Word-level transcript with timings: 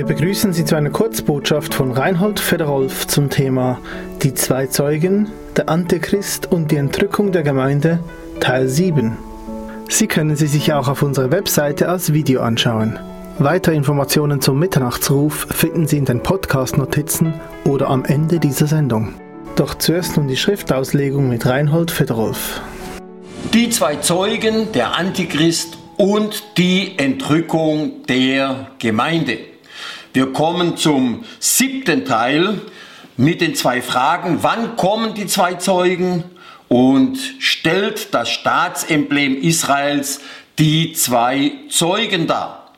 Wir 0.00 0.06
begrüßen 0.06 0.54
Sie 0.54 0.64
zu 0.64 0.76
einer 0.76 0.88
Kurzbotschaft 0.88 1.74
von 1.74 1.92
Reinhold 1.92 2.40
Federolf 2.40 3.06
zum 3.06 3.28
Thema 3.28 3.78
Die 4.22 4.32
zwei 4.32 4.66
Zeugen, 4.66 5.28
der 5.58 5.68
Antichrist 5.68 6.50
und 6.50 6.70
die 6.70 6.76
Entrückung 6.76 7.32
der 7.32 7.42
Gemeinde, 7.42 7.98
Teil 8.40 8.66
7. 8.66 9.18
Sie 9.90 10.06
können 10.06 10.36
sie 10.36 10.46
sich 10.46 10.72
auch 10.72 10.88
auf 10.88 11.02
unserer 11.02 11.30
Webseite 11.30 11.90
als 11.90 12.14
Video 12.14 12.40
anschauen. 12.40 12.98
Weitere 13.38 13.74
Informationen 13.74 14.40
zum 14.40 14.58
Mitternachtsruf 14.58 15.46
finden 15.50 15.86
Sie 15.86 15.98
in 15.98 16.06
den 16.06 16.22
Podcast-Notizen 16.22 17.34
oder 17.66 17.90
am 17.90 18.06
Ende 18.06 18.40
dieser 18.40 18.68
Sendung. 18.68 19.12
Doch 19.56 19.74
zuerst 19.74 20.16
nun 20.16 20.28
die 20.28 20.38
Schriftauslegung 20.38 21.28
mit 21.28 21.44
Reinhold 21.44 21.90
Federolf. 21.90 22.62
Die 23.52 23.68
zwei 23.68 23.96
Zeugen, 23.96 24.72
der 24.72 24.96
Antichrist 24.96 25.76
und 25.98 26.56
die 26.56 26.98
Entrückung 26.98 28.06
der 28.08 28.68
Gemeinde. 28.78 29.50
Wir 30.12 30.32
kommen 30.32 30.76
zum 30.76 31.24
siebten 31.38 32.04
Teil 32.04 32.60
mit 33.16 33.40
den 33.40 33.54
zwei 33.54 33.80
Fragen. 33.80 34.38
Wann 34.42 34.74
kommen 34.74 35.14
die 35.14 35.26
zwei 35.26 35.54
Zeugen? 35.54 36.24
Und 36.66 37.18
stellt 37.38 38.12
das 38.12 38.30
Staatsemblem 38.30 39.40
Israels 39.40 40.20
die 40.58 40.94
zwei 40.94 41.52
Zeugen 41.68 42.26
dar? 42.26 42.72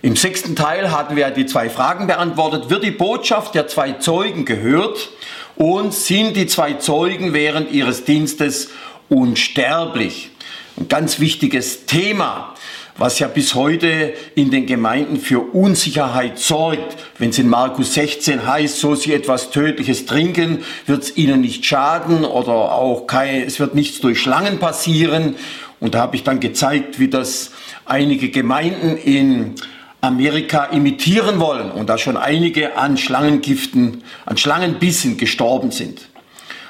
Im 0.00 0.16
sechsten 0.16 0.56
Teil 0.56 0.90
hatten 0.90 1.16
wir 1.16 1.30
die 1.30 1.44
zwei 1.44 1.68
Fragen 1.68 2.06
beantwortet. 2.06 2.70
Wird 2.70 2.84
die 2.84 2.90
Botschaft 2.90 3.54
der 3.54 3.68
zwei 3.68 3.92
Zeugen 3.92 4.46
gehört? 4.46 5.10
Und 5.56 5.92
sind 5.92 6.34
die 6.34 6.46
zwei 6.46 6.74
Zeugen 6.74 7.34
während 7.34 7.72
ihres 7.72 8.04
Dienstes 8.04 8.70
unsterblich? 9.10 10.30
Ein 10.78 10.88
ganz 10.88 11.20
wichtiges 11.20 11.84
Thema 11.84 12.53
was 12.96 13.18
ja 13.18 13.26
bis 13.26 13.54
heute 13.54 14.14
in 14.34 14.50
den 14.50 14.66
Gemeinden 14.66 15.18
für 15.18 15.40
Unsicherheit 15.40 16.38
sorgt. 16.38 16.96
Wenn 17.18 17.30
es 17.30 17.38
in 17.38 17.48
Markus 17.48 17.94
16 17.94 18.46
heißt, 18.46 18.78
so 18.78 18.94
sie 18.94 19.12
etwas 19.12 19.50
Tödliches 19.50 20.06
trinken, 20.06 20.64
wird 20.86 21.02
es 21.02 21.16
ihnen 21.16 21.40
nicht 21.40 21.64
schaden 21.64 22.24
oder 22.24 22.52
auch 22.52 23.06
kein, 23.06 23.42
es 23.42 23.58
wird 23.58 23.74
nichts 23.74 24.00
durch 24.00 24.20
Schlangen 24.20 24.58
passieren. 24.58 25.36
Und 25.80 25.94
da 25.94 26.00
habe 26.00 26.16
ich 26.16 26.22
dann 26.22 26.40
gezeigt, 26.40 27.00
wie 27.00 27.08
das 27.08 27.50
einige 27.84 28.30
Gemeinden 28.30 28.96
in 28.96 29.54
Amerika 30.00 30.66
imitieren 30.66 31.40
wollen 31.40 31.70
und 31.70 31.88
da 31.88 31.98
schon 31.98 32.16
einige 32.16 32.76
an 32.76 32.96
Schlangengiften, 32.96 34.04
an 34.26 34.36
Schlangenbissen 34.36 35.16
gestorben 35.16 35.70
sind. 35.70 36.08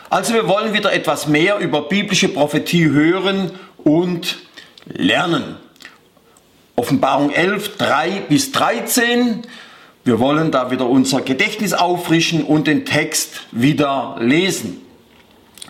Also 0.08 0.32
wir 0.34 0.46
wollen 0.46 0.72
wieder 0.72 0.92
etwas 0.92 1.26
mehr 1.26 1.58
über 1.58 1.88
biblische 1.88 2.28
Prophetie 2.28 2.88
hören 2.90 3.50
und 3.78 4.38
lernen. 4.86 5.56
Offenbarung 6.76 7.30
11, 7.30 7.76
3 7.78 8.22
bis 8.28 8.52
13. 8.52 9.42
Wir 10.04 10.18
wollen 10.18 10.50
da 10.50 10.70
wieder 10.70 10.88
unser 10.88 11.20
Gedächtnis 11.20 11.72
auffrischen 11.72 12.44
und 12.44 12.66
den 12.66 12.84
Text 12.84 13.42
wieder 13.52 14.16
lesen 14.20 14.83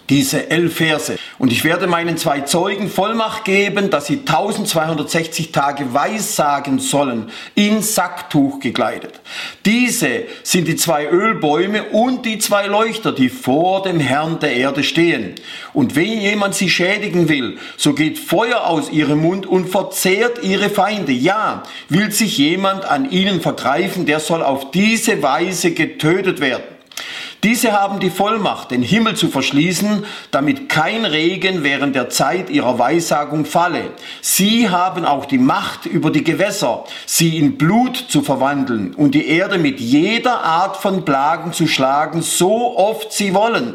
diese 0.08 0.50
elf 0.50 0.76
Verse. 0.76 1.16
Und 1.38 1.52
ich 1.52 1.64
werde 1.64 1.86
meinen 1.86 2.16
zwei 2.16 2.40
Zeugen 2.40 2.90
Vollmacht 2.90 3.44
geben, 3.44 3.90
dass 3.90 4.06
sie 4.06 4.20
1260 4.20 5.52
Tage 5.52 5.94
weissagen 5.94 6.78
sollen, 6.78 7.30
in 7.54 7.82
Sacktuch 7.82 8.60
gekleidet. 8.60 9.20
Diese 9.64 10.24
sind 10.42 10.68
die 10.68 10.76
zwei 10.76 11.06
Ölbäume 11.06 11.84
und 11.84 12.26
die 12.26 12.38
zwei 12.38 12.66
Leuchter, 12.66 13.12
die 13.12 13.28
vor 13.28 13.82
dem 13.82 14.00
Herrn 14.00 14.38
der 14.40 14.54
Erde 14.54 14.84
stehen. 14.84 15.34
Und 15.72 15.96
wenn 15.96 16.20
jemand 16.20 16.54
sie 16.54 16.70
schädigen 16.70 17.28
will, 17.28 17.58
so 17.76 17.94
geht 17.94 18.18
Feuer 18.18 18.66
aus 18.66 18.90
ihrem 18.90 19.22
Mund 19.22 19.46
und 19.46 19.68
verzehrt 19.68 20.42
ihre 20.42 20.70
Feinde. 20.70 21.12
Ja, 21.12 21.62
will 21.88 22.10
sich 22.12 22.38
jemand 22.38 22.84
an 22.84 23.10
ihnen 23.10 23.40
vergreifen, 23.40 24.06
der 24.06 24.20
soll 24.20 24.42
auf 24.42 24.70
diese 24.70 25.22
Weise 25.22 25.72
getötet 25.72 26.40
werden. 26.40 26.73
Diese 27.44 27.72
haben 27.72 28.00
die 28.00 28.08
Vollmacht, 28.08 28.70
den 28.70 28.80
Himmel 28.80 29.16
zu 29.16 29.28
verschließen, 29.28 30.06
damit 30.30 30.70
kein 30.70 31.04
Regen 31.04 31.62
während 31.62 31.94
der 31.94 32.08
Zeit 32.08 32.48
ihrer 32.48 32.78
Weissagung 32.78 33.44
falle. 33.44 33.90
Sie 34.22 34.70
haben 34.70 35.04
auch 35.04 35.26
die 35.26 35.36
Macht 35.36 35.84
über 35.84 36.10
die 36.10 36.24
Gewässer, 36.24 36.84
sie 37.04 37.36
in 37.36 37.58
Blut 37.58 37.98
zu 37.98 38.22
verwandeln 38.22 38.94
und 38.94 39.14
die 39.14 39.28
Erde 39.28 39.58
mit 39.58 39.78
jeder 39.78 40.42
Art 40.42 40.78
von 40.78 41.04
Plagen 41.04 41.52
zu 41.52 41.66
schlagen, 41.66 42.22
so 42.22 42.78
oft 42.78 43.12
sie 43.12 43.34
wollen. 43.34 43.74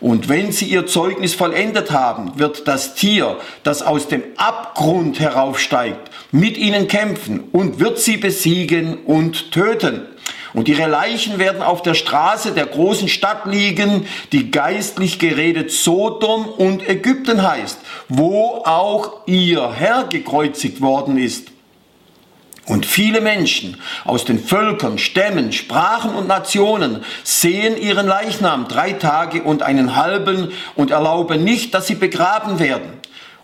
Und 0.00 0.28
wenn 0.28 0.52
sie 0.52 0.66
ihr 0.66 0.86
Zeugnis 0.86 1.34
vollendet 1.34 1.90
haben, 1.90 2.38
wird 2.38 2.68
das 2.68 2.94
Tier, 2.94 3.38
das 3.64 3.82
aus 3.82 4.06
dem 4.06 4.22
Abgrund 4.36 5.18
heraufsteigt, 5.18 6.12
mit 6.30 6.56
ihnen 6.56 6.86
kämpfen 6.86 7.42
und 7.50 7.80
wird 7.80 7.98
sie 7.98 8.18
besiegen 8.18 8.98
und 8.98 9.50
töten. 9.50 10.06
Und 10.52 10.68
ihre 10.68 10.88
Leichen 10.88 11.38
werden 11.38 11.62
auf 11.62 11.82
der 11.82 11.94
Straße 11.94 12.52
der 12.52 12.66
großen 12.66 13.08
Stadt 13.08 13.46
liegen, 13.46 14.06
die 14.32 14.50
geistlich 14.50 15.18
geredet 15.18 15.70
Sodom 15.70 16.46
und 16.46 16.88
Ägypten 16.88 17.42
heißt, 17.42 17.78
wo 18.08 18.62
auch 18.64 19.26
ihr 19.26 19.72
Herr 19.72 20.04
gekreuzigt 20.04 20.80
worden 20.80 21.18
ist. 21.18 21.48
Und 22.66 22.86
viele 22.86 23.20
Menschen 23.20 23.78
aus 24.04 24.24
den 24.24 24.38
Völkern, 24.38 24.98
Stämmen, 24.98 25.52
Sprachen 25.52 26.14
und 26.14 26.28
Nationen 26.28 27.04
sehen 27.24 27.76
ihren 27.76 28.06
Leichnam 28.06 28.68
drei 28.68 28.92
Tage 28.92 29.42
und 29.42 29.62
einen 29.62 29.96
halben 29.96 30.52
und 30.76 30.92
erlauben 30.92 31.42
nicht, 31.42 31.74
dass 31.74 31.88
sie 31.88 31.96
begraben 31.96 32.60
werden. 32.60 33.00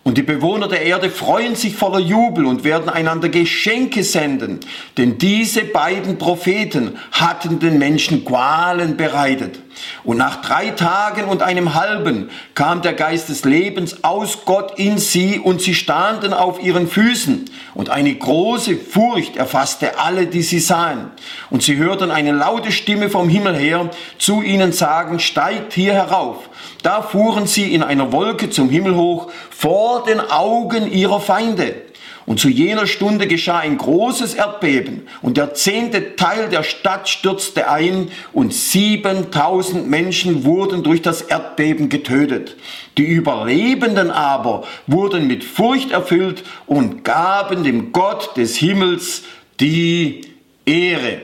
Und 0.06 0.16
die 0.18 0.22
Bewohner 0.22 0.68
der 0.68 0.82
Erde 0.82 1.10
freuen 1.10 1.56
sich 1.56 1.74
voller 1.74 1.98
Jubel 1.98 2.46
und 2.46 2.62
werden 2.62 2.88
einander 2.88 3.28
Geschenke 3.28 4.04
senden, 4.04 4.60
denn 4.96 5.18
diese 5.18 5.64
beiden 5.64 6.16
Propheten 6.16 6.96
hatten 7.10 7.58
den 7.58 7.78
Menschen 7.78 8.24
Qualen 8.24 8.96
bereitet. 8.96 9.58
Und 10.04 10.16
nach 10.16 10.42
drei 10.42 10.70
Tagen 10.70 11.25
und 11.25 11.42
einem 11.42 11.75
halben 11.75 12.31
kam 12.54 12.82
der 12.82 12.92
Geist 12.92 13.28
des 13.28 13.44
Lebens 13.44 14.04
aus 14.04 14.44
Gott 14.44 14.78
in 14.78 14.98
sie 14.98 15.38
und 15.38 15.60
sie 15.60 15.75
standen 15.75 16.32
auf 16.32 16.62
ihren 16.62 16.88
Füßen. 16.88 17.50
Und 17.75 17.91
eine 17.91 18.15
große 18.15 18.76
Furcht 18.76 19.36
erfasste 19.36 19.98
alle, 19.98 20.26
die 20.26 20.42
sie 20.42 20.60
sahen. 20.60 21.10
Und 21.50 21.62
sie 21.62 21.76
hörten 21.76 22.10
eine 22.10 22.32
laute 22.32 22.72
Stimme 22.72 23.10
vom 23.10 23.28
Himmel 23.28 23.56
her 23.56 23.91
zu 24.19 24.42
ihnen 24.42 24.72
sagen, 24.72 25.19
steigt 25.19 25.72
hier 25.72 25.92
herauf. 25.92 26.48
Da 26.82 27.03
fuhren 27.03 27.47
sie 27.47 27.75
in 27.75 27.82
einer 27.82 28.12
Wolke 28.12 28.50
zum 28.50 28.70
Himmel 28.70 28.94
hoch 28.94 29.31
vor 29.50 30.04
den 30.04 30.20
Augen 30.20 30.91
ihrer 30.91 31.20
Feinde. 31.20 31.85
Und 32.26 32.41
zu 32.41 32.48
jener 32.48 32.88
Stunde 32.88 33.28
geschah 33.28 33.60
ein 33.60 33.78
großes 33.78 34.34
Erdbeben 34.34 35.06
und 35.22 35.37
der 35.37 35.54
zehnte 35.54 36.16
Teil 36.16 36.48
der 36.48 36.64
Stadt 36.64 37.09
stürzte 37.09 37.70
ein 37.70 38.10
und 38.32 38.53
7000 38.53 39.88
Menschen 39.88 40.44
wurden 40.44 40.82
durch 40.82 41.03
das 41.03 41.22
Erdbeben 41.22 41.88
getötet. 41.88 42.56
Die 42.98 43.06
Überlebenden 43.06 44.10
aber 44.10 44.65
wurden 44.88 45.28
mit 45.28 45.44
Furcht 45.44 45.92
erfüllt 45.92 46.42
und 46.66 47.04
gaben 47.04 47.62
dem 47.62 47.92
Gott 47.92 48.36
des 48.36 48.56
Himmels 48.56 49.22
die 49.60 50.22
Ehre. 50.65 51.22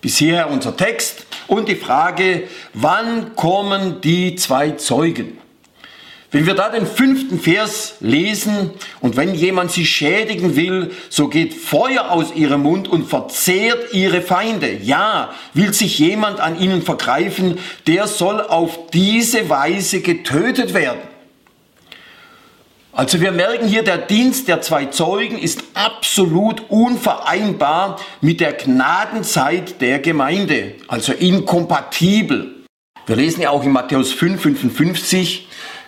Bis 0.00 0.16
hierher 0.16 0.50
unser 0.50 0.76
Text 0.76 1.24
und 1.46 1.68
die 1.68 1.76
Frage, 1.76 2.48
wann 2.74 3.36
kommen 3.36 4.00
die 4.00 4.34
zwei 4.34 4.72
Zeugen? 4.72 5.38
Wenn 6.32 6.46
wir 6.46 6.54
da 6.54 6.68
den 6.68 6.86
fünften 6.86 7.38
Vers 7.38 7.96
lesen 8.00 8.72
und 9.00 9.16
wenn 9.16 9.34
jemand 9.34 9.70
sie 9.70 9.86
schädigen 9.86 10.56
will, 10.56 10.90
so 11.08 11.28
geht 11.28 11.54
Feuer 11.54 12.10
aus 12.10 12.34
ihrem 12.34 12.62
Mund 12.62 12.88
und 12.88 13.08
verzehrt 13.08 13.92
ihre 13.94 14.20
Feinde. 14.22 14.78
Ja, 14.82 15.30
will 15.54 15.72
sich 15.72 15.98
jemand 15.98 16.40
an 16.40 16.58
ihnen 16.60 16.82
vergreifen, 16.82 17.58
der 17.86 18.08
soll 18.08 18.40
auf 18.40 18.90
diese 18.92 19.48
Weise 19.48 20.00
getötet 20.00 20.74
werden. 20.74 21.00
Also 22.96 23.20
wir 23.20 23.30
merken 23.30 23.68
hier, 23.68 23.84
der 23.84 23.98
Dienst 23.98 24.48
der 24.48 24.62
zwei 24.62 24.86
Zeugen 24.86 25.38
ist 25.38 25.62
absolut 25.74 26.70
unvereinbar 26.70 28.00
mit 28.22 28.40
der 28.40 28.54
Gnadenzeit 28.54 29.82
der 29.82 29.98
Gemeinde, 29.98 30.76
also 30.88 31.12
inkompatibel. 31.12 32.64
Wir 33.04 33.16
lesen 33.16 33.42
ja 33.42 33.50
auch 33.50 33.62
in 33.62 33.72
Matthäus 33.72 34.12
5, 34.12 34.40
55, 34.40 35.46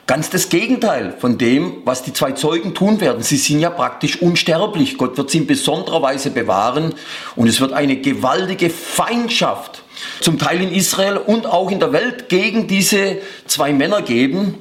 Ganz 0.08 0.30
das 0.30 0.48
Gegenteil 0.48 1.14
von 1.18 1.36
dem, 1.36 1.82
was 1.84 2.02
die 2.02 2.14
zwei 2.14 2.32
Zeugen 2.32 2.72
tun 2.72 3.02
werden. 3.02 3.22
Sie 3.22 3.36
sind 3.36 3.60
ja 3.60 3.68
praktisch 3.68 4.22
unsterblich. 4.22 4.96
Gott 4.96 5.18
wird 5.18 5.28
sie 5.28 5.36
in 5.36 5.46
besonderer 5.46 6.00
Weise 6.00 6.30
bewahren 6.30 6.94
und 7.36 7.46
es 7.46 7.60
wird 7.60 7.74
eine 7.74 7.98
gewaltige 7.98 8.70
Feindschaft 8.70 9.82
zum 10.22 10.38
Teil 10.38 10.62
in 10.62 10.72
Israel 10.72 11.18
und 11.18 11.44
auch 11.44 11.70
in 11.70 11.78
der 11.78 11.92
Welt 11.92 12.30
gegen 12.30 12.66
diese 12.66 13.18
zwei 13.46 13.74
Männer 13.74 14.00
geben. 14.00 14.54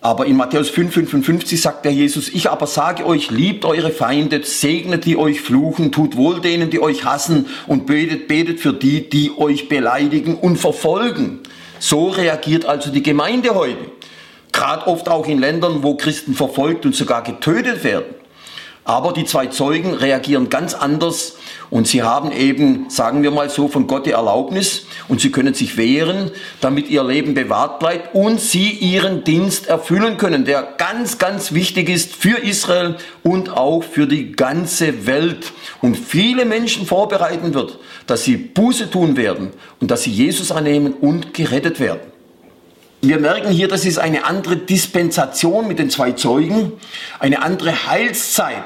Aber 0.00 0.26
in 0.26 0.36
Matthäus 0.36 0.70
5, 0.70 0.94
55 0.94 1.60
sagt 1.60 1.84
der 1.84 1.92
Jesus, 1.92 2.28
ich 2.28 2.48
aber 2.48 2.68
sage 2.68 3.04
euch, 3.04 3.32
liebt 3.32 3.64
eure 3.64 3.90
Feinde, 3.90 4.44
segnet 4.44 5.06
die 5.06 5.16
euch 5.16 5.40
fluchen, 5.40 5.90
tut 5.90 6.16
wohl 6.16 6.40
denen, 6.40 6.70
die 6.70 6.80
euch 6.80 7.04
hassen 7.04 7.46
und 7.66 7.86
betet, 7.86 8.28
betet 8.28 8.60
für 8.60 8.74
die, 8.74 9.10
die 9.10 9.32
euch 9.36 9.68
beleidigen 9.68 10.36
und 10.36 10.56
verfolgen. 10.56 11.40
So 11.80 12.10
reagiert 12.10 12.64
also 12.64 12.92
die 12.92 13.02
Gemeinde 13.02 13.56
heute. 13.56 13.98
Gerade 14.58 14.88
oft 14.88 15.08
auch 15.08 15.28
in 15.28 15.38
Ländern, 15.38 15.84
wo 15.84 15.94
Christen 15.94 16.34
verfolgt 16.34 16.84
und 16.84 16.92
sogar 16.92 17.22
getötet 17.22 17.84
werden. 17.84 18.12
Aber 18.84 19.12
die 19.12 19.24
zwei 19.24 19.46
Zeugen 19.46 19.94
reagieren 19.94 20.50
ganz 20.50 20.74
anders 20.74 21.36
und 21.70 21.86
sie 21.86 22.02
haben 22.02 22.32
eben, 22.32 22.90
sagen 22.90 23.22
wir 23.22 23.30
mal 23.30 23.50
so, 23.50 23.68
von 23.68 23.86
Gott 23.86 24.06
die 24.06 24.10
Erlaubnis 24.10 24.86
und 25.06 25.20
sie 25.20 25.30
können 25.30 25.54
sich 25.54 25.76
wehren, 25.76 26.32
damit 26.60 26.90
ihr 26.90 27.04
Leben 27.04 27.34
bewahrt 27.34 27.78
bleibt 27.78 28.16
und 28.16 28.40
sie 28.40 28.70
ihren 28.70 29.22
Dienst 29.22 29.68
erfüllen 29.68 30.16
können, 30.16 30.44
der 30.44 30.74
ganz, 30.76 31.18
ganz 31.18 31.52
wichtig 31.52 31.88
ist 31.88 32.16
für 32.16 32.38
Israel 32.38 32.96
und 33.22 33.50
auch 33.56 33.84
für 33.84 34.08
die 34.08 34.32
ganze 34.32 35.06
Welt 35.06 35.52
und 35.82 35.96
viele 35.96 36.44
Menschen 36.44 36.84
vorbereiten 36.84 37.54
wird, 37.54 37.78
dass 38.08 38.24
sie 38.24 38.36
Buße 38.36 38.90
tun 38.90 39.16
werden 39.16 39.50
und 39.80 39.92
dass 39.92 40.02
sie 40.02 40.10
Jesus 40.10 40.50
annehmen 40.50 40.94
und 40.94 41.32
gerettet 41.32 41.78
werden. 41.78 42.17
Wir 43.00 43.20
merken 43.20 43.52
hier, 43.52 43.68
das 43.68 43.84
ist 43.84 43.98
eine 43.98 44.24
andere 44.24 44.56
Dispensation 44.56 45.68
mit 45.68 45.78
den 45.78 45.88
zwei 45.88 46.12
Zeugen, 46.12 46.72
eine 47.20 47.42
andere 47.42 47.86
Heilszeit. 47.86 48.64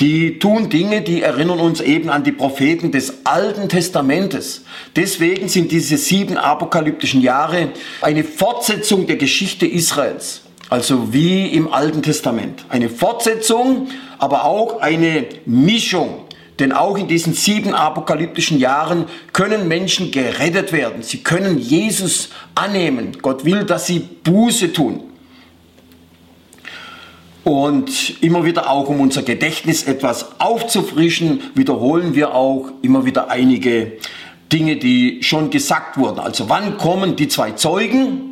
Die 0.00 0.38
tun 0.38 0.68
Dinge, 0.68 1.00
die 1.00 1.22
erinnern 1.22 1.60
uns 1.60 1.80
eben 1.80 2.10
an 2.10 2.24
die 2.24 2.32
Propheten 2.32 2.92
des 2.92 3.24
Alten 3.24 3.70
Testamentes. 3.70 4.64
Deswegen 4.96 5.48
sind 5.48 5.72
diese 5.72 5.96
sieben 5.96 6.36
apokalyptischen 6.36 7.22
Jahre 7.22 7.70
eine 8.02 8.22
Fortsetzung 8.22 9.06
der 9.06 9.16
Geschichte 9.16 9.66
Israels. 9.66 10.42
Also 10.68 11.14
wie 11.14 11.46
im 11.46 11.72
Alten 11.72 12.02
Testament. 12.02 12.66
Eine 12.68 12.90
Fortsetzung, 12.90 13.88
aber 14.18 14.44
auch 14.44 14.80
eine 14.80 15.24
Mischung. 15.46 16.23
Denn 16.58 16.72
auch 16.72 16.96
in 16.96 17.08
diesen 17.08 17.34
sieben 17.34 17.74
apokalyptischen 17.74 18.58
Jahren 18.58 19.06
können 19.32 19.66
Menschen 19.66 20.10
gerettet 20.10 20.72
werden. 20.72 21.02
Sie 21.02 21.18
können 21.18 21.58
Jesus 21.58 22.28
annehmen. 22.54 23.18
Gott 23.22 23.44
will, 23.44 23.64
dass 23.64 23.86
sie 23.86 23.98
Buße 23.98 24.72
tun. 24.72 25.00
Und 27.42 28.22
immer 28.22 28.44
wieder 28.44 28.70
auch, 28.70 28.88
um 28.88 29.00
unser 29.00 29.22
Gedächtnis 29.22 29.82
etwas 29.82 30.40
aufzufrischen, 30.40 31.40
wiederholen 31.54 32.14
wir 32.14 32.34
auch 32.34 32.70
immer 32.80 33.04
wieder 33.04 33.30
einige 33.30 33.92
Dinge, 34.50 34.76
die 34.76 35.22
schon 35.22 35.50
gesagt 35.50 35.98
wurden. 35.98 36.20
Also 36.20 36.48
wann 36.48 36.78
kommen 36.78 37.16
die 37.16 37.28
zwei 37.28 37.50
Zeugen? 37.50 38.23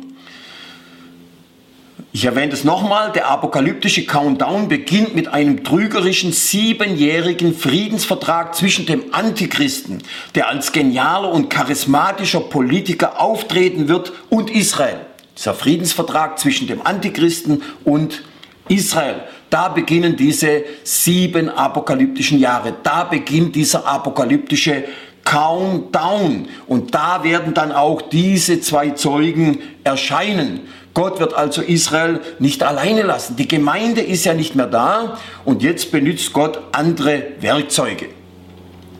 Ich 2.15 2.25
erwähne 2.25 2.53
es 2.53 2.63
nochmal, 2.63 3.11
der 3.11 3.27
apokalyptische 3.27 4.05
Countdown 4.05 4.67
beginnt 4.67 5.15
mit 5.15 5.29
einem 5.29 5.63
trügerischen 5.63 6.31
siebenjährigen 6.31 7.55
Friedensvertrag 7.55 8.53
zwischen 8.53 8.85
dem 8.85 9.05
Antichristen, 9.11 10.03
der 10.35 10.47
als 10.47 10.71
genialer 10.71 11.31
und 11.31 11.49
charismatischer 11.49 12.41
Politiker 12.41 13.19
auftreten 13.19 13.87
wird, 13.87 14.13
und 14.29 14.51
Israel. 14.51 15.07
Dieser 15.35 15.55
Friedensvertrag 15.55 16.37
zwischen 16.37 16.67
dem 16.67 16.85
Antichristen 16.85 17.63
und 17.83 18.21
Israel. 18.69 19.21
Da 19.49 19.69
beginnen 19.69 20.15
diese 20.15 20.65
sieben 20.83 21.49
apokalyptischen 21.49 22.37
Jahre. 22.37 22.75
Da 22.83 23.05
beginnt 23.05 23.55
dieser 23.55 23.87
apokalyptische 23.87 24.83
Countdown. 25.25 26.47
Und 26.67 26.93
da 26.93 27.23
werden 27.23 27.55
dann 27.55 27.71
auch 27.71 28.03
diese 28.03 28.61
zwei 28.61 28.91
Zeugen 28.91 29.59
erscheinen. 29.83 30.67
Gott 30.93 31.19
wird 31.19 31.33
also 31.33 31.61
Israel 31.61 32.21
nicht 32.37 32.61
alleine 32.61 33.01
lassen. 33.01 33.35
Die 33.35 33.47
Gemeinde 33.47 34.01
ist 34.01 34.25
ja 34.25 34.33
nicht 34.35 34.55
mehr 34.55 34.67
da 34.67 35.17
und 35.43 35.63
jetzt 35.63 35.91
benutzt 35.91 36.33
Gott 36.33 36.59
andere 36.71 37.23
Werkzeuge. 37.39 38.09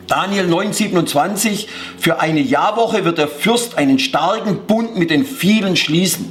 Daniel 0.08 0.46
9:27 0.46 1.66
Für 1.98 2.20
eine 2.20 2.40
Jahrwoche 2.40 3.04
wird 3.04 3.18
der 3.18 3.28
Fürst 3.28 3.78
einen 3.78 3.98
starken 3.98 4.66
Bund 4.66 4.96
mit 4.96 5.10
den 5.10 5.24
vielen 5.24 5.76
schließen. 5.76 6.30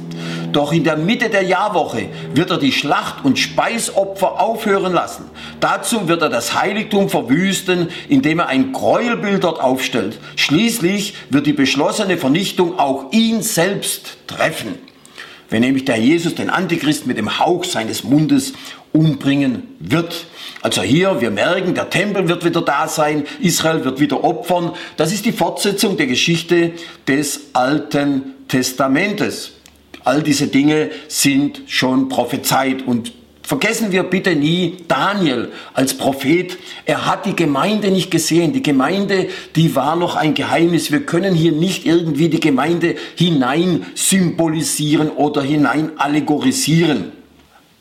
Doch 0.52 0.72
in 0.72 0.84
der 0.84 0.96
Mitte 0.96 1.30
der 1.30 1.42
Jahrwoche 1.42 2.08
wird 2.34 2.50
er 2.50 2.58
die 2.58 2.70
Schlacht 2.70 3.24
und 3.24 3.38
Speisopfer 3.38 4.40
aufhören 4.40 4.92
lassen. 4.92 5.24
Dazu 5.58 6.06
wird 6.06 6.22
er 6.22 6.28
das 6.28 6.54
Heiligtum 6.54 7.08
verwüsten, 7.08 7.88
indem 8.08 8.38
er 8.38 8.46
ein 8.46 8.70
Gräuelbild 8.70 9.42
dort 9.42 9.60
aufstellt. 9.60 10.20
Schließlich 10.36 11.14
wird 11.30 11.46
die 11.46 11.52
beschlossene 11.54 12.18
Vernichtung 12.18 12.78
auch 12.78 13.10
ihn 13.10 13.42
selbst 13.42 14.18
treffen 14.28 14.78
wenn 15.50 15.60
nämlich 15.60 15.84
der 15.84 15.96
Jesus 15.96 16.34
den 16.34 16.50
Antichrist 16.50 17.06
mit 17.06 17.18
dem 17.18 17.38
Hauch 17.38 17.64
seines 17.64 18.04
Mundes 18.04 18.52
umbringen 18.92 19.64
wird. 19.80 20.26
Also 20.62 20.82
hier, 20.82 21.20
wir 21.20 21.30
merken, 21.30 21.74
der 21.74 21.90
Tempel 21.90 22.28
wird 22.28 22.44
wieder 22.44 22.62
da 22.62 22.88
sein, 22.88 23.24
Israel 23.40 23.84
wird 23.84 24.00
wieder 24.00 24.22
opfern. 24.24 24.72
Das 24.96 25.12
ist 25.12 25.26
die 25.26 25.32
Fortsetzung 25.32 25.96
der 25.96 26.06
Geschichte 26.06 26.72
des 27.08 27.50
Alten 27.52 28.34
Testamentes. 28.48 29.52
All 30.04 30.22
diese 30.22 30.46
Dinge 30.46 30.90
sind 31.08 31.62
schon 31.66 32.08
prophezeit 32.08 32.86
und 32.86 33.12
Vergessen 33.46 33.92
wir 33.92 34.04
bitte 34.04 34.34
nie 34.34 34.78
Daniel 34.88 35.52
als 35.74 35.98
Prophet. 35.98 36.56
Er 36.86 37.04
hat 37.04 37.26
die 37.26 37.36
Gemeinde 37.36 37.90
nicht 37.90 38.10
gesehen. 38.10 38.54
Die 38.54 38.62
Gemeinde, 38.62 39.28
die 39.54 39.76
war 39.76 39.96
noch 39.96 40.16
ein 40.16 40.32
Geheimnis. 40.32 40.90
Wir 40.90 41.04
können 41.04 41.34
hier 41.34 41.52
nicht 41.52 41.84
irgendwie 41.84 42.30
die 42.30 42.40
Gemeinde 42.40 42.96
hinein 43.16 43.84
symbolisieren 43.94 45.10
oder 45.10 45.42
hinein 45.42 45.92
allegorisieren. 45.98 47.12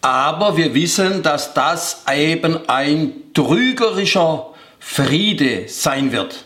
Aber 0.01 0.57
wir 0.57 0.73
wissen, 0.73 1.23
dass 1.23 1.53
das 1.53 2.03
eben 2.13 2.59
ein 2.67 3.13
trügerischer 3.33 4.47
Friede 4.79 5.69
sein 5.69 6.11
wird. 6.11 6.43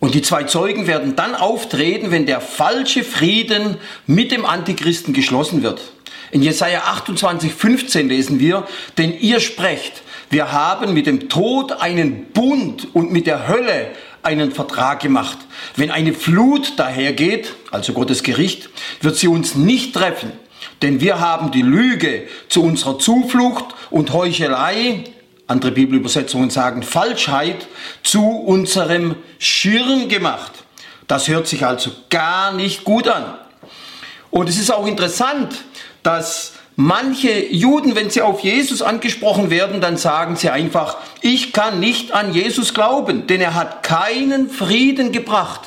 Und 0.00 0.14
die 0.14 0.22
zwei 0.22 0.42
Zeugen 0.42 0.88
werden 0.88 1.14
dann 1.14 1.36
auftreten, 1.36 2.10
wenn 2.10 2.26
der 2.26 2.40
falsche 2.40 3.04
Frieden 3.04 3.76
mit 4.08 4.32
dem 4.32 4.44
Antichristen 4.44 5.14
geschlossen 5.14 5.62
wird. 5.62 5.92
In 6.30 6.42
Jesaja 6.42 6.82
28, 6.86 7.52
15 7.54 8.08
lesen 8.08 8.40
wir, 8.40 8.66
denn 8.98 9.18
ihr 9.18 9.40
sprecht, 9.40 10.02
wir 10.30 10.52
haben 10.52 10.92
mit 10.92 11.06
dem 11.06 11.28
Tod 11.28 11.72
einen 11.72 12.26
Bund 12.26 12.88
und 12.94 13.10
mit 13.12 13.26
der 13.26 13.48
Hölle 13.48 13.90
einen 14.22 14.52
Vertrag 14.52 15.00
gemacht. 15.00 15.38
Wenn 15.76 15.90
eine 15.90 16.12
Flut 16.12 16.78
dahergeht, 16.78 17.54
also 17.70 17.94
Gottes 17.94 18.22
Gericht, 18.22 18.68
wird 19.00 19.16
sie 19.16 19.28
uns 19.28 19.54
nicht 19.54 19.94
treffen, 19.94 20.32
denn 20.82 21.00
wir 21.00 21.20
haben 21.20 21.50
die 21.50 21.62
Lüge 21.62 22.24
zu 22.48 22.62
unserer 22.62 22.98
Zuflucht 22.98 23.64
und 23.90 24.12
Heuchelei, 24.12 25.04
andere 25.46 25.70
Bibelübersetzungen 25.70 26.50
sagen 26.50 26.82
Falschheit, 26.82 27.66
zu 28.02 28.22
unserem 28.22 29.16
Schirm 29.38 30.08
gemacht. 30.08 30.52
Das 31.06 31.26
hört 31.26 31.46
sich 31.46 31.64
also 31.64 31.90
gar 32.10 32.52
nicht 32.52 32.84
gut 32.84 33.08
an. 33.08 33.34
Und 34.30 34.50
es 34.50 34.58
ist 34.58 34.70
auch 34.70 34.86
interessant, 34.86 35.54
dass 36.08 36.54
manche 36.74 37.52
Juden, 37.52 37.94
wenn 37.94 38.08
sie 38.08 38.22
auf 38.22 38.40
Jesus 38.40 38.80
angesprochen 38.80 39.50
werden, 39.50 39.82
dann 39.82 39.98
sagen 39.98 40.36
sie 40.36 40.48
einfach, 40.48 40.96
ich 41.20 41.52
kann 41.52 41.80
nicht 41.80 42.12
an 42.12 42.32
Jesus 42.32 42.72
glauben, 42.72 43.26
denn 43.26 43.42
er 43.42 43.52
hat 43.52 43.82
keinen 43.82 44.48
Frieden 44.48 45.12
gebracht. 45.12 45.60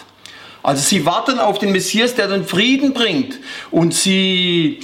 Also 0.63 0.81
sie 0.81 1.05
warten 1.05 1.37
auf 1.37 1.59
den 1.59 1.71
Messias, 1.71 2.15
der 2.15 2.27
den 2.27 2.43
Frieden 2.43 2.93
bringt. 2.93 3.37
Und 3.69 3.93
sie 3.93 4.79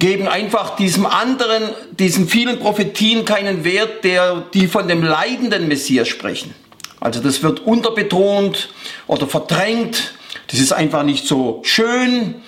geben 0.00 0.26
einfach 0.26 0.74
diesem 0.74 1.06
anderen, 1.06 1.62
diesen 1.92 2.26
vielen 2.26 2.58
Prophetien 2.58 3.24
keinen 3.24 3.62
Wert, 3.62 4.02
der, 4.02 4.46
die 4.52 4.66
von 4.66 4.88
dem 4.88 5.04
leidenden 5.04 5.68
Messias 5.68 6.08
sprechen. 6.08 6.56
Also 6.98 7.20
das 7.20 7.44
wird 7.44 7.60
unterbetont 7.60 8.68
oder 9.06 9.28
verdrängt. 9.28 10.14
Das 10.48 10.58
ist 10.58 10.72
einfach 10.72 11.04
nicht 11.04 11.24
so 11.24 11.60
schön. 11.62 12.42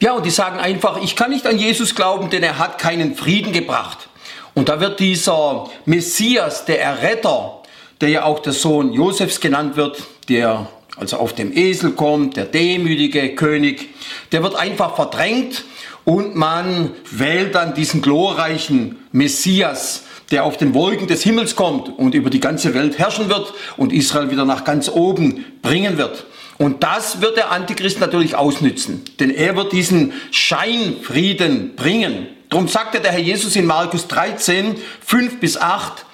Ja, 0.00 0.12
und 0.12 0.24
die 0.24 0.30
sagen 0.30 0.60
einfach, 0.60 1.02
ich 1.02 1.16
kann 1.16 1.30
nicht 1.30 1.46
an 1.46 1.58
Jesus 1.58 1.94
glauben, 1.94 2.30
denn 2.30 2.42
er 2.42 2.58
hat 2.58 2.78
keinen 2.78 3.16
Frieden 3.16 3.52
gebracht. 3.52 4.08
Und 4.54 4.68
da 4.68 4.80
wird 4.80 5.00
dieser 5.00 5.68
Messias, 5.86 6.64
der 6.64 6.80
Erretter, 6.80 7.62
der 8.00 8.08
ja 8.08 8.24
auch 8.24 8.38
der 8.38 8.52
Sohn 8.52 8.92
Josefs 8.92 9.40
genannt 9.40 9.76
wird, 9.76 10.02
der 10.28 10.68
also 10.96 11.16
auf 11.16 11.32
dem 11.32 11.56
Esel 11.56 11.92
kommt, 11.92 12.36
der 12.36 12.44
demütige 12.44 13.34
König, 13.34 13.88
der 14.32 14.42
wird 14.42 14.56
einfach 14.56 14.96
verdrängt 14.96 15.64
und 16.04 16.34
man 16.34 16.92
wählt 17.10 17.54
dann 17.54 17.74
diesen 17.74 18.02
glorreichen 18.02 18.96
Messias, 19.12 20.04
der 20.30 20.44
auf 20.44 20.56
den 20.56 20.74
Wolken 20.74 21.06
des 21.06 21.22
Himmels 21.22 21.56
kommt 21.56 21.88
und 21.98 22.14
über 22.14 22.30
die 22.30 22.40
ganze 22.40 22.74
Welt 22.74 22.98
herrschen 22.98 23.28
wird 23.28 23.52
und 23.76 23.92
Israel 23.92 24.30
wieder 24.30 24.44
nach 24.44 24.64
ganz 24.64 24.88
oben 24.88 25.44
bringen 25.62 25.98
wird. 25.98 26.24
Und 26.58 26.82
das 26.82 27.20
wird 27.20 27.36
der 27.36 27.52
Antichrist 27.52 28.00
natürlich 28.00 28.34
ausnützen, 28.34 29.04
denn 29.20 29.30
er 29.30 29.56
wird 29.56 29.72
diesen 29.72 30.12
Scheinfrieden 30.32 31.76
bringen. 31.76 32.26
Darum 32.48 32.66
sagte 32.66 33.00
der 33.00 33.12
Herr 33.12 33.20
Jesus 33.20 33.54
in 33.54 33.64
Markus 33.64 34.08
13, 34.08 34.76
5 35.06 35.38
bis 35.38 35.56
8, 35.56 36.04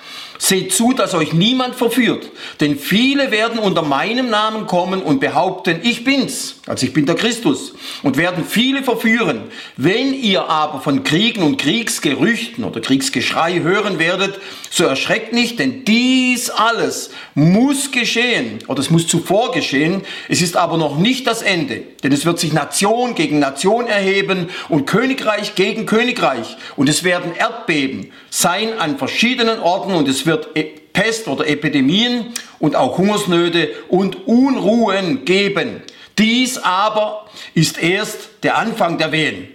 Seht 0.44 0.74
zu, 0.74 0.92
dass 0.92 1.14
euch 1.14 1.32
niemand 1.32 1.74
verführt, 1.74 2.28
denn 2.60 2.78
viele 2.78 3.30
werden 3.30 3.58
unter 3.58 3.80
meinem 3.80 4.28
Namen 4.28 4.66
kommen 4.66 5.02
und 5.02 5.18
behaupten, 5.18 5.80
ich 5.82 6.04
bin's, 6.04 6.56
also 6.66 6.84
ich 6.84 6.92
bin 6.92 7.06
der 7.06 7.14
Christus, 7.14 7.72
und 8.02 8.18
werden 8.18 8.44
viele 8.46 8.82
verführen. 8.82 9.44
Wenn 9.78 10.12
ihr 10.12 10.50
aber 10.50 10.82
von 10.82 11.02
Kriegen 11.02 11.42
und 11.44 11.56
Kriegsgerüchten 11.56 12.62
oder 12.62 12.82
Kriegsgeschrei 12.82 13.60
hören 13.60 13.98
werdet, 13.98 14.38
so 14.70 14.84
erschreckt 14.84 15.32
nicht, 15.32 15.60
denn 15.60 15.86
dies 15.86 16.50
alles 16.50 17.08
muss 17.34 17.90
geschehen, 17.90 18.58
oder 18.68 18.80
es 18.80 18.90
muss 18.90 19.06
zuvor 19.06 19.50
geschehen, 19.52 20.02
es 20.28 20.42
ist 20.42 20.58
aber 20.58 20.76
noch 20.76 20.98
nicht 20.98 21.26
das 21.26 21.40
Ende, 21.40 21.84
denn 22.02 22.12
es 22.12 22.26
wird 22.26 22.38
sich 22.38 22.52
Nation 22.52 23.14
gegen 23.14 23.38
Nation 23.38 23.86
erheben 23.86 24.50
und 24.68 24.84
Königreich 24.86 25.54
gegen 25.54 25.86
Königreich, 25.86 26.58
und 26.76 26.90
es 26.90 27.02
werden 27.02 27.34
Erdbeben 27.34 28.12
sein 28.34 28.80
an 28.80 28.98
verschiedenen 28.98 29.60
Orten, 29.60 29.92
und 29.94 30.08
es 30.08 30.26
wird 30.26 30.56
e- 30.56 30.80
Pest 30.92 31.28
oder 31.28 31.46
Epidemien 31.46 32.32
und 32.58 32.74
auch 32.74 32.98
Hungersnöte 32.98 33.70
und 33.88 34.26
Unruhen 34.26 35.24
geben. 35.24 35.82
Dies 36.18 36.58
aber 36.58 37.26
ist 37.54 37.80
erst 37.80 38.30
der 38.42 38.58
Anfang 38.58 38.98
der 38.98 39.12
Wehen. 39.12 39.54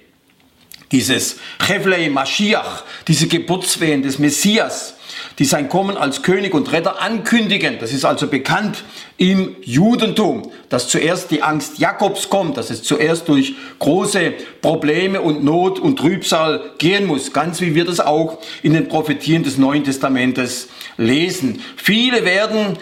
Dieses 0.93 1.37
Chevlei 1.59 2.09
Mashiach, 2.09 2.83
diese 3.07 3.27
Geburtswehen 3.27 4.01
des 4.01 4.17
Messias, 4.17 4.95
die 5.39 5.45
sein 5.45 5.69
Kommen 5.69 5.97
als 5.97 6.21
König 6.21 6.53
und 6.53 6.71
Retter 6.73 7.01
ankündigen. 7.01 7.77
Das 7.79 7.93
ist 7.93 8.03
also 8.03 8.27
bekannt 8.27 8.83
im 9.17 9.55
Judentum, 9.61 10.51
dass 10.67 10.89
zuerst 10.89 11.31
die 11.31 11.41
Angst 11.41 11.79
Jakobs 11.79 12.29
kommt, 12.29 12.57
dass 12.57 12.69
es 12.69 12.83
zuerst 12.83 13.29
durch 13.29 13.55
große 13.79 14.33
Probleme 14.61 15.21
und 15.21 15.43
Not 15.43 15.79
und 15.79 15.97
Trübsal 15.97 16.71
gehen 16.77 17.05
muss, 17.05 17.31
ganz 17.31 17.61
wie 17.61 17.73
wir 17.73 17.85
das 17.85 18.01
auch 18.01 18.39
in 18.63 18.73
den 18.73 18.89
Prophetien 18.89 19.43
des 19.43 19.57
Neuen 19.57 19.85
Testamentes 19.85 20.67
lesen. 20.97 21.63
Viele 21.77 22.25
werden 22.25 22.77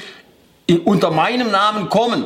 unter 0.84 1.12
meinem 1.12 1.52
Namen 1.52 1.90
kommen 1.90 2.26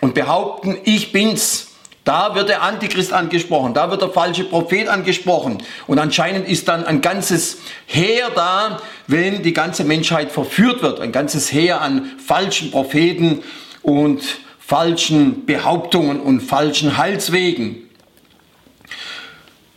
und 0.00 0.14
behaupten, 0.14 0.78
ich 0.84 1.12
bin's. 1.12 1.75
Da 2.06 2.36
wird 2.36 2.48
der 2.48 2.62
Antichrist 2.62 3.12
angesprochen, 3.12 3.74
da 3.74 3.90
wird 3.90 4.00
der 4.00 4.10
falsche 4.10 4.44
Prophet 4.44 4.86
angesprochen. 4.86 5.58
Und 5.88 5.98
anscheinend 5.98 6.48
ist 6.48 6.68
dann 6.68 6.86
ein 6.86 7.00
ganzes 7.00 7.58
Heer 7.84 8.30
da, 8.32 8.80
wenn 9.08 9.42
die 9.42 9.52
ganze 9.52 9.82
Menschheit 9.82 10.30
verführt 10.30 10.82
wird. 10.82 11.00
Ein 11.00 11.10
ganzes 11.10 11.50
Heer 11.50 11.80
an 11.80 12.12
falschen 12.24 12.70
Propheten 12.70 13.42
und 13.82 14.22
falschen 14.60 15.46
Behauptungen 15.46 16.20
und 16.20 16.42
falschen 16.42 16.96
Heilswegen. 16.96 17.88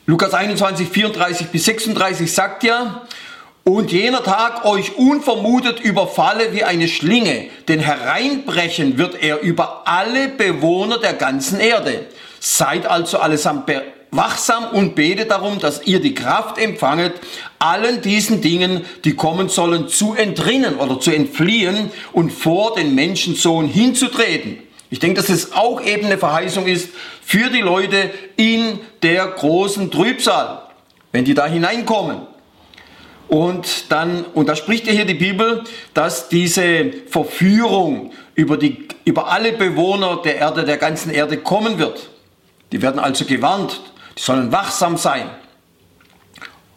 Lukas 0.05 0.35
21, 0.35 0.87
34 0.87 1.47
bis 1.47 1.65
36 1.65 2.31
sagt 2.31 2.63
ja, 2.63 3.07
und 3.63 3.91
jener 3.91 4.23
Tag 4.23 4.65
euch 4.65 4.97
unvermutet 4.97 5.79
überfalle 5.79 6.53
wie 6.53 6.63
eine 6.63 6.87
Schlinge, 6.87 7.47
denn 7.67 7.79
hereinbrechen 7.79 8.99
wird 8.99 9.21
er 9.21 9.41
über 9.41 9.81
alle 9.85 10.27
Bewohner 10.27 10.99
der 10.99 11.13
ganzen 11.13 11.59
Erde. 11.59 12.05
Seid 12.39 12.85
also 12.85 13.19
allesamt 13.19 13.69
wachsam 14.11 14.65
und 14.71 14.95
betet 14.95 15.31
darum, 15.31 15.59
dass 15.59 15.85
ihr 15.85 15.99
die 15.99 16.13
Kraft 16.13 16.57
empfanget, 16.57 17.13
allen 17.59 18.01
diesen 18.01 18.41
Dingen, 18.41 18.85
die 19.03 19.15
kommen 19.15 19.49
sollen, 19.49 19.87
zu 19.87 20.15
entrinnen 20.15 20.77
oder 20.77 20.99
zu 20.99 21.11
entfliehen 21.11 21.91
und 22.11 22.31
vor 22.31 22.75
den 22.75 22.95
Menschensohn 22.95 23.67
hinzutreten. 23.67 24.57
Ich 24.89 24.99
denke, 24.99 25.21
dass 25.21 25.29
es 25.29 25.53
auch 25.53 25.81
eben 25.83 26.05
eine 26.05 26.17
Verheißung 26.17 26.65
ist 26.65 26.89
für 27.21 27.49
die 27.49 27.61
Leute 27.61 28.09
in 28.37 28.79
der 29.03 29.27
großen 29.27 29.91
Trübsal, 29.91 30.63
wenn 31.11 31.25
die 31.25 31.35
da 31.35 31.45
hineinkommen. 31.45 32.21
Und 33.27 33.91
dann, 33.91 34.25
und 34.33 34.49
da 34.49 34.55
spricht 34.55 34.87
ja 34.87 34.93
hier 34.93 35.05
die 35.05 35.13
Bibel, 35.13 35.63
dass 35.93 36.29
diese 36.29 36.91
Verführung 37.07 38.11
über, 38.33 38.57
die, 38.57 38.87
über 39.05 39.31
alle 39.31 39.51
Bewohner 39.51 40.21
der 40.23 40.37
Erde, 40.37 40.63
der 40.63 40.77
ganzen 40.77 41.11
Erde 41.11 41.37
kommen 41.37 41.77
wird. 41.77 42.08
Die 42.71 42.81
werden 42.81 42.99
also 42.99 43.25
gewarnt, 43.25 43.79
die 44.17 44.21
sollen 44.21 44.51
wachsam 44.51 44.97
sein. 44.97 45.29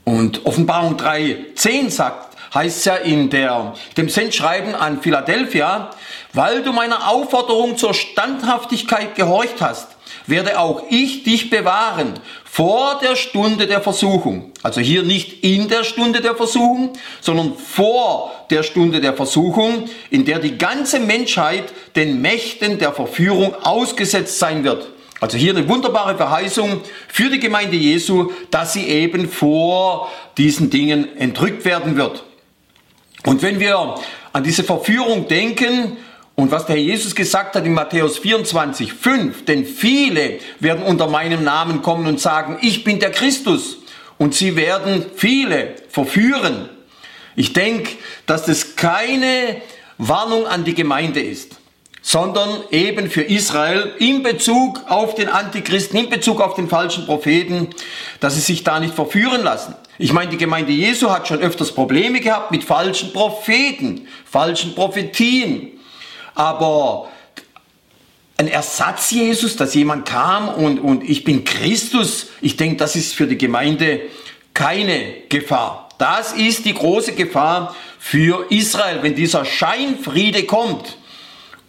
Und 0.05 0.45
Offenbarung 0.47 0.97
3.10 0.97 1.91
sagt, 1.91 2.37
heißt 2.55 2.87
ja 2.87 2.97
in 2.97 3.31
der, 3.31 3.75
dem 3.97 4.09
Sendschreiben 4.09 4.75
an 4.75 5.01
Philadelphia, 5.01 5.91
weil 6.33 6.63
du 6.63 6.73
meiner 6.73 7.09
Aufforderung 7.09 7.77
zur 7.77 7.95
Standhaftigkeit 7.95 9.15
gehorcht 9.15 9.61
hast, 9.61 9.89
werde 10.27 10.59
auch 10.59 10.85
ich 10.91 11.25
dich 11.25 11.51
bewahren 11.51 12.15
vor 12.45 13.01
der 13.03 13.17
Stunde 13.17 13.67
der 13.67 13.81
Versuchung. 13.81 14.53
Also 14.63 14.81
hier 14.81 15.03
nicht 15.03 15.43
in 15.43 15.69
der 15.69 15.85
Stunde 15.85 16.21
der 16.21 16.35
Versuchung, 16.35 16.93
sondern 17.21 17.57
vor 17.57 18.31
der 18.51 18.63
Stunde 18.63 19.01
der 19.01 19.15
Versuchung, 19.15 19.89
in 20.11 20.25
der 20.25 20.39
die 20.39 20.59
ganze 20.59 21.01
Menschheit 21.01 21.73
den 21.97 22.21
Mächten 22.21 22.79
der 22.79 22.93
Verführung 22.93 23.55
ausgesetzt 23.55 24.39
sein 24.39 24.65
wird. 24.65 24.89
Also 25.23 25.39
hier 25.39 25.57
eine 25.57 25.69
wunderbare 25.69 26.17
Verheißung 26.17 26.81
für 27.07 27.31
die 27.31 27.39
Gemeinde 27.39 27.77
Jesu, 27.77 28.33
dass 28.51 28.73
sie 28.73 28.89
eben 28.89 29.29
vor 29.29 30.11
diesen 30.37 30.69
Dingen 30.69 31.17
entrückt 31.17 31.65
werden 31.65 31.97
wird. 31.97 32.25
Und 33.25 33.41
wenn 33.41 33.61
wir 33.61 33.95
an 34.33 34.43
diese 34.43 34.65
Verführung 34.65 35.29
denken, 35.29 35.97
und 36.35 36.51
was 36.51 36.67
der 36.67 36.75
Herr 36.75 36.83
Jesus 36.83 37.15
gesagt 37.15 37.55
hat 37.55 37.65
in 37.65 37.73
Matthäus 37.73 38.19
24, 38.19 38.93
5, 38.93 39.45
denn 39.45 39.65
viele 39.65 40.41
werden 40.59 40.83
unter 40.83 41.07
meinem 41.07 41.45
Namen 41.45 41.83
kommen 41.83 42.09
und 42.09 42.19
sagen, 42.19 42.59
ich 42.61 42.83
bin 42.83 42.99
der 42.99 43.13
Christus. 43.13 43.79
Und 44.19 44.35
sie 44.35 44.57
werden 44.57 45.07
viele 45.15 45.77
verführen. 45.89 46.69
Ich 47.37 47.53
denke, 47.53 47.93
dass 48.27 48.47
das 48.47 48.75
keine 48.75 49.63
Warnung 49.99 50.49
an 50.49 50.65
die 50.65 50.75
Gemeinde 50.75 51.21
ist, 51.21 51.61
sondern 52.03 52.65
eben 52.71 53.09
für 53.09 53.23
Israel 53.23 53.95
in 53.99 54.25
Bezug 54.25 54.83
auf 54.89 55.15
den 55.15 55.29
Antichristen, 55.29 55.99
in 55.99 56.11
Bezug 56.11 56.41
auf 56.41 56.55
den 56.55 56.69
falschen 56.69 57.07
Propheten, 57.07 57.69
dass 58.19 58.35
sie 58.35 58.41
sich 58.41 58.65
da 58.65 58.81
nicht 58.81 58.95
verführen 58.95 59.43
lassen. 59.43 59.77
Ich 59.99 60.13
meine, 60.13 60.31
die 60.31 60.37
Gemeinde 60.37 60.73
Jesu 60.73 61.11
hat 61.11 61.29
schon 61.29 61.41
öfters 61.41 61.73
Probleme 61.73 62.21
gehabt 62.21 62.51
mit 62.51 62.65
falschen 62.65 63.13
Propheten, 63.13 64.09
falschen 64.25 64.75
Prophetien. 64.75 65.69
Aber 66.35 67.09
ein 68.37 68.49
Ersatz 68.49 69.13
Jesus, 69.13 69.55
dass 69.55 69.75
jemand 69.75 70.09
kam 70.09 70.49
und, 70.49 70.81
und 70.81 71.09
ich 71.09 71.23
bin 71.23 71.45
Christus, 71.45 72.27
ich 72.41 72.57
denke, 72.57 72.77
das 72.77 72.97
ist 72.97 73.15
für 73.15 73.29
die 73.29 73.39
Gemeinde 73.39 74.01
keine 74.55 75.15
Gefahr. 75.29 75.89
Das 75.99 76.33
ist 76.33 76.65
die 76.65 76.75
große 76.75 77.13
Gefahr 77.13 77.77
für 78.01 78.51
Israel, 78.51 79.03
wenn 79.03 79.15
dieser 79.15 79.45
Scheinfriede 79.45 80.45
kommt. 80.45 80.97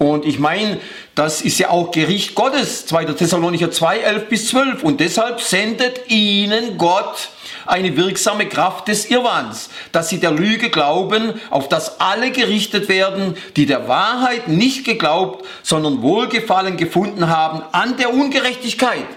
Und 0.03 0.25
ich 0.25 0.37
meine, 0.37 0.81
das 1.15 1.41
ist 1.41 1.59
ja 1.59 1.69
auch 1.69 1.91
Gericht 1.91 2.35
Gottes, 2.35 2.85
2. 2.87 3.05
Thessalonicher 3.05 3.71
2, 3.71 3.99
11 3.99 4.27
bis 4.27 4.47
12. 4.49 4.83
Und 4.83 4.99
deshalb 4.99 5.39
sendet 5.39 6.11
ihnen 6.11 6.77
Gott 6.77 7.29
eine 7.65 7.95
wirksame 7.95 8.47
Kraft 8.47 8.89
des 8.89 9.09
Irrwahns, 9.09 9.69
dass 9.93 10.09
sie 10.09 10.19
der 10.19 10.31
Lüge 10.31 10.69
glauben, 10.69 11.39
auf 11.49 11.69
das 11.69 12.01
alle 12.01 12.31
gerichtet 12.31 12.89
werden, 12.89 13.37
die 13.55 13.65
der 13.65 13.87
Wahrheit 13.87 14.49
nicht 14.49 14.83
geglaubt, 14.83 15.45
sondern 15.61 16.01
Wohlgefallen 16.01 16.75
gefunden 16.75 17.29
haben 17.29 17.63
an 17.71 17.95
der 17.95 18.13
Ungerechtigkeit. 18.13 19.07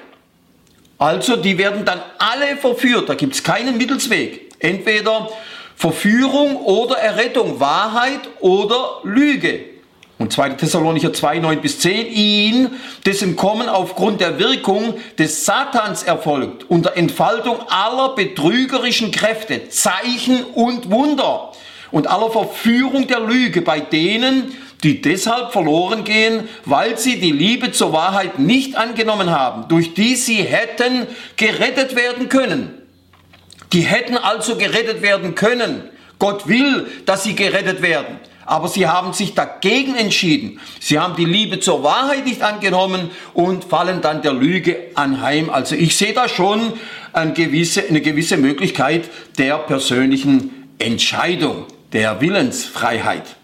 Also 0.99 1.35
die 1.35 1.59
werden 1.59 1.85
dann 1.85 2.01
alle 2.19 2.57
verführt, 2.57 3.09
da 3.09 3.15
gibt 3.15 3.35
es 3.35 3.43
keinen 3.43 3.77
Mittelsweg. 3.77 4.55
Entweder 4.61 5.31
Verführung 5.75 6.57
oder 6.57 6.97
Errettung, 6.97 7.59
Wahrheit 7.59 8.21
oder 8.41 9.01
Lüge. 9.03 9.76
Und 10.19 10.33
2. 10.33 10.51
Thessalonicher 10.51 11.13
2, 11.13 11.41
9 11.41 11.61
bis 11.61 11.79
10, 11.81 12.07
ihn, 12.07 12.71
dessen 13.05 13.37
Kommen 13.37 13.69
aufgrund 13.69 14.23
der 14.23 14.39
Wirkung 14.39 14.95
des 15.19 15.45
Satans 15.45 16.03
erfolgt, 16.05 16.65
unter 16.71 16.97
Entfaltung 16.97 17.61
aller 17.69 18.15
betrügerischen 18.15 19.11
Kräfte, 19.11 19.69
Zeichen 19.69 20.43
und 20.55 20.91
Wunder 20.91 21.53
und 21.91 22.07
aller 22.07 22.31
Verführung 22.31 23.07
der 23.07 23.21
Lüge 23.21 23.61
bei 23.61 23.81
denen, 23.81 24.57
die 24.83 25.03
deshalb 25.03 25.53
verloren 25.53 26.05
gehen, 26.05 26.49
weil 26.65 26.97
sie 26.97 27.21
die 27.21 27.33
Liebe 27.33 27.73
zur 27.73 27.93
Wahrheit 27.93 28.39
nicht 28.39 28.75
angenommen 28.75 29.31
haben, 29.31 29.69
durch 29.69 29.93
die 29.93 30.17
sie 30.17 30.37
hätten 30.37 31.07
gerettet 31.37 31.95
werden 31.95 32.31
können. 32.31 32.73
Die 33.75 33.83
hätten 33.83 34.17
also 34.17 34.57
gerettet 34.57 35.03
werden 35.03 35.35
können. 35.35 35.83
Gott 36.19 36.49
will, 36.49 36.87
dass 37.05 37.25
sie 37.25 37.35
gerettet 37.35 37.83
werden 37.83 38.19
aber 38.47 38.69
sie 38.69 38.87
haben 38.87 39.13
sich 39.13 39.35
dagegen 39.35 39.95
entschieden. 39.97 40.61
Sie 40.81 40.99
haben 40.99 41.17
die 41.17 41.25
Liebe 41.25 41.61
zur 41.61 41.83
Wahrheit 41.83 42.25
nicht 42.25 42.43
angenommen 42.43 43.11
und 43.35 43.65
fallen 43.65 44.01
dann 44.01 44.23
der 44.23 44.33
Lüge 44.33 44.77
anheim. 44.95 45.51
Also 45.51 45.75
ich 45.75 45.97
sehe 45.97 46.13
da 46.13 46.29
schon 46.29 46.73
eine 47.13 47.33
gewisse, 47.33 47.87
eine 47.89 48.01
gewisse 48.01 48.37
Möglichkeit 48.37 49.11
der 49.39 49.59
persönlichen 49.59 50.69
Entscheidung, 50.79 51.65
der 51.93 52.21
Willensfreiheit. 52.21 53.37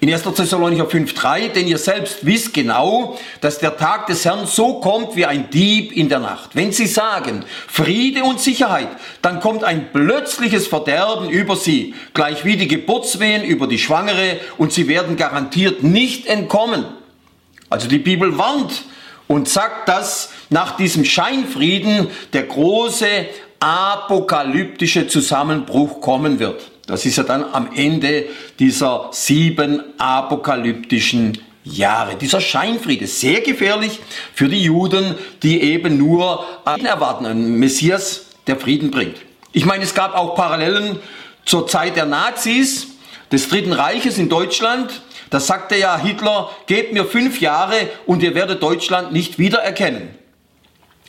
In 0.00 0.12
1. 0.12 0.22
Thessalonicher 0.22 0.86
5.3, 0.86 1.48
denn 1.48 1.66
ihr 1.66 1.78
selbst 1.78 2.24
wisst 2.24 2.54
genau, 2.54 3.18
dass 3.40 3.58
der 3.58 3.76
Tag 3.76 4.06
des 4.06 4.24
Herrn 4.24 4.46
so 4.46 4.80
kommt 4.80 5.16
wie 5.16 5.26
ein 5.26 5.50
Dieb 5.50 5.92
in 5.92 6.08
der 6.08 6.20
Nacht. 6.20 6.50
Wenn 6.54 6.72
sie 6.72 6.86
sagen 6.86 7.44
Friede 7.68 8.24
und 8.24 8.40
Sicherheit, 8.40 8.88
dann 9.22 9.40
kommt 9.40 9.62
ein 9.64 9.92
plötzliches 9.92 10.66
Verderben 10.66 11.28
über 11.28 11.56
sie, 11.56 11.94
gleich 12.14 12.44
wie 12.44 12.56
die 12.56 12.68
Geburtswehen 12.68 13.44
über 13.44 13.66
die 13.66 13.78
Schwangere 13.78 14.40
und 14.58 14.72
sie 14.72 14.88
werden 14.88 15.16
garantiert 15.16 15.82
nicht 15.82 16.26
entkommen. 16.26 16.86
Also 17.68 17.86
die 17.86 17.98
Bibel 17.98 18.38
warnt 18.38 18.82
und 19.28 19.48
sagt, 19.48 19.88
dass 19.88 20.32
nach 20.48 20.76
diesem 20.76 21.04
Scheinfrieden 21.04 22.08
der 22.32 22.42
große 22.42 23.06
apokalyptische 23.60 25.06
Zusammenbruch 25.06 26.00
kommen 26.00 26.40
wird. 26.40 26.70
Das 26.90 27.06
ist 27.06 27.16
ja 27.16 27.22
dann 27.22 27.44
am 27.44 27.70
Ende 27.74 28.26
dieser 28.58 29.10
sieben 29.12 29.80
apokalyptischen 29.98 31.38
Jahre. 31.62 32.16
Dieser 32.16 32.40
Scheinfriede, 32.40 33.06
sehr 33.06 33.42
gefährlich 33.42 34.00
für 34.34 34.48
die 34.48 34.64
Juden, 34.64 35.14
die 35.42 35.60
eben 35.62 35.98
nur 35.98 36.44
erwarten, 36.64 37.26
einen 37.26 37.58
Messias, 37.58 38.26
der 38.46 38.56
Frieden 38.56 38.90
bringt. 38.90 39.16
Ich 39.52 39.64
meine, 39.66 39.84
es 39.84 39.94
gab 39.94 40.16
auch 40.16 40.34
Parallelen 40.34 40.98
zur 41.44 41.68
Zeit 41.68 41.94
der 41.94 42.06
Nazis, 42.06 42.88
des 43.30 43.48
Dritten 43.48 43.72
Reiches 43.72 44.18
in 44.18 44.28
Deutschland. 44.28 45.02
Da 45.30 45.38
sagte 45.38 45.76
ja 45.76 45.96
Hitler, 45.96 46.50
gebt 46.66 46.92
mir 46.92 47.04
fünf 47.04 47.40
Jahre 47.40 47.88
und 48.06 48.22
ihr 48.24 48.34
werdet 48.34 48.62
Deutschland 48.62 49.12
nicht 49.12 49.38
wiedererkennen. 49.38 50.08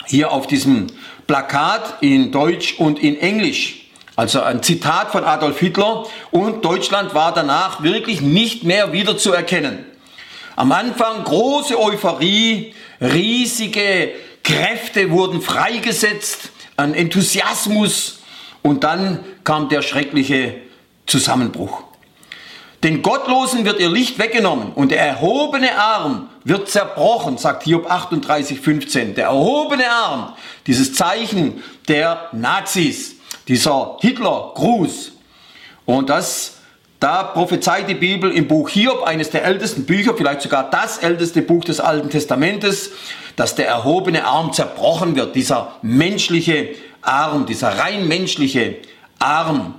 Hier 0.06 0.32
auf 0.32 0.46
diesem 0.46 0.88
Plakat 1.26 2.02
in 2.02 2.32
Deutsch 2.32 2.76
und 2.78 3.00
in 3.00 3.18
Englisch. 3.20 3.81
Also 4.22 4.44
ein 4.44 4.62
Zitat 4.62 5.12
von 5.12 5.24
Adolf 5.24 5.58
Hitler 5.60 6.06
und 6.30 6.64
Deutschland 6.64 7.16
war 7.16 7.34
danach 7.34 7.82
wirklich 7.82 8.22
nicht 8.22 8.64
mehr 8.64 8.94
wiederzuerkennen. 8.94 9.84
Am 10.56 10.72
Anfang 10.72 11.24
große 11.24 11.76
Euphorie, 11.80 12.76
riesige 13.02 14.12
Kräfte 14.44 15.10
wurden 15.10 15.42
freigesetzt, 15.42 16.52
ein 16.78 16.94
Enthusiasmus 16.94 18.20
und 18.62 18.84
dann 18.84 19.26
kam 19.44 19.70
der 19.70 19.82
schreckliche 19.82 20.54
Zusammenbruch. 21.08 21.82
Den 22.84 23.02
Gottlosen 23.02 23.66
wird 23.66 23.80
ihr 23.80 23.90
Licht 23.90 24.20
weggenommen 24.20 24.72
und 24.74 24.92
der 24.92 25.02
erhobene 25.02 25.76
Arm 25.80 26.30
wird 26.44 26.70
zerbrochen, 26.70 27.40
sagt 27.40 27.64
Hiob 27.64 27.90
38, 27.90 28.60
15. 28.60 29.16
Der 29.16 29.26
erhobene 29.26 29.90
Arm, 29.90 30.34
dieses 30.68 30.94
Zeichen 30.94 31.64
der 31.88 32.30
Nazis 32.34 33.16
dieser 33.48 33.98
Hitler-Gruß. 34.00 35.14
Und 35.86 36.10
das, 36.10 36.58
da 37.00 37.24
prophezeit 37.24 37.90
die 37.90 37.96
Bibel 37.96 38.32
im 38.32 38.48
Buch 38.48 38.70
Hiob, 38.70 39.04
eines 39.04 39.30
der 39.30 39.44
ältesten 39.44 39.86
Bücher, 39.86 40.14
vielleicht 40.16 40.42
sogar 40.42 40.70
das 40.70 41.00
älteste 41.00 41.42
Buch 41.42 41.64
des 41.64 41.80
Alten 41.80 42.10
Testamentes, 42.10 42.92
dass 43.36 43.56
der 43.56 43.68
erhobene 43.68 44.26
Arm 44.26 44.54
zerbrochen 44.54 45.16
wird, 45.16 45.36
dieser 45.36 45.76
menschliche 45.82 46.70
Arm, 47.02 47.46
dieser 47.46 47.80
rein 47.80 48.08
menschliche 48.08 48.78
Arm. 49.20 49.76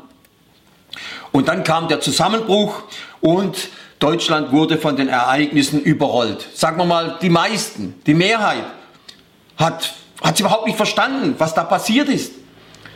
Und 1.30 1.48
dann 1.48 1.64
kam 1.64 1.88
der 1.88 2.00
Zusammenbruch 2.00 2.82
und 3.20 3.68
Deutschland 3.98 4.50
wurde 4.52 4.78
von 4.78 4.96
den 4.96 5.08
Ereignissen 5.08 5.80
überrollt. 5.80 6.46
Sagen 6.54 6.76
wir 6.76 6.84
mal, 6.84 7.18
die 7.22 7.30
meisten, 7.30 7.94
die 8.04 8.14
Mehrheit 8.14 8.64
hat, 9.56 9.94
hat 10.20 10.40
überhaupt 10.40 10.66
nicht 10.66 10.76
verstanden, 10.76 11.36
was 11.38 11.54
da 11.54 11.62
passiert 11.62 12.08
ist 12.08 12.41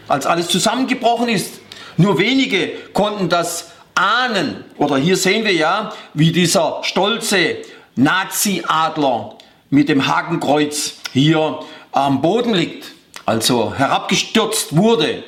als 0.08 0.26
alles 0.26 0.48
zusammengebrochen 0.48 1.28
ist. 1.28 1.60
Nur 1.96 2.18
wenige 2.18 2.68
konnten 2.92 3.28
das 3.28 3.70
ahnen. 3.94 4.64
Oder 4.76 4.96
hier 4.98 5.16
sehen 5.16 5.44
wir 5.44 5.54
ja, 5.54 5.92
wie 6.14 6.32
dieser 6.32 6.80
stolze 6.82 7.56
Nazi-Adler 7.96 9.36
mit 9.70 9.88
dem 9.88 10.06
Hakenkreuz 10.06 10.96
hier 11.12 11.60
am 11.92 12.20
Boden 12.20 12.54
liegt, 12.54 12.92
also 13.24 13.74
herabgestürzt 13.74 14.76
wurde. 14.76 15.24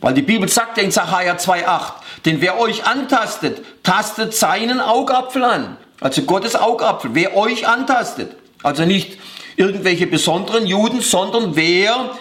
Weil 0.00 0.14
die 0.14 0.22
Bibel 0.22 0.48
sagt 0.48 0.76
ja 0.76 0.82
in 0.84 0.90
Sacharja 0.90 1.34
2,8, 1.34 1.92
denn 2.24 2.40
wer 2.40 2.58
euch 2.58 2.84
antastet, 2.84 3.64
tastet 3.82 4.34
seinen 4.34 4.80
Augapfel 4.80 5.44
an. 5.44 5.76
Also 6.00 6.22
Gottes 6.22 6.54
Augapfel, 6.54 7.10
wer 7.14 7.36
euch 7.36 7.66
antastet. 7.66 8.36
Also 8.62 8.84
nicht 8.84 9.18
irgendwelche 9.56 10.06
besonderen 10.06 10.66
Juden, 10.66 11.00
sondern 11.00 11.56
wer 11.56 12.16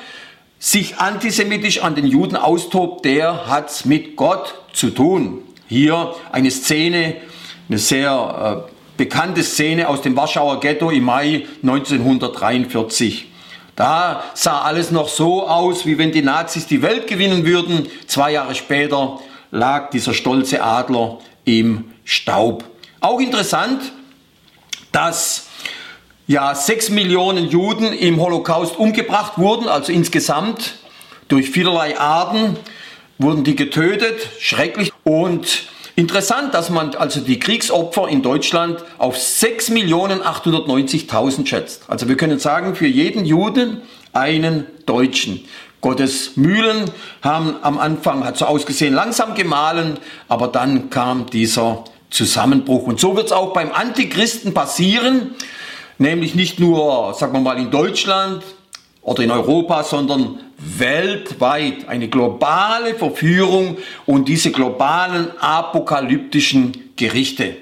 sich 0.59 0.97
antisemitisch 0.97 1.81
an 1.81 1.95
den 1.95 2.07
Juden 2.07 2.35
austobt, 2.35 3.05
der 3.05 3.47
hat's 3.47 3.85
mit 3.85 4.15
Gott 4.15 4.55
zu 4.73 4.89
tun. 4.89 5.43
Hier 5.67 6.15
eine 6.31 6.49
Szene, 6.51 7.15
eine 7.69 7.77
sehr 7.77 8.65
äh, 8.67 8.71
bekannte 8.97 9.43
Szene 9.43 9.87
aus 9.87 10.01
dem 10.01 10.15
Warschauer 10.15 10.59
Ghetto 10.59 10.89
im 10.89 11.03
Mai 11.03 11.45
1943. 11.61 13.27
Da 13.75 14.23
sah 14.33 14.61
alles 14.61 14.89
noch 14.89 15.07
so 15.07 15.47
aus, 15.47 15.85
wie 15.85 15.99
wenn 15.99 16.11
die 16.11 16.23
Nazis 16.23 16.65
die 16.65 16.81
Welt 16.81 17.05
gewinnen 17.05 17.45
würden. 17.45 17.87
Zwei 18.07 18.31
Jahre 18.31 18.55
später 18.55 19.19
lag 19.51 19.91
dieser 19.91 20.15
stolze 20.15 20.63
Adler 20.63 21.19
im 21.45 21.91
Staub. 22.03 22.63
Auch 23.01 23.19
interessant, 23.19 23.91
dass 24.91 25.46
ja 26.27 26.53
sechs 26.53 26.89
Millionen 26.89 27.49
Juden 27.49 27.93
im 27.93 28.21
Holocaust 28.21 28.77
umgebracht 28.77 29.37
wurden, 29.37 29.69
also 29.69 29.93
insgesamt 29.93 30.75
durch 31.29 31.49
vielerlei 31.49 31.99
Arten 31.99 32.55
wurden 33.17 33.43
die 33.43 33.55
getötet, 33.55 34.29
schrecklich. 34.39 34.93
Und 35.03 35.63
interessant, 35.95 36.53
dass 36.53 36.69
man 36.69 36.93
also 36.95 37.19
die 37.21 37.39
Kriegsopfer 37.39 38.07
in 38.09 38.21
Deutschland 38.21 38.83
auf 38.97 39.17
6.890.000 39.17 41.47
schätzt. 41.47 41.85
Also 41.87 42.07
wir 42.07 42.15
können 42.17 42.37
sagen, 42.39 42.75
für 42.75 42.87
jeden 42.87 43.25
Juden 43.25 43.81
einen 44.13 44.67
Deutschen. 44.85 45.43
Gottes 45.79 46.35
Mühlen 46.35 46.91
haben 47.21 47.55
am 47.61 47.77
Anfang, 47.77 48.25
hat 48.25 48.37
so 48.37 48.45
ausgesehen, 48.45 48.93
langsam 48.93 49.33
gemahlen, 49.35 49.97
aber 50.27 50.49
dann 50.49 50.89
kam 50.89 51.29
dieser 51.29 51.85
Zusammenbruch. 52.09 52.83
Und 52.83 52.99
so 52.99 53.15
wird 53.15 53.27
es 53.27 53.31
auch 53.31 53.53
beim 53.53 53.71
Antichristen 53.71 54.53
passieren 54.53 55.35
nämlich 55.97 56.35
nicht 56.35 56.59
nur, 56.59 57.13
sagen 57.13 57.33
wir 57.33 57.39
mal, 57.39 57.57
in 57.57 57.71
Deutschland 57.71 58.43
oder 59.01 59.23
in 59.23 59.31
Europa, 59.31 59.83
sondern 59.83 60.39
weltweit 60.57 61.87
eine 61.87 62.07
globale 62.07 62.95
Verführung 62.95 63.77
und 64.05 64.27
diese 64.27 64.51
globalen 64.51 65.31
apokalyptischen 65.39 66.91
Gerichte. 66.95 67.57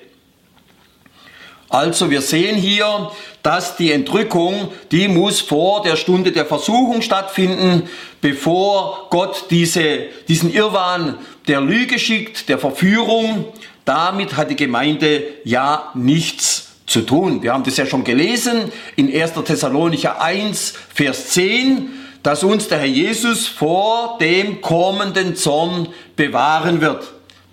Also 1.69 2.09
wir 2.09 2.21
sehen 2.21 2.55
hier, 2.55 3.11
dass 3.43 3.75
die 3.75 3.91
Entrückung, 3.91 4.71
die 4.91 5.07
muss 5.07 5.41
vor 5.41 5.83
der 5.83 5.97
Stunde 5.97 6.31
der 6.31 6.45
Versuchung 6.45 7.01
stattfinden, 7.01 7.89
bevor 8.21 9.07
Gott 9.09 9.45
diese, 9.49 10.05
diesen 10.27 10.53
Irrwahn 10.53 11.17
der 11.47 11.61
Lüge 11.61 11.99
schickt, 11.99 12.49
der 12.49 12.59
Verführung. 12.59 13.45
Damit 13.83 14.37
hat 14.37 14.49
die 14.49 14.55
Gemeinde 14.55 15.23
ja 15.43 15.91
nichts 15.95 16.74
zu 16.85 17.01
tun. 17.01 17.41
Wir 17.41 17.53
haben 17.53 17.63
das 17.63 17.77
ja 17.77 17.85
schon 17.85 18.03
gelesen 18.03 18.71
in 18.95 19.13
1. 19.13 19.33
Thessalonicher 19.45 20.21
1, 20.21 20.73
Vers 20.93 21.29
10, 21.29 21.89
dass 22.23 22.43
uns 22.43 22.67
der 22.67 22.79
Herr 22.79 22.85
Jesus 22.85 23.47
vor 23.47 24.17
dem 24.19 24.61
kommenden 24.61 25.35
Zorn 25.35 25.89
bewahren 26.15 26.81
wird. 26.81 27.03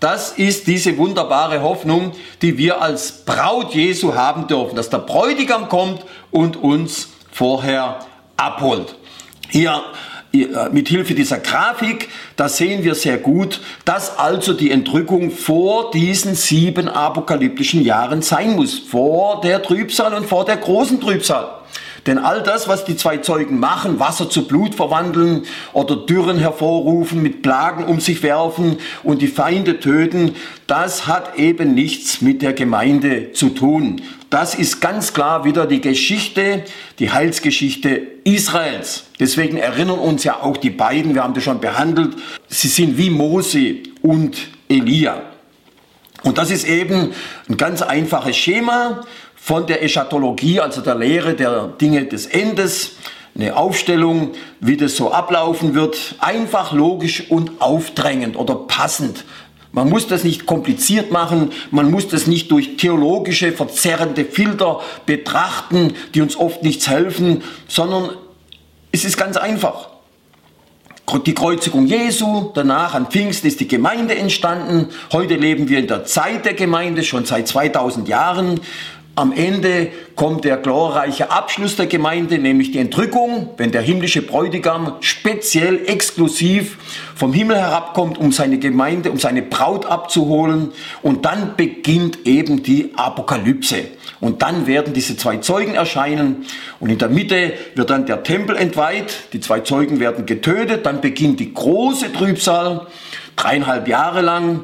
Das 0.00 0.32
ist 0.32 0.66
diese 0.66 0.98
wunderbare 0.98 1.62
Hoffnung, 1.62 2.12
die 2.42 2.58
wir 2.58 2.82
als 2.82 3.24
Braut 3.24 3.74
Jesu 3.74 4.14
haben 4.14 4.48
dürfen, 4.48 4.74
dass 4.74 4.90
der 4.90 4.98
Bräutigam 4.98 5.68
kommt 5.68 6.04
und 6.30 6.56
uns 6.56 7.08
vorher 7.30 8.00
abholt. 8.36 8.96
Hier 9.48 9.82
mit 10.72 10.88
Hilfe 10.88 11.14
dieser 11.14 11.38
Grafik, 11.38 12.08
da 12.36 12.48
sehen 12.48 12.84
wir 12.84 12.94
sehr 12.94 13.18
gut, 13.18 13.60
dass 13.84 14.18
also 14.18 14.54
die 14.54 14.70
Entrückung 14.70 15.30
vor 15.30 15.90
diesen 15.90 16.34
sieben 16.34 16.88
apokalyptischen 16.88 17.82
Jahren 17.82 18.22
sein 18.22 18.56
muss, 18.56 18.78
vor 18.78 19.40
der 19.42 19.62
Trübsal 19.62 20.14
und 20.14 20.26
vor 20.26 20.44
der 20.44 20.56
großen 20.56 21.00
Trübsal. 21.00 21.62
Denn 22.06 22.18
all 22.18 22.42
das, 22.42 22.66
was 22.66 22.84
die 22.84 22.96
zwei 22.96 23.18
Zeugen 23.18 23.60
machen, 23.60 24.00
Wasser 24.00 24.28
zu 24.28 24.48
Blut 24.48 24.74
verwandeln 24.74 25.44
oder 25.72 25.94
Dürren 25.94 26.38
hervorrufen, 26.38 27.22
mit 27.22 27.42
Plagen 27.42 27.84
um 27.84 28.00
sich 28.00 28.22
werfen 28.24 28.78
und 29.04 29.22
die 29.22 29.28
Feinde 29.28 29.78
töten, 29.78 30.34
das 30.66 31.06
hat 31.06 31.38
eben 31.38 31.74
nichts 31.74 32.20
mit 32.20 32.42
der 32.42 32.54
Gemeinde 32.54 33.32
zu 33.32 33.50
tun. 33.50 34.02
Das 34.32 34.54
ist 34.54 34.80
ganz 34.80 35.12
klar 35.12 35.44
wieder 35.44 35.66
die 35.66 35.82
Geschichte, 35.82 36.64
die 36.98 37.10
Heilsgeschichte 37.10 38.00
Israels. 38.24 39.04
Deswegen 39.20 39.58
erinnern 39.58 39.98
uns 39.98 40.24
ja 40.24 40.40
auch 40.40 40.56
die 40.56 40.70
beiden, 40.70 41.14
wir 41.14 41.22
haben 41.22 41.34
das 41.34 41.44
schon 41.44 41.60
behandelt, 41.60 42.16
sie 42.48 42.68
sind 42.68 42.96
wie 42.96 43.10
Mose 43.10 43.74
und 44.00 44.38
Elia. 44.70 45.20
Und 46.22 46.38
das 46.38 46.50
ist 46.50 46.66
eben 46.66 47.12
ein 47.46 47.58
ganz 47.58 47.82
einfaches 47.82 48.34
Schema 48.34 49.02
von 49.34 49.66
der 49.66 49.82
Eschatologie, 49.82 50.60
also 50.60 50.80
der 50.80 50.94
Lehre 50.94 51.34
der 51.34 51.66
Dinge 51.78 52.06
des 52.06 52.24
Endes, 52.24 52.92
eine 53.34 53.54
Aufstellung, 53.54 54.30
wie 54.60 54.78
das 54.78 54.96
so 54.96 55.12
ablaufen 55.12 55.74
wird, 55.74 56.14
einfach 56.20 56.72
logisch 56.72 57.30
und 57.30 57.60
aufdrängend 57.60 58.38
oder 58.38 58.54
passend 58.54 59.26
Man 59.72 59.88
muss 59.88 60.06
das 60.06 60.22
nicht 60.22 60.44
kompliziert 60.44 61.11
machen, 61.11 61.50
man 61.70 61.90
muss 61.90 62.06
das 62.08 62.26
nicht 62.26 62.50
durch 62.50 62.76
theologische, 62.76 63.52
verzerrende 63.52 64.24
Filter 64.26 64.80
betrachten, 65.06 65.94
die 66.14 66.20
uns 66.20 66.37
oft 66.37 66.62
nichts 66.62 66.88
helfen, 66.88 67.42
sondern 67.68 68.11
es 68.92 69.04
ist 69.04 69.16
ganz 69.16 69.37
einfach. 69.38 69.88
Die 71.26 71.35
Kreuzigung 71.35 71.87
Jesu, 71.87 72.52
danach 72.54 72.94
an 72.94 73.06
Pfingsten 73.06 73.46
ist 73.46 73.61
die 73.61 73.68
Gemeinde 73.68 74.14
entstanden. 74.14 74.88
Heute 75.12 75.35
leben 75.35 75.68
wir 75.68 75.78
in 75.78 75.87
der 75.87 76.04
Zeit 76.04 76.46
der 76.46 76.54
Gemeinde, 76.54 77.02
schon 77.02 77.26
seit 77.26 77.48
2000 77.48 78.08
Jahren. 78.08 78.61
Am 79.14 79.31
Ende 79.33 79.88
kommt 80.16 80.44
der 80.44 80.57
glorreiche 80.57 81.31
Abschluss 81.31 81.77
der 81.77 81.85
Gemeinde, 81.85 82.38
nämlich 82.38 82.70
die 82.70 82.79
Entrückung, 82.79 83.51
wenn 83.59 83.70
der 83.70 83.83
himmlische 83.83 84.22
Bräutigam 84.22 84.94
speziell 85.01 85.83
exklusiv 85.87 86.79
vom 87.14 87.35
Himmel 87.35 87.59
herabkommt, 87.59 88.16
um 88.16 88.33
seine 88.33 88.59
Gemeinde, 88.59 89.11
um 89.11 89.18
seine 89.18 89.42
Braut 89.42 89.85
abzuholen. 89.85 90.72
Und 91.03 91.27
dann 91.27 91.57
beginnt 91.57 92.27
eben 92.27 92.62
die 92.62 92.92
Apokalypse. 92.96 93.85
Und 94.20 94.40
dann 94.40 94.66
werden 94.66 94.94
diese 94.94 95.14
zwei 95.18 95.37
Zeugen 95.38 95.75
erscheinen. 95.75 96.46
Und 96.81 96.88
in 96.88 96.96
der 96.96 97.11
Mitte 97.11 97.53
wird 97.75 97.90
dann 97.90 98.07
der 98.07 98.22
Tempel 98.22 98.57
entweiht. 98.57 99.14
Die 99.35 99.40
zwei 99.40 99.61
Zeugen 99.61 100.01
werden 100.01 100.25
getötet. 100.25 100.87
Dann 100.87 101.03
beginnt 101.03 101.38
die 101.38 101.53
große 101.53 102.14
Trübsal. 102.14 102.87
Dreieinhalb 103.37 103.88
Jahre 103.88 104.22
lang. 104.22 104.61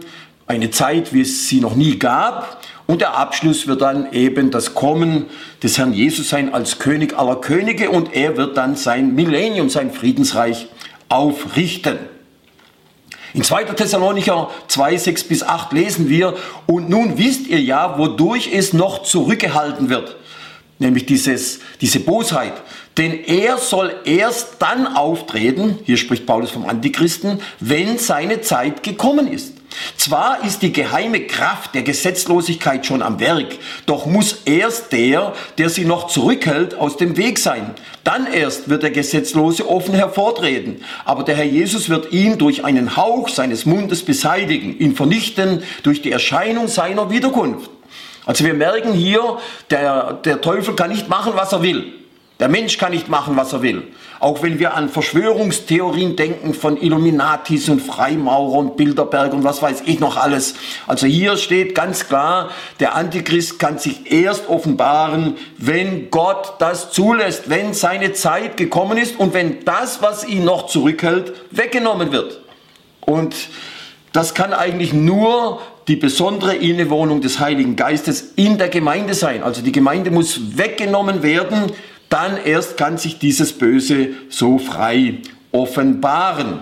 Eine 0.46 0.70
Zeit, 0.70 1.12
wie 1.12 1.20
es 1.20 1.48
sie 1.48 1.60
noch 1.60 1.74
nie 1.74 1.98
gab. 1.98 2.57
Und 2.88 3.02
der 3.02 3.18
Abschluss 3.18 3.66
wird 3.66 3.82
dann 3.82 4.14
eben 4.14 4.50
das 4.50 4.74
Kommen 4.74 5.26
des 5.62 5.76
Herrn 5.76 5.92
Jesus 5.92 6.30
sein 6.30 6.54
als 6.54 6.78
König 6.78 7.18
aller 7.18 7.36
Könige 7.36 7.90
und 7.90 8.14
er 8.14 8.38
wird 8.38 8.56
dann 8.56 8.76
sein 8.76 9.14
Millennium, 9.14 9.68
sein 9.68 9.92
Friedensreich 9.92 10.68
aufrichten. 11.10 11.98
In 13.34 13.42
2. 13.42 13.64
Thessalonicher 13.64 14.50
2, 14.68 14.96
6 14.96 15.24
bis 15.24 15.42
8 15.42 15.74
lesen 15.74 16.08
wir, 16.08 16.34
und 16.64 16.88
nun 16.88 17.18
wisst 17.18 17.46
ihr 17.48 17.60
ja, 17.60 17.98
wodurch 17.98 18.50
es 18.50 18.72
noch 18.72 19.02
zurückgehalten 19.02 19.90
wird, 19.90 20.16
nämlich 20.78 21.04
dieses, 21.04 21.60
diese 21.82 22.00
Bosheit. 22.00 22.54
Denn 22.96 23.12
er 23.12 23.58
soll 23.58 23.94
erst 24.06 24.56
dann 24.60 24.86
auftreten, 24.86 25.78
hier 25.84 25.98
spricht 25.98 26.24
Paulus 26.24 26.50
vom 26.50 26.66
Antichristen, 26.66 27.42
wenn 27.60 27.98
seine 27.98 28.40
Zeit 28.40 28.82
gekommen 28.82 29.30
ist. 29.30 29.57
Zwar 29.96 30.44
ist 30.44 30.62
die 30.62 30.72
geheime 30.72 31.26
Kraft 31.26 31.74
der 31.74 31.82
Gesetzlosigkeit 31.82 32.86
schon 32.86 33.02
am 33.02 33.20
Werk, 33.20 33.58
doch 33.86 34.06
muss 34.06 34.42
erst 34.44 34.92
der, 34.92 35.34
der 35.58 35.68
sie 35.68 35.84
noch 35.84 36.06
zurückhält, 36.06 36.74
aus 36.74 36.96
dem 36.96 37.16
Weg 37.16 37.38
sein. 37.38 37.74
Dann 38.04 38.26
erst 38.32 38.68
wird 38.68 38.82
der 38.82 38.90
Gesetzlose 38.90 39.68
offen 39.68 39.94
hervortreten. 39.94 40.82
Aber 41.04 41.24
der 41.24 41.36
Herr 41.36 41.44
Jesus 41.44 41.88
wird 41.88 42.12
ihn 42.12 42.38
durch 42.38 42.64
einen 42.64 42.96
Hauch 42.96 43.28
seines 43.28 43.66
Mundes 43.66 44.02
beseitigen, 44.02 44.78
ihn 44.78 44.96
vernichten 44.96 45.62
durch 45.82 46.00
die 46.00 46.12
Erscheinung 46.12 46.68
seiner 46.68 47.10
Wiederkunft. 47.10 47.70
Also 48.24 48.44
wir 48.44 48.54
merken 48.54 48.92
hier, 48.92 49.38
der, 49.70 50.14
der 50.24 50.40
Teufel 50.40 50.74
kann 50.74 50.90
nicht 50.90 51.08
machen, 51.08 51.32
was 51.34 51.52
er 51.52 51.62
will. 51.62 51.97
Der 52.40 52.48
Mensch 52.48 52.78
kann 52.78 52.92
nicht 52.92 53.08
machen, 53.08 53.36
was 53.36 53.52
er 53.52 53.62
will. 53.62 53.82
Auch 54.20 54.44
wenn 54.44 54.60
wir 54.60 54.74
an 54.74 54.88
Verschwörungstheorien 54.88 56.14
denken 56.14 56.54
von 56.54 56.76
Illuminatis 56.80 57.68
und 57.68 57.80
Freimaurer 57.80 58.58
und 58.58 58.76
Bilderberg 58.76 59.32
und 59.32 59.42
was 59.42 59.60
weiß 59.60 59.82
ich 59.86 59.98
noch 59.98 60.16
alles. 60.16 60.54
Also 60.86 61.08
hier 61.08 61.36
steht 61.36 61.74
ganz 61.74 62.06
klar, 62.06 62.50
der 62.78 62.94
Antichrist 62.94 63.58
kann 63.58 63.78
sich 63.78 64.12
erst 64.12 64.48
offenbaren, 64.48 65.36
wenn 65.56 66.10
Gott 66.10 66.54
das 66.60 66.92
zulässt, 66.92 67.50
wenn 67.50 67.74
seine 67.74 68.12
Zeit 68.12 68.56
gekommen 68.56 68.98
ist 68.98 69.18
und 69.18 69.34
wenn 69.34 69.64
das, 69.64 70.00
was 70.00 70.24
ihn 70.24 70.44
noch 70.44 70.66
zurückhält, 70.66 71.32
weggenommen 71.50 72.12
wird. 72.12 72.40
Und 73.00 73.34
das 74.12 74.34
kann 74.34 74.52
eigentlich 74.52 74.92
nur 74.92 75.60
die 75.88 75.96
besondere 75.96 76.54
Innewohnung 76.54 77.20
des 77.20 77.40
Heiligen 77.40 77.74
Geistes 77.74 78.32
in 78.36 78.58
der 78.58 78.68
Gemeinde 78.68 79.14
sein. 79.14 79.42
Also 79.42 79.62
die 79.62 79.72
Gemeinde 79.72 80.10
muss 80.10 80.56
weggenommen 80.56 81.22
werden, 81.22 81.72
dann 82.08 82.36
erst 82.42 82.76
kann 82.76 82.98
sich 82.98 83.18
dieses 83.18 83.52
Böse 83.52 84.10
so 84.28 84.58
frei 84.58 85.18
offenbaren. 85.52 86.60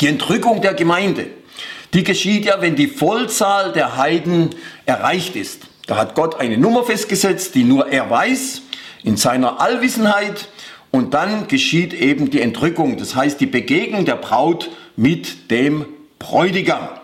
Die 0.00 0.06
Entrückung 0.06 0.60
der 0.60 0.74
Gemeinde, 0.74 1.26
die 1.94 2.04
geschieht 2.04 2.44
ja, 2.44 2.60
wenn 2.60 2.76
die 2.76 2.86
Vollzahl 2.86 3.72
der 3.72 3.96
Heiden 3.96 4.50
erreicht 4.86 5.36
ist. 5.36 5.62
Da 5.86 5.96
hat 5.96 6.14
Gott 6.14 6.38
eine 6.38 6.58
Nummer 6.58 6.84
festgesetzt, 6.84 7.54
die 7.54 7.64
nur 7.64 7.88
er 7.88 8.10
weiß, 8.10 8.62
in 9.02 9.16
seiner 9.16 9.60
Allwissenheit. 9.60 10.48
Und 10.90 11.14
dann 11.14 11.48
geschieht 11.48 11.92
eben 11.92 12.30
die 12.30 12.40
Entrückung, 12.40 12.96
das 12.96 13.14
heißt 13.14 13.40
die 13.40 13.46
Begegnung 13.46 14.04
der 14.04 14.16
Braut 14.16 14.70
mit 14.96 15.50
dem 15.50 15.86
Bräutigam. 16.18 16.97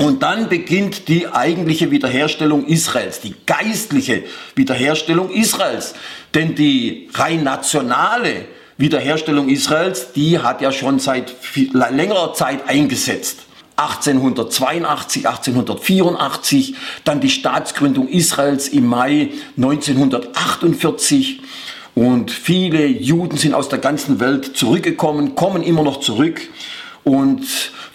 Und 0.00 0.22
dann 0.22 0.48
beginnt 0.48 1.08
die 1.08 1.28
eigentliche 1.28 1.90
Wiederherstellung 1.90 2.64
Israels, 2.64 3.20
die 3.20 3.34
geistliche 3.44 4.22
Wiederherstellung 4.54 5.30
Israels. 5.30 5.92
Denn 6.32 6.54
die 6.54 7.10
rein 7.12 7.44
nationale 7.44 8.46
Wiederherstellung 8.78 9.50
Israels, 9.50 10.12
die 10.14 10.38
hat 10.38 10.62
ja 10.62 10.72
schon 10.72 11.00
seit 11.00 11.34
längerer 11.54 12.32
Zeit 12.32 12.66
eingesetzt. 12.66 13.40
1882, 13.76 15.28
1884, 15.28 16.76
dann 17.04 17.20
die 17.20 17.28
Staatsgründung 17.28 18.08
Israels 18.08 18.68
im 18.68 18.86
Mai 18.86 19.28
1948 19.58 21.42
und 21.94 22.30
viele 22.30 22.86
Juden 22.86 23.36
sind 23.36 23.52
aus 23.52 23.68
der 23.68 23.80
ganzen 23.80 24.18
Welt 24.18 24.56
zurückgekommen, 24.56 25.34
kommen 25.34 25.62
immer 25.62 25.82
noch 25.82 26.00
zurück 26.00 26.40
und 27.04 27.44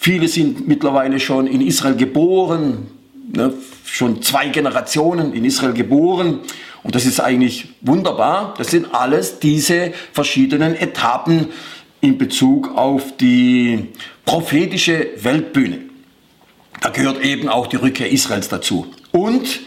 Viele 0.06 0.28
sind 0.28 0.68
mittlerweile 0.68 1.20
schon 1.20 1.48
in 1.48 1.62
Israel 1.62 1.96
geboren, 1.96 2.86
ne, 3.34 3.52
schon 3.86 4.22
zwei 4.22 4.50
Generationen 4.50 5.34
in 5.34 5.44
Israel 5.44 5.74
geboren. 5.74 6.42
Und 6.84 6.94
das 6.94 7.08
ist 7.08 7.20
eigentlich 7.20 7.70
wunderbar. 7.82 8.54
Das 8.60 8.68
sind 8.68 8.94
alles 8.94 9.40
diese 9.40 9.94
verschiedenen 10.14 10.76
Etappen 10.76 11.48
in 12.02 12.20
Bezug 12.20 12.78
auf 12.78 13.18
die 13.18 13.94
prophetische 14.26 15.08
Weltbühne. 15.24 15.80
Da 16.82 16.90
gehört 16.90 17.26
eben 17.26 17.50
auch 17.50 17.66
die 17.66 17.78
Rückkehr 17.78 18.12
Israels 18.12 18.48
dazu. 18.48 18.86
Und 19.12 19.62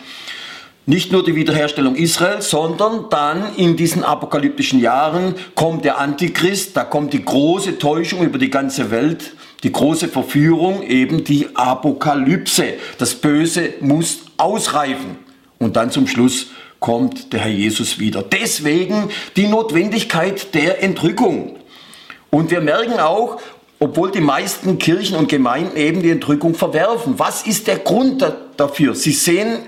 nicht 0.87 1.11
nur 1.11 1.25
die 1.25 1.35
Wiederherstellung 1.35 1.97
Israels, 1.97 2.49
sondern 2.49 3.11
dann 3.11 3.57
in 3.57 3.77
diesen 3.77 4.05
apokalyptischen 4.05 4.79
Jahren 4.79 5.35
kommt 5.57 5.85
der 5.85 5.99
Antichrist, 5.99 6.77
da 6.77 6.85
kommt 6.85 7.13
die 7.13 7.25
große 7.25 7.81
Täuschung 7.81 8.23
über 8.23 8.39
die 8.39 8.51
ganze 8.51 8.93
Welt 8.93 9.33
die 9.63 9.73
große 9.73 10.09
Verführung, 10.09 10.83
eben 10.83 11.25
die 11.25 11.49
Apokalypse. 11.55 12.75
Das 12.99 13.15
Böse 13.15 13.75
muss 13.81 14.21
ausreifen. 14.37 15.19
Und 15.59 15.77
dann 15.77 15.91
zum 15.91 16.07
Schluss 16.07 16.49
kommt 16.81 17.33
der 17.33 17.41
Herr 17.41 17.51
Jesus 17.51 17.99
wieder. 17.99 18.23
Deswegen 18.23 19.11
die 19.37 19.49
Notwendigkeit 19.49 20.55
der 20.55 20.83
Entrückung. 20.83 21.57
Und 22.31 22.51
wir 22.51 22.61
merken 22.61 23.01
auch, 23.01 23.41
obwohl 23.81 24.11
die 24.11 24.21
meisten 24.21 24.79
Kirchen 24.79 25.17
und 25.17 25.29
Gemeinden 25.29 25.77
eben 25.77 26.03
die 26.03 26.11
Entrückung 26.11 26.55
verwerfen. 26.55 27.19
Was 27.19 27.47
ist 27.47 27.67
der 27.67 27.79
Grund 27.79 28.25
dafür? 28.57 28.95
Sie 28.95 29.13
sehen, 29.13 29.59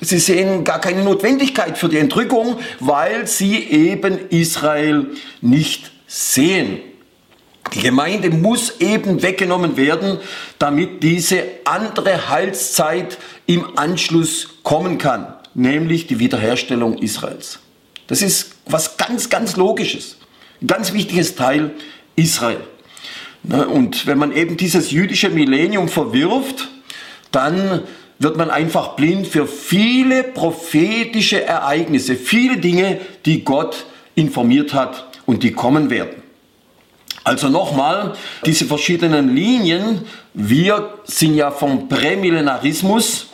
sie 0.00 0.18
sehen 0.18 0.64
gar 0.64 0.80
keine 0.80 1.02
Notwendigkeit 1.02 1.76
für 1.76 1.88
die 1.88 1.98
Entrückung, 1.98 2.58
weil 2.80 3.26
sie 3.26 3.58
eben 3.64 4.28
Israel 4.30 5.10
nicht 5.40 5.90
sehen. 6.06 6.78
Die 7.74 7.80
Gemeinde 7.80 8.30
muss 8.30 8.80
eben 8.80 9.22
weggenommen 9.22 9.76
werden, 9.76 10.18
damit 10.58 11.02
diese 11.02 11.42
andere 11.64 12.28
Heilszeit 12.28 13.18
im 13.46 13.78
Anschluss 13.78 14.48
kommen 14.62 14.98
kann, 14.98 15.34
nämlich 15.54 16.06
die 16.06 16.18
Wiederherstellung 16.18 16.98
Israels. 16.98 17.58
Das 18.06 18.22
ist 18.22 18.52
was 18.66 18.96
ganz, 18.96 19.30
ganz 19.30 19.56
Logisches. 19.56 20.16
Ein 20.60 20.68
ganz 20.68 20.92
wichtiges 20.92 21.34
Teil 21.34 21.72
Israel. 22.14 22.60
Ne, 23.42 23.66
und 23.66 24.06
wenn 24.06 24.18
man 24.18 24.32
eben 24.32 24.56
dieses 24.56 24.90
jüdische 24.90 25.28
Millennium 25.28 25.88
verwirft, 25.88 26.68
dann 27.30 27.82
wird 28.18 28.36
man 28.36 28.50
einfach 28.50 28.96
blind 28.96 29.26
für 29.26 29.46
viele 29.46 30.24
prophetische 30.24 31.44
Ereignisse, 31.44 32.16
viele 32.16 32.56
Dinge, 32.56 33.00
die 33.26 33.44
Gott 33.44 33.86
informiert 34.14 34.72
hat 34.72 35.06
und 35.26 35.42
die 35.42 35.52
kommen 35.52 35.90
werden. 35.90 36.22
Also 37.26 37.48
nochmal, 37.48 38.14
diese 38.44 38.66
verschiedenen 38.66 39.34
Linien, 39.34 40.02
wir 40.32 40.90
sind 41.02 41.34
ja 41.34 41.50
vom 41.50 41.88
Prämillenarismus 41.88 43.26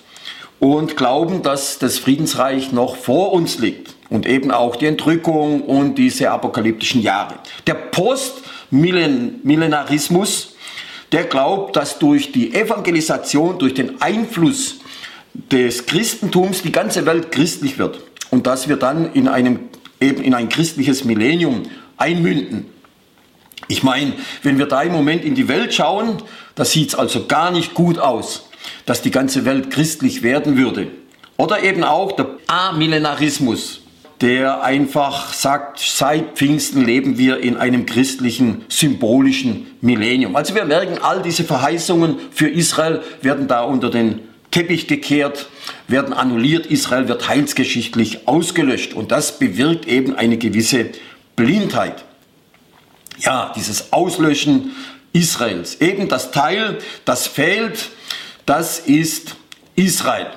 und 0.59 0.97
glauben, 0.97 1.43
dass 1.43 1.79
das 1.79 1.99
Friedensreich 1.99 2.73
noch 2.73 2.97
vor 2.97 3.35
uns 3.35 3.59
liegt 3.59 3.95
und 4.09 4.27
eben 4.27 4.51
auch 4.51 4.77
die 4.77 4.87
Entrückung 4.87 5.61
und 5.61 5.97
diese 5.97 6.31
apokalyptischen 6.31 7.03
Jahre. 7.03 7.35
Der 7.67 7.75
Postmillenarismus, 7.75 10.55
der 11.13 11.25
glaubt, 11.25 11.77
dass 11.77 11.99
durch 11.99 12.33
die 12.33 12.55
Evangelisation, 12.55 13.59
durch 13.59 13.75
den 13.75 14.01
Einfluss 14.01 14.77
des 15.35 15.85
Christentums 15.85 16.63
die 16.63 16.73
ganze 16.73 17.05
Welt 17.05 17.31
christlich 17.31 17.77
wird 17.77 18.01
und 18.31 18.47
dass 18.47 18.71
wir 18.71 18.77
dann 18.77 19.13
in 19.13 19.29
einem 19.29 19.69
eben 20.01 20.25
in 20.25 20.33
ein 20.33 20.49
christliches 20.49 21.05
Millennium 21.05 21.65
einmünden. 21.99 22.72
Ich 23.73 23.83
meine, 23.83 24.13
wenn 24.43 24.59
wir 24.59 24.67
da 24.67 24.83
im 24.83 24.93
Moment 24.93 25.25
in 25.25 25.35
die 25.35 25.49
Welt 25.49 25.73
schauen, 25.73 26.19
da 26.57 26.63
sieht 26.63 26.91
es 26.91 26.95
also 26.95 27.25
gar 27.25 27.51
nicht 27.51 27.73
gut 27.73 27.99
aus, 27.99 28.51
dass 28.85 29.01
die 29.01 29.11
ganze 29.11 29.47
Welt 29.47 29.71
christlich 29.71 30.23
werden 30.23 30.59
würde. 30.59 30.89
Oder 31.39 31.63
eben 31.63 31.83
auch 31.83 32.13
der 32.13 32.27
Amillenarismus, 32.49 33.81
der 34.21 34.63
einfach 34.63 35.33
sagt, 35.33 35.79
seit 35.79 36.37
Pfingsten 36.37 36.85
leben 36.85 37.17
wir 37.17 37.41
in 37.41 37.57
einem 37.57 37.87
christlichen, 37.87 38.67
symbolischen 38.69 39.69
Millennium. 39.81 40.37
Also 40.37 40.55
wir 40.55 40.67
merken, 40.67 40.99
all 41.01 41.23
diese 41.23 41.45
Verheißungen 41.45 42.17
für 42.31 42.51
Israel 42.51 43.01
werden 43.23 43.49
da 43.49 43.63
unter 43.63 43.89
den 43.89 44.21
Teppich 44.51 44.87
gekehrt, 44.87 45.49
werden 45.89 46.13
annulliert, 46.13 46.67
Israel 46.67 47.09
wird 47.09 47.27
heilsgeschichtlich 47.27 48.29
ausgelöscht 48.29 48.93
und 48.93 49.13
das 49.13 49.39
bewirkt 49.39 49.89
eben 49.89 50.15
eine 50.15 50.37
gewisse 50.37 50.91
Blindheit. 51.37 52.05
Ja, 53.18 53.53
dieses 53.55 53.92
Auslöschen 53.92 54.75
Israels, 55.12 55.81
eben 55.81 56.09
das 56.09 56.31
Teil, 56.31 56.79
das 57.05 57.27
fehlt, 57.27 57.90
das 58.46 58.79
ist 58.79 59.37
Israel. 59.77 60.29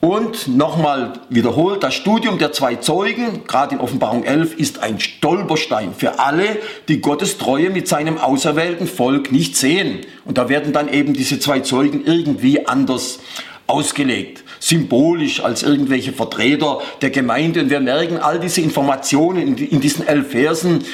Und 0.00 0.46
nochmal 0.46 1.14
wiederholt, 1.30 1.82
das 1.82 1.94
Studium 1.94 2.38
der 2.38 2.52
zwei 2.52 2.76
Zeugen, 2.76 3.44
gerade 3.46 3.74
in 3.74 3.80
Offenbarung 3.80 4.24
11, 4.24 4.54
ist 4.56 4.78
ein 4.78 5.00
Stolperstein 5.00 5.94
für 5.94 6.20
alle, 6.20 6.58
die 6.86 7.00
Gottes 7.00 7.38
Treue 7.38 7.70
mit 7.70 7.88
seinem 7.88 8.18
auserwählten 8.18 8.86
Volk 8.86 9.32
nicht 9.32 9.56
sehen. 9.56 10.06
Und 10.24 10.38
da 10.38 10.48
werden 10.48 10.72
dann 10.72 10.88
eben 10.92 11.14
diese 11.14 11.40
zwei 11.40 11.60
Zeugen 11.60 12.04
irgendwie 12.04 12.66
anders 12.66 13.18
ausgelegt 13.66 14.44
symbolisch 14.66 15.44
als 15.44 15.62
irgendwelche 15.62 16.12
Vertreter 16.12 16.80
der 17.00 17.10
Gemeinde. 17.10 17.60
Und 17.60 17.70
wir 17.70 17.78
merken, 17.78 18.18
all 18.18 18.40
diese 18.40 18.60
Informationen 18.60 19.56
in 19.58 19.80
diesen 19.80 20.06
elf 20.06 20.32
Versen, 20.32 20.84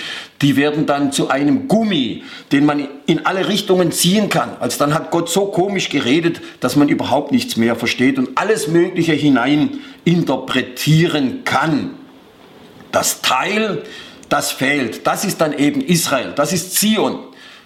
die 0.43 0.57
werden 0.57 0.85
dann 0.85 1.11
zu 1.11 1.31
einem 1.31 1.69
Gummi, 1.69 2.23
den 2.51 2.67
man 2.67 2.87
in 3.07 3.25
alle 3.25 3.49
Richtungen 3.49 3.91
ziehen 3.91 4.29
kann. 4.29 4.51
Also 4.61 4.79
dann 4.79 4.93
hat 4.93 5.11
Gott 5.11 5.31
so 5.31 5.47
komisch 5.47 5.89
geredet, 5.89 6.43
dass 6.61 6.77
man 6.77 6.91
überhaupt 6.91 7.33
nichts 7.33 7.57
mehr 7.57 7.75
versteht 7.75 8.19
und 8.19 8.31
alles 8.35 8.69
Mögliche 8.69 9.15
hinein 9.15 9.79
interpretieren 10.05 11.45
kann. 11.45 11.95
Das 12.91 13.23
Teil, 13.23 13.85
das 14.29 14.53
fehlt, 14.53 15.07
das 15.07 15.25
ist 15.25 15.41
dann 15.41 15.57
eben 15.57 15.81
Israel, 15.81 16.33
das 16.37 16.53
ist 16.53 16.75
Zion. 16.75 17.21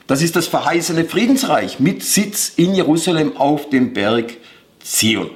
Das 0.07 0.23
ist 0.23 0.37
das 0.37 0.47
verheißene 0.47 1.05
Friedensreich 1.05 1.81
mit 1.81 2.05
Sitz 2.05 2.53
in 2.55 2.77
Jerusalem 2.77 3.37
auf 3.37 3.71
dem 3.71 3.93
Berg 3.93 4.35
Zion. 4.79 5.31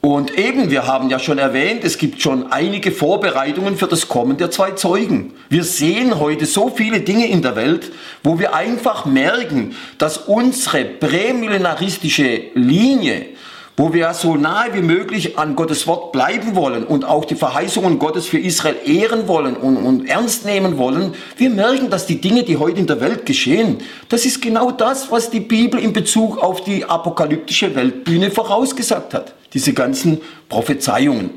Und 0.00 0.38
eben, 0.38 0.70
wir 0.70 0.86
haben 0.86 1.10
ja 1.10 1.18
schon 1.18 1.38
erwähnt, 1.38 1.82
es 1.82 1.98
gibt 1.98 2.22
schon 2.22 2.52
einige 2.52 2.92
Vorbereitungen 2.92 3.76
für 3.76 3.88
das 3.88 4.06
Kommen 4.06 4.36
der 4.36 4.50
zwei 4.52 4.70
Zeugen. 4.72 5.34
Wir 5.48 5.64
sehen 5.64 6.20
heute 6.20 6.46
so 6.46 6.70
viele 6.70 7.00
Dinge 7.00 7.26
in 7.26 7.42
der 7.42 7.56
Welt, 7.56 7.90
wo 8.22 8.38
wir 8.38 8.54
einfach 8.54 9.06
merken, 9.06 9.74
dass 9.98 10.18
unsere 10.18 10.84
prämillenaristische 10.84 12.42
Linie 12.54 13.26
wo 13.78 13.94
wir 13.94 14.12
so 14.12 14.34
nahe 14.34 14.74
wie 14.74 14.82
möglich 14.82 15.38
an 15.38 15.54
Gottes 15.54 15.86
Wort 15.86 16.10
bleiben 16.10 16.56
wollen 16.56 16.82
und 16.82 17.04
auch 17.04 17.24
die 17.24 17.36
Verheißungen 17.36 18.00
Gottes 18.00 18.26
für 18.26 18.38
Israel 18.38 18.74
ehren 18.84 19.28
wollen 19.28 19.56
und, 19.56 19.76
und, 19.76 20.06
ernst 20.08 20.44
nehmen 20.44 20.78
wollen, 20.78 21.14
wir 21.36 21.48
merken, 21.48 21.88
dass 21.88 22.04
die 22.04 22.20
Dinge, 22.20 22.42
die 22.42 22.56
heute 22.56 22.80
in 22.80 22.88
der 22.88 23.00
Welt 23.00 23.24
geschehen, 23.24 23.78
das 24.08 24.26
ist 24.26 24.42
genau 24.42 24.72
das, 24.72 25.12
was 25.12 25.30
die 25.30 25.38
Bibel 25.38 25.78
in 25.78 25.92
Bezug 25.92 26.38
auf 26.38 26.64
die 26.64 26.84
apokalyptische 26.84 27.72
Weltbühne 27.76 28.32
vorausgesagt 28.32 29.14
hat. 29.14 29.34
Diese 29.54 29.72
ganzen 29.72 30.20
Prophezeiungen. 30.48 31.30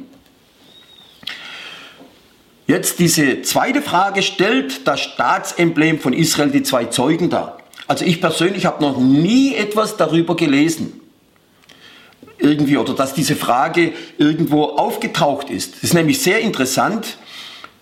Jetzt 2.65 2.97
diese 2.97 3.43
zweite 3.43 3.83
Frage 3.83 4.23
stellt 4.23 4.87
das 4.87 4.99
Staatsemblem 5.01 5.99
von 5.99 6.11
Israel 6.11 6.49
die 6.49 6.63
zwei 6.63 6.85
Zeugen 6.85 7.29
dar. 7.29 7.59
Also 7.87 8.03
ich 8.03 8.19
persönlich 8.19 8.65
habe 8.65 8.83
noch 8.83 8.97
nie 8.97 9.53
etwas 9.53 9.95
darüber 9.95 10.35
gelesen 10.35 11.00
irgendwie 12.41 12.77
oder 12.77 12.93
dass 12.93 13.13
diese 13.13 13.35
Frage 13.35 13.93
irgendwo 14.17 14.63
aufgetaucht 14.63 15.49
ist. 15.49 15.75
Das 15.75 15.83
ist 15.83 15.93
nämlich 15.93 16.21
sehr 16.21 16.39
interessant, 16.39 17.17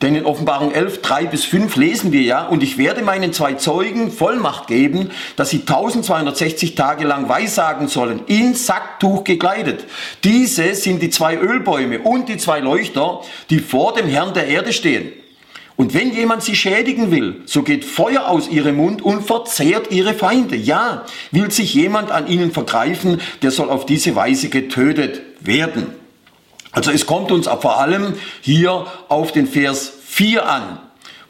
denn 0.02 0.16
in 0.16 0.26
Offenbarung 0.26 0.72
11, 0.72 1.02
3 1.02 1.26
bis 1.26 1.44
5 1.44 1.76
lesen 1.76 2.12
wir 2.14 2.22
ja, 2.22 2.46
und 2.46 2.64
ich 2.64 2.78
werde 2.78 3.02
meinen 3.02 3.34
zwei 3.34 3.56
Zeugen 3.56 4.12
Vollmacht 4.12 4.68
geben, 4.68 5.12
dass 5.36 5.50
sie 5.50 5.60
1260 5.60 6.76
Tage 6.76 7.06
lang 7.06 7.28
weissagen 7.28 7.90
sollen, 7.90 8.22
in 8.28 8.54
Sacktuch 8.54 9.26
gekleidet. 9.26 9.86
Diese 10.24 10.74
sind 10.76 11.02
die 11.02 11.10
zwei 11.10 11.36
Ölbäume 11.36 12.00
und 12.00 12.30
die 12.30 12.38
zwei 12.38 12.62
Leuchter, 12.62 13.22
die 13.50 13.60
vor 13.60 13.94
dem 13.94 14.08
Herrn 14.08 14.34
der 14.34 14.48
Erde 14.48 14.72
stehen. 14.72 15.12
Und 15.80 15.94
wenn 15.94 16.14
jemand 16.14 16.44
sie 16.44 16.58
schädigen 16.58 17.10
will, 17.10 17.42
so 17.46 17.64
geht 17.64 17.86
Feuer 17.86 18.28
aus 18.28 18.50
ihrem 18.50 18.76
Mund 18.76 19.02
und 19.02 19.22
verzehrt 19.22 19.92
ihre 19.92 20.14
Feinde. 20.14 20.58
Ja, 20.58 21.06
will 21.32 21.52
sich 21.52 21.74
jemand 21.74 22.12
an 22.12 22.28
ihnen 22.28 22.52
vergreifen, 22.52 23.22
der 23.44 23.52
soll 23.52 23.70
auf 23.70 23.86
diese 23.86 24.14
Weise 24.14 24.50
getötet 24.50 25.22
werden. 25.40 25.88
Also 26.74 26.92
es 26.92 27.06
kommt 27.06 27.32
uns 27.32 27.48
vor 27.48 27.80
allem 27.80 28.16
hier 28.42 28.88
auf 29.08 29.32
den 29.32 29.48
Vers 29.48 29.94
4 30.06 30.50
an, 30.50 30.80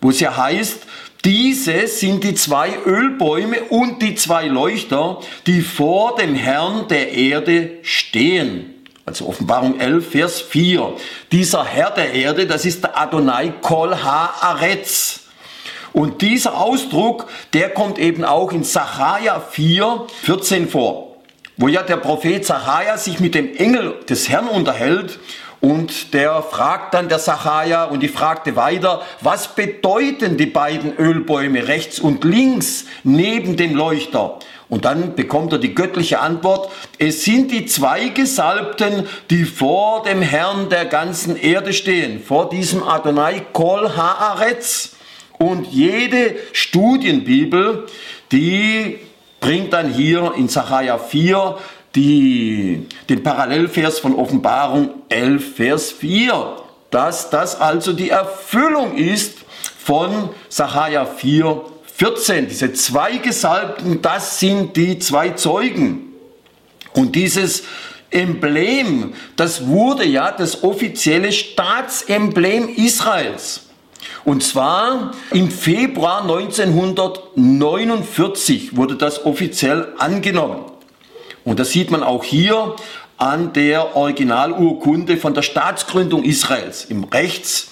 wo 0.02 0.10
es 0.10 0.20
ja 0.20 0.36
heißt, 0.36 0.80
diese 1.26 1.86
sind 1.86 2.24
die 2.24 2.34
zwei 2.34 2.72
Ölbäume 2.88 3.62
und 3.66 4.02
die 4.02 4.16
zwei 4.16 4.48
Leuchter, 4.48 5.22
die 5.46 5.62
vor 5.62 6.16
dem 6.16 6.34
Herrn 6.34 6.88
der 6.88 7.12
Erde 7.12 7.78
stehen. 7.84 8.79
Also 9.10 9.28
Offenbarung 9.28 9.80
11, 9.80 10.12
Vers 10.12 10.40
4. 10.40 10.94
Dieser 11.32 11.66
Herr 11.66 11.90
der 11.90 12.14
Erde, 12.14 12.46
das 12.46 12.64
ist 12.64 12.84
der 12.84 12.96
Adonai 12.96 13.52
Kol 13.60 13.96
Ha-Aretz. 14.04 15.22
Und 15.94 16.22
dieser 16.22 16.56
Ausdruck, 16.56 17.26
der 17.54 17.72
kommt 17.72 17.98
eben 17.98 18.24
auch 18.24 18.52
in 18.52 18.64
Sacharja 18.64 19.40
4, 19.40 20.06
14 20.22 20.70
vor, 20.70 21.16
wo 21.58 21.68
ja 21.68 21.82
der 21.82 21.98
Prophet 21.98 22.46
Sacharja 22.46 23.00
sich 23.00 23.20
mit 23.20 23.34
dem 23.34 23.56
Engel 23.56 23.96
des 24.08 24.30
Herrn 24.30 24.48
unterhält 24.48 25.18
und 25.60 26.14
der 26.14 26.44
fragt 26.44 26.94
dann 26.94 27.10
der 27.10 27.18
Sacharja 27.18 27.86
und 27.86 28.04
die 28.04 28.10
fragte 28.10 28.56
weiter, 28.56 29.02
was 29.22 29.56
bedeuten 29.56 30.38
die 30.38 30.46
beiden 30.46 30.96
Ölbäume 30.96 31.68
rechts 31.68 32.00
und 32.00 32.24
links 32.24 32.86
neben 33.04 33.58
dem 33.58 33.74
Leuchter? 33.74 34.38
Und 34.70 34.86
dann 34.86 35.16
bekommt 35.16 35.52
er 35.52 35.58
die 35.58 35.74
göttliche 35.74 36.20
Antwort, 36.20 36.72
es 37.00 37.26
sind 37.26 37.52
die 37.52 37.66
zwei 37.66 38.10
Gesalbten, 38.10 39.08
die 39.32 39.46
vor 39.46 40.04
dem 40.04 40.22
Herrn 40.22 40.70
der 40.70 40.86
ganzen 40.86 41.36
Erde 41.36 41.74
stehen, 41.74 42.22
vor 42.24 42.50
diesem 42.50 42.84
Adonai 42.84 43.42
Kol 43.52 43.96
Haaretz. 43.96 44.96
Und 45.40 45.68
jede 45.68 46.36
Studienbibel, 46.54 47.88
die 48.32 49.00
bringt 49.40 49.74
dann 49.74 49.92
hier 49.92 50.34
in 50.38 50.48
Sacharja 50.48 50.98
4 50.98 51.58
die, 51.96 52.86
den 53.10 53.24
Parallelvers 53.24 54.00
von 54.00 54.14
Offenbarung 54.16 54.92
11, 55.10 55.56
Vers 55.56 55.92
4, 55.92 56.58
dass 56.92 57.30
das 57.30 57.60
also 57.60 57.94
die 57.94 58.10
Erfüllung 58.10 58.96
ist 58.96 59.40
von 59.84 60.30
Sacharja 60.50 61.06
4, 61.06 61.62
14, 62.00 62.48
diese 62.48 62.72
zwei 62.72 63.18
Gesalbten, 63.18 64.02
das 64.02 64.40
sind 64.40 64.78
die 64.78 65.00
zwei 65.00 65.32
Zeugen. 65.32 66.14
Und 66.94 67.14
dieses 67.14 67.64
Emblem, 68.10 69.12
das 69.36 69.68
wurde 69.68 70.06
ja 70.06 70.32
das 70.32 70.64
offizielle 70.64 71.34
Staatsemblem 71.34 72.70
Israels. 72.70 73.66
Und 74.24 74.44
zwar 74.44 75.12
im 75.32 75.52
Februar 75.52 76.22
1949 76.22 78.78
wurde 78.78 78.96
das 78.96 79.26
offiziell 79.26 79.90
angenommen. 79.98 80.72
Und 81.44 81.60
das 81.60 81.72
sieht 81.72 81.92
man 81.92 82.02
auch 82.02 82.24
hier 82.24 82.78
an 83.18 83.52
der 83.52 83.98
Originalurkunde 83.98 85.18
von 85.18 85.34
der 85.34 85.42
Staatsgründung 85.42 86.24
Israels. 86.24 86.86
Im 86.86 87.04
Rechts 87.04 87.72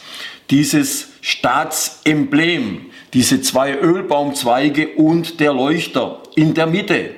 dieses 0.50 1.12
Staatsemblem 1.22 2.87
diese 3.14 3.42
zwei 3.42 3.74
Ölbaumzweige 3.74 4.90
und 4.96 5.40
der 5.40 5.54
Leuchter 5.54 6.20
in 6.36 6.54
der 6.54 6.68
Mitte. 6.68 7.12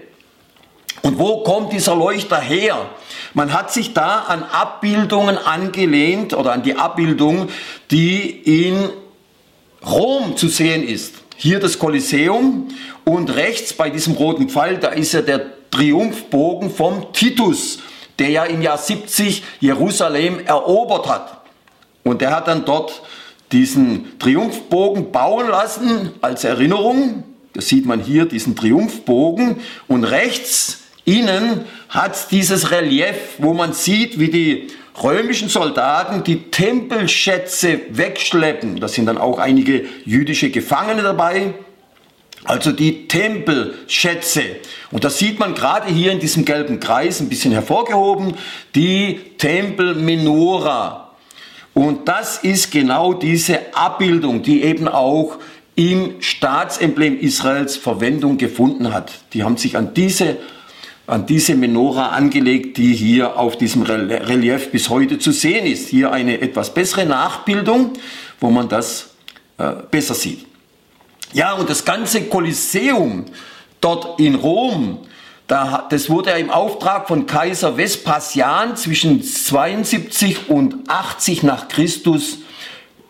Und 1.02 1.18
wo 1.18 1.44
kommt 1.44 1.74
dieser 1.74 1.96
Leuchter 1.96 2.40
her? 2.40 2.90
Man 3.34 3.54
hat 3.54 3.72
sich 3.72 3.94
da 3.94 4.26
an 4.28 4.44
Abbildungen 4.44 5.38
angelehnt 5.38 6.34
oder 6.34 6.52
an 6.54 6.64
die 6.64 6.76
Abbildung, 6.76 7.50
die 7.90 8.30
in 8.30 8.90
Rom 9.86 10.36
zu 10.36 10.48
sehen 10.48 10.88
ist. 10.88 11.16
Hier 11.38 11.60
das 11.60 11.80
Kolosseum 11.80 12.68
und 13.06 13.34
rechts 13.36 13.74
bei 13.74 13.90
diesem 13.90 14.16
roten 14.16 14.50
Pfeil, 14.50 14.78
da 14.78 14.90
ist 14.90 15.14
ja 15.14 15.22
der 15.22 15.70
Triumphbogen 15.72 16.70
vom 16.70 17.14
Titus, 17.14 17.80
der 18.18 18.30
ja 18.30 18.44
im 18.44 18.62
Jahr 18.62 18.78
70 18.78 19.44
Jerusalem 19.62 20.46
erobert 20.46 21.08
hat. 21.08 21.42
Und 22.04 22.22
der 22.22 22.36
hat 22.36 22.48
dann 22.48 22.66
dort 22.66 23.02
diesen 23.52 24.20
Triumphbogen 24.20 25.12
bauen 25.12 25.48
lassen 25.48 26.12
als 26.22 26.44
Erinnerung. 26.44 27.24
Das 27.54 27.68
sieht 27.68 27.86
man 27.86 28.02
hier, 28.02 28.26
diesen 28.26 28.56
Triumphbogen. 28.56 29.58
Und 29.88 30.04
rechts 30.04 30.84
innen 31.06 31.66
hat 31.90 32.32
dieses 32.32 32.72
Relief, 32.72 33.16
wo 33.40 33.54
man 33.54 33.74
sieht, 33.74 34.20
wie 34.20 34.30
die 34.30 34.68
römischen 35.04 35.50
Soldaten 35.50 36.24
die 36.24 36.52
Tempelschätze 36.52 37.80
wegschleppen. 37.90 38.80
Da 38.80 38.88
sind 38.88 39.08
dann 39.08 39.18
auch 39.18 39.40
einige 39.40 39.86
jüdische 40.06 40.52
Gefangene 40.52 41.02
dabei. 41.02 41.54
Also 42.46 42.72
die 42.72 43.08
Tempelschätze. 43.08 44.44
Und 44.92 45.04
das 45.04 45.18
sieht 45.18 45.40
man 45.40 45.56
gerade 45.56 45.92
hier 45.92 46.12
in 46.12 46.20
diesem 46.20 46.46
gelben 46.46 46.80
Kreis 46.80 47.20
ein 47.20 47.30
bisschen 47.30 47.52
hervorgehoben. 47.52 48.36
Die 48.76 49.20
Tempelmenora. 49.38 51.09
Und 51.74 52.08
das 52.08 52.40
ist 52.40 52.72
genau 52.72 53.14
diese 53.14 53.74
Abbildung, 53.76 54.42
die 54.42 54.64
eben 54.64 54.88
auch 54.88 55.38
im 55.76 56.22
Staatsemblem 56.22 57.20
Israels 57.20 57.78
Verwendung 57.78 58.38
gefunden 58.38 58.94
hat. 58.94 59.14
Die 59.34 59.44
haben 59.44 59.56
sich 59.56 59.78
an 59.78 59.94
diese, 59.94 60.38
an 61.08 61.26
diese 61.26 61.56
Menora 61.56 62.10
angelegt, 62.10 62.78
die 62.78 62.94
hier 62.94 63.38
auf 63.38 63.58
diesem 63.58 63.84
Relief 63.84 64.72
bis 64.72 64.90
heute 64.90 65.20
zu 65.20 65.32
sehen 65.32 65.66
ist. 65.66 65.88
Hier 65.88 66.12
eine 66.12 66.42
etwas 66.42 66.74
bessere 66.74 67.06
Nachbildung, 67.06 67.94
wo 68.42 68.50
man 68.50 68.68
das 68.68 69.12
äh, 69.58 69.72
besser 69.90 70.16
sieht. 70.16 70.46
Ja, 71.32 71.54
und 71.54 71.70
das 71.70 71.86
ganze 71.86 72.24
Kolosseum 72.24 73.26
dort 73.80 74.20
in 74.20 74.36
Rom, 74.36 75.00
das 75.50 76.12
wurde 76.12 76.30
im 76.32 76.52
Auftrag 76.52 77.08
von 77.08 77.26
Kaiser 77.26 77.76
Vespasian 77.76 78.78
zwischen 78.78 79.24
72 79.24 80.48
und 80.48 80.88
80 80.88 81.42
nach 81.42 81.68
Christus 81.70 82.38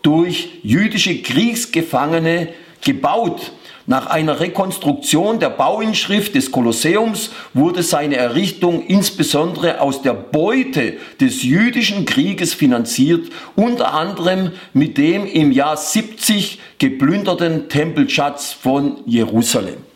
durch 0.04 0.60
jüdische 0.64 1.22
Kriegsgefangene 1.22 2.54
gebaut. 2.80 3.52
Nach 3.88 4.06
einer 4.06 4.40
Rekonstruktion 4.40 5.40
der 5.40 5.50
Bauinschrift 5.50 6.34
des 6.34 6.52
Kolosseums 6.52 7.32
wurde 7.54 7.84
seine 7.84 8.16
Errichtung 8.16 8.86
insbesondere 8.86 9.82
aus 9.82 10.02
der 10.02 10.14
Beute 10.14 10.94
des 11.20 11.44
jüdischen 11.44 12.06
Krieges 12.06 12.54
finanziert, 12.54 13.28
unter 13.58 13.94
anderem 13.94 14.54
mit 14.72 14.98
dem 14.98 15.26
im 15.26 15.52
Jahr 15.52 15.76
70 15.76 16.62
geplünderten 16.78 17.68
Tempelschatz 17.68 18.54
von 18.54 19.02
Jerusalem. 19.06 19.89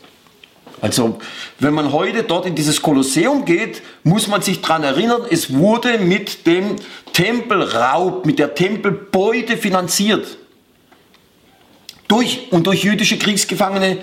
Also 0.84 1.18
wenn 1.60 1.74
man 1.74 1.94
heute 1.94 2.24
dort 2.24 2.46
in 2.46 2.56
dieses 2.56 2.82
Kolosseum 2.82 3.46
geht, 3.46 3.82
muss 4.04 4.28
man 4.28 4.42
sich 4.42 4.60
daran 4.60 4.84
erinnern, 4.84 5.22
es 5.30 5.54
wurde 5.54 5.98
mit 5.98 6.46
dem 6.46 6.76
Tempelraub, 7.14 8.26
mit 8.26 8.38
der 8.38 8.54
Tempelbeute 8.54 9.56
finanziert. 9.56 10.38
Durch 12.10 12.52
und 12.52 12.68
durch 12.68 12.84
jüdische 12.84 13.18
Kriegsgefangene 13.18 14.00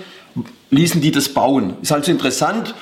ließen 0.71 1.01
die 1.01 1.11
das 1.11 1.29
bauen. 1.29 1.75
Ist 1.83 1.91
also 1.91 2.09
interessant. 2.09 2.73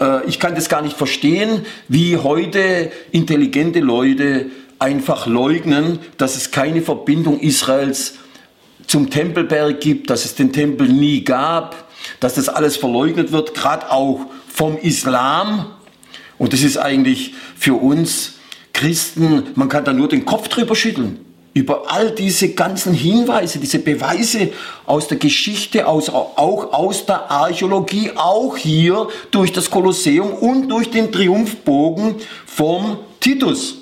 Äh, 0.00 0.24
ich 0.26 0.38
kann 0.40 0.54
das 0.54 0.70
gar 0.70 0.80
nicht 0.80 0.96
verstehen, 0.96 1.66
wie 1.88 2.16
heute 2.16 2.90
intelligente 3.10 3.80
Leute 3.80 4.46
einfach 4.78 5.26
leugnen, 5.26 5.98
dass 6.16 6.36
es 6.36 6.52
keine 6.52 6.80
Verbindung 6.80 7.38
Israels 7.38 8.14
zum 8.86 9.10
Tempelberg 9.10 9.78
gibt, 9.78 10.08
dass 10.08 10.24
es 10.24 10.36
den 10.36 10.54
Tempel 10.54 10.88
nie 10.88 11.22
gab, 11.22 11.91
dass 12.20 12.34
das 12.34 12.48
alles 12.48 12.76
verleugnet 12.76 13.32
wird, 13.32 13.54
gerade 13.54 13.90
auch 13.90 14.20
vom 14.48 14.76
Islam. 14.78 15.66
Und 16.38 16.52
das 16.52 16.62
ist 16.62 16.76
eigentlich 16.76 17.34
für 17.56 17.74
uns 17.74 18.34
Christen, 18.72 19.48
man 19.54 19.68
kann 19.68 19.84
da 19.84 19.92
nur 19.92 20.08
den 20.08 20.24
Kopf 20.24 20.48
drüber 20.48 20.74
schütteln 20.74 21.20
über 21.54 21.92
all 21.92 22.12
diese 22.12 22.50
ganzen 22.50 22.94
Hinweise, 22.94 23.58
diese 23.58 23.78
Beweise 23.78 24.52
aus 24.86 25.08
der 25.08 25.18
Geschichte, 25.18 25.86
aus, 25.86 26.08
auch 26.08 26.72
aus 26.72 27.04
der 27.04 27.30
Archäologie, 27.30 28.10
auch 28.14 28.56
hier 28.56 29.08
durch 29.30 29.52
das 29.52 29.70
Kolosseum 29.70 30.32
und 30.32 30.68
durch 30.68 30.90
den 30.90 31.12
Triumphbogen 31.12 32.16
vom 32.46 32.98
Titus. 33.20 33.76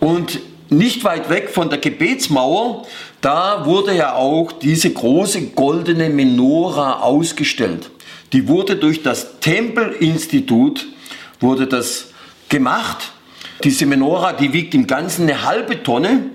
Und 0.00 0.40
nicht 0.70 1.04
weit 1.04 1.28
weg 1.28 1.50
von 1.50 1.68
der 1.68 1.78
Gebetsmauer, 1.78 2.86
da 3.20 3.64
wurde 3.66 3.94
ja 3.94 4.14
auch 4.14 4.52
diese 4.52 4.92
große 4.92 5.48
goldene 5.48 6.08
Menora 6.08 7.00
ausgestellt. 7.00 7.90
Die 8.32 8.48
wurde 8.48 8.76
durch 8.76 9.02
das 9.02 9.40
Tempelinstitut 9.40 10.86
wurde 11.40 11.66
das 11.66 12.08
gemacht 12.48 13.12
diese 13.64 13.86
Menora, 13.86 14.32
die 14.32 14.52
wiegt 14.52 14.74
im 14.74 14.86
Ganzen 14.86 15.22
eine 15.22 15.44
halbe 15.44 15.82
Tonne, 15.82 16.26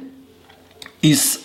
ist 1.01 1.41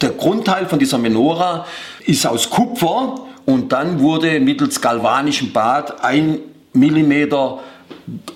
der 0.00 0.10
Grundteil 0.10 0.66
von 0.66 0.78
dieser 0.78 0.98
Menora 0.98 1.66
ist 2.04 2.26
aus 2.26 2.50
Kupfer 2.50 3.26
und 3.44 3.72
dann 3.72 4.00
wurde 4.00 4.40
mittels 4.40 4.80
galvanischem 4.80 5.52
Bad 5.52 6.02
ein 6.02 6.38
Millimeter 6.72 7.60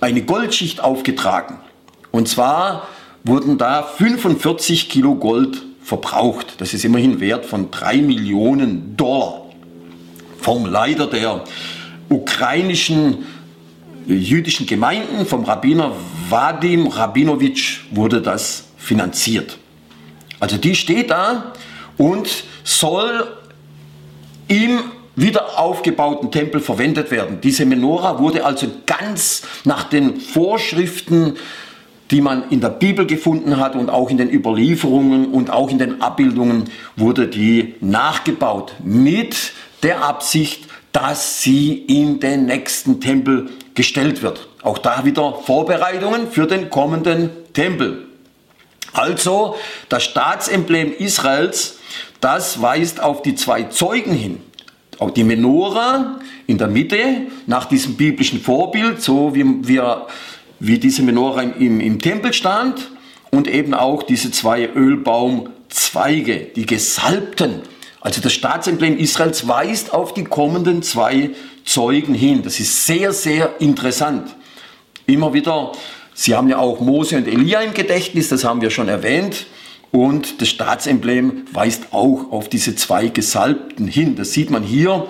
eine 0.01 0.23
Goldschicht 0.23 0.81
aufgetragen. 0.81 1.59
Und 2.13 2.29
zwar 2.29 2.87
wurden 3.25 3.59
da 3.59 3.83
45 3.83 4.89
Kilo 4.89 5.17
Gold 5.17 5.63
verbraucht. 5.87 6.55
Das 6.59 6.75
ist 6.75 6.85
immerhin 6.85 7.21
Wert 7.21 7.47
von 7.47 7.71
3 7.71 7.99
Millionen 7.99 8.97
Dollar. 8.97 9.43
Vom 10.41 10.67
Leiter 10.67 11.07
der 11.07 11.45
ukrainischen 12.09 13.25
jüdischen 14.05 14.67
Gemeinden, 14.67 15.27
vom 15.27 15.45
Rabbiner 15.45 15.93
Vadim 16.29 16.89
Rabinowitsch 16.89 17.83
wurde 17.93 18.21
das 18.21 18.65
finanziert. 18.77 19.59
Also 20.41 20.57
die 20.57 20.75
steht 20.75 21.11
da 21.11 21.53
und 21.97 22.45
soll 22.65 23.29
im 24.49 24.81
wieder 25.15 25.57
aufgebauten 25.59 26.33
Tempel 26.33 26.61
verwendet 26.61 27.13
werden. 27.13 27.41
Diese 27.41 27.65
Menora 27.65 28.19
wurde 28.19 28.45
also 28.45 28.67
ganz 28.87 29.43
nach 29.65 29.85
den 29.85 30.21
Vorschriften, 30.21 31.37
die 32.11 32.21
man 32.21 32.49
in 32.51 32.61
der 32.61 32.71
Bibel 32.71 33.07
gefunden 33.07 33.57
hat 33.59 33.75
und 33.75 33.91
auch 33.91 34.11
in 34.11 34.17
den 34.17 34.31
Überlieferungen 34.31 35.27
und 35.27 35.51
auch 35.51 35.71
in 35.71 35.79
den 35.79 36.01
Abbildungen, 36.01 36.71
wurde 36.97 37.27
die 37.27 37.75
nachgebaut 37.81 38.75
mit 38.83 39.53
der 39.83 40.05
Absicht, 40.05 40.65
dass 40.93 41.43
sie 41.43 41.75
in 41.75 42.21
den 42.21 42.47
nächsten 42.47 43.01
Tempel 43.01 43.51
gestellt 43.75 44.23
wird. 44.23 44.49
Auch 44.63 44.79
da 44.79 45.05
wieder 45.05 45.35
Vorbereitungen 45.35 46.31
für 46.31 46.47
den 46.47 46.71
kommenden 46.71 47.31
Tempel. 47.53 48.07
Also 48.93 49.57
das 49.89 50.05
Staatsemblem 50.05 50.93
Israels, 50.93 51.79
das 52.21 52.63
weist 52.63 53.03
auf 53.03 53.23
die 53.23 53.35
zwei 53.35 53.65
Zeugen 53.65 54.13
hin. 54.13 54.41
Auch 54.99 55.11
die 55.11 55.25
Menora 55.25 56.19
in 56.47 56.57
der 56.57 56.69
Mitte, 56.69 57.27
nach 57.47 57.67
diesem 57.67 57.97
biblischen 57.97 58.41
Vorbild, 58.41 59.03
so 59.03 59.35
wie, 59.35 59.45
wir, 59.69 60.07
wie 60.59 60.79
diese 60.79 61.03
Menora 61.03 61.43
im, 61.43 61.81
im 61.81 62.01
Tempel 62.01 62.33
stand, 62.33 62.91
und 63.31 63.49
eben 63.49 63.75
auch 63.75 64.03
diese 64.03 64.31
zwei 64.31 64.67
Ölbaumzweige, 64.67 66.47
die 66.57 66.65
gesalbten. 66.65 67.63
Also 68.01 68.21
das 68.21 68.33
Staatsemblem 68.33 68.97
Israels 68.97 69.47
weist 69.49 69.93
auf 69.93 70.15
die 70.15 70.25
kommenden 70.25 70.83
zwei 70.83 71.31
Zeugen 71.65 72.15
hin. 72.15 72.43
Das 72.43 72.61
ist 72.61 72.87
sehr, 72.87 73.13
sehr 73.13 73.61
interessant 73.61 74.35
immer 75.07 75.33
wieder, 75.33 75.73
Sie 76.19 76.35
haben 76.35 76.49
ja 76.49 76.59
auch 76.59 76.81
Mose 76.81 77.17
und 77.19 77.29
Elia 77.29 77.61
im 77.61 77.75
Gedächtnis, 77.75 78.31
das 78.31 78.43
haben 78.43 78.63
wir 78.63 78.71
schon 78.71 78.89
erwähnt. 78.89 79.47
Und 79.93 80.41
das 80.41 80.49
Staatsemblem 80.49 81.45
weist 81.53 81.93
auch 81.93 82.33
auf 82.33 82.49
diese 82.49 82.75
zwei 82.75 83.09
Gesalbten 83.09 83.87
hin. 83.87 84.17
Das 84.17 84.33
sieht 84.33 84.51
man 84.51 84.63
hier 84.63 85.09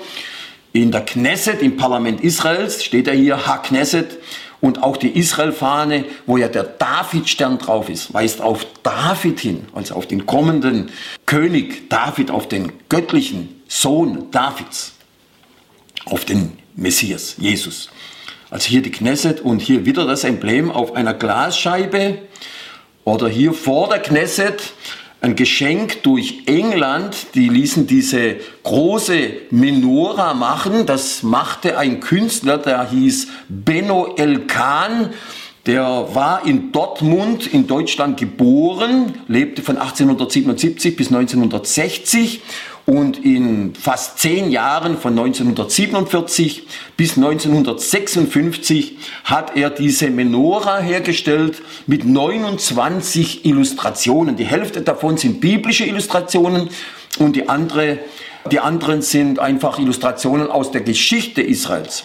in 0.73 0.91
der 0.91 1.03
Knesset, 1.03 1.63
im 1.63 1.77
Parlament 1.77 2.21
Israels, 2.23 2.85
steht 2.85 3.07
ja 3.07 3.13
hier 3.13 3.47
Ha-Knesset. 3.47 4.19
Und 4.61 4.83
auch 4.83 4.97
die 4.97 5.19
Israel-Fahne, 5.19 6.05
wo 6.27 6.37
ja 6.37 6.49
der 6.49 6.65
David-Stern 6.65 7.59
drauf 7.59 7.89
ist, 7.89 8.15
weist 8.15 8.41
auf 8.41 8.67
David 8.83 9.41
hin, 9.41 9.67
also 9.75 9.95
auf 9.95 10.07
den 10.07 10.27
kommenden 10.27 10.91
König 11.27 11.91
David, 11.91 12.31
auf 12.31 12.49
den 12.49 12.73
göttlichen 12.89 13.63
Sohn 13.69 14.31
Davids, 14.31 14.95
auf 16.07 16.25
den 16.25 16.59
Messias, 16.75 17.37
Jesus. 17.39 17.91
Also 18.51 18.69
hier 18.69 18.83
die 18.83 18.91
Knesset 18.91 19.41
und 19.41 19.61
hier 19.61 19.85
wieder 19.85 20.07
das 20.07 20.25
Emblem 20.25 20.71
auf 20.71 20.95
einer 20.95 21.15
Glasscheibe 21.15 22.19
oder 23.05 23.29
hier 23.29 23.53
vor 23.53 23.89
der 23.89 24.01
Knesset 24.01 24.73
ein 25.21 25.37
Geschenk 25.37 26.03
durch 26.03 26.43
England. 26.47 27.35
Die 27.35 27.49
ließen 27.49 27.87
diese 27.87 28.37
große 28.63 29.31
Menora 29.51 30.35
machen. 30.35 30.87
Das 30.87 31.23
machte 31.23 31.79
ein 31.79 32.01
Künstler, 32.01 32.59
der 32.59 32.89
hieß 32.91 33.29
Benno 33.49 34.15
Elkan. 34.17 35.11
Der 35.67 36.09
war 36.15 36.47
in 36.47 36.71
Dortmund 36.71 37.53
in 37.53 37.67
Deutschland 37.67 38.21
geboren, 38.21 39.15
lebte 39.27 39.63
von 39.63 39.77
1877 39.77 40.95
bis 40.95 41.09
1960 41.09 42.41
und 42.87 43.25
in 43.25 43.75
fast 43.75 44.21
zehn 44.21 44.51
Jahren 44.51 44.97
von 44.97 45.19
1947 45.19 46.67
bis 46.97 47.17
1956 47.17 48.97
hat 49.25 49.57
er 49.57 49.71
diese 49.71 50.09
Menora 50.09 50.79
hergestellt 50.79 51.63
mit 51.89 52.05
29 52.05 53.45
Illustrationen. 53.45 54.37
Die 54.37 54.45
Hälfte 54.45 54.83
davon 54.83 55.17
sind 55.17 55.41
biblische 55.41 55.85
Illustrationen 55.85 56.71
und 57.19 57.35
die, 57.35 57.49
andere, 57.49 57.99
die 58.53 58.61
anderen 58.61 59.03
sind 59.03 59.41
einfach 59.41 59.81
Illustrationen 59.81 60.49
aus 60.49 60.71
der 60.71 60.83
Geschichte 60.83 61.43
Israels. 61.43 62.05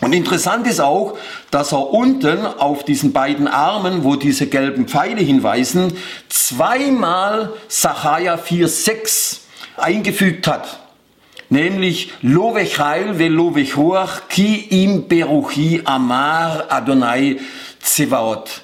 Und 0.00 0.12
interessant 0.12 0.68
ist 0.68 0.80
auch, 0.80 1.18
dass 1.50 1.72
er 1.72 1.92
unten 1.92 2.46
auf 2.46 2.84
diesen 2.84 3.12
beiden 3.12 3.48
Armen, 3.48 4.04
wo 4.04 4.14
diese 4.14 4.46
gelben 4.46 4.86
Pfeile 4.86 5.22
hinweisen, 5.22 5.92
zweimal 6.28 7.52
Sacharja 7.66 8.36
4,6 8.36 9.47
eingefügt 9.80 10.46
hat. 10.46 10.80
Nämlich 11.50 12.12
Lovechail 12.20 13.18
ve 13.18 13.28
Lovechoach 13.28 14.28
ki 14.28 14.66
im 14.84 15.08
Beruchi 15.08 15.80
Amar 15.84 16.66
Adonai 16.68 17.38
Zevaot. 17.80 18.62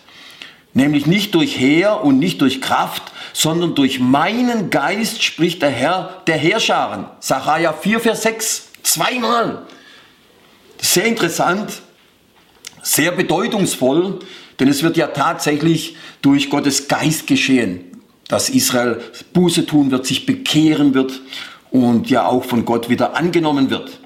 Nämlich 0.75 1.07
nicht 1.07 1.35
durch 1.35 1.59
Heer 1.59 2.05
und 2.05 2.19
nicht 2.19 2.41
durch 2.41 2.61
Kraft, 2.61 3.13
sondern 3.33 3.75
durch 3.75 4.01
meinen 4.01 4.71
Geist 4.71 5.23
spricht 5.23 5.63
der 5.63 5.71
Herr 5.71 6.23
der 6.27 6.37
Herrscharen. 6.37 7.07
Sacharja 7.21 7.73
4, 7.73 8.01
Vers 8.01 8.23
6. 8.23 8.69
Zweimal. 8.83 9.63
Sehr 10.81 11.07
interessant, 11.07 11.81
sehr 12.83 13.13
bedeutungsvoll, 13.13 14.19
denn 14.61 14.69
es 14.69 14.83
wird 14.83 14.97
ja 14.97 15.09
tatsächlich 15.09 15.97
durch 16.23 16.51
Gottes 16.51 16.89
Geist 16.89 17.27
geschehen, 17.27 17.94
dass 18.29 18.49
Israel 18.49 19.01
Buße 19.33 19.67
tun 19.67 19.91
wird, 19.91 20.07
sich 20.07 20.27
bekehren 20.27 20.95
wird 20.95 21.21
und 21.71 22.09
ja 22.09 22.27
auch 22.27 22.45
von 22.45 22.65
Gott 22.65 22.89
wieder 22.89 23.17
angenommen 23.17 23.71
wird. 23.71 23.99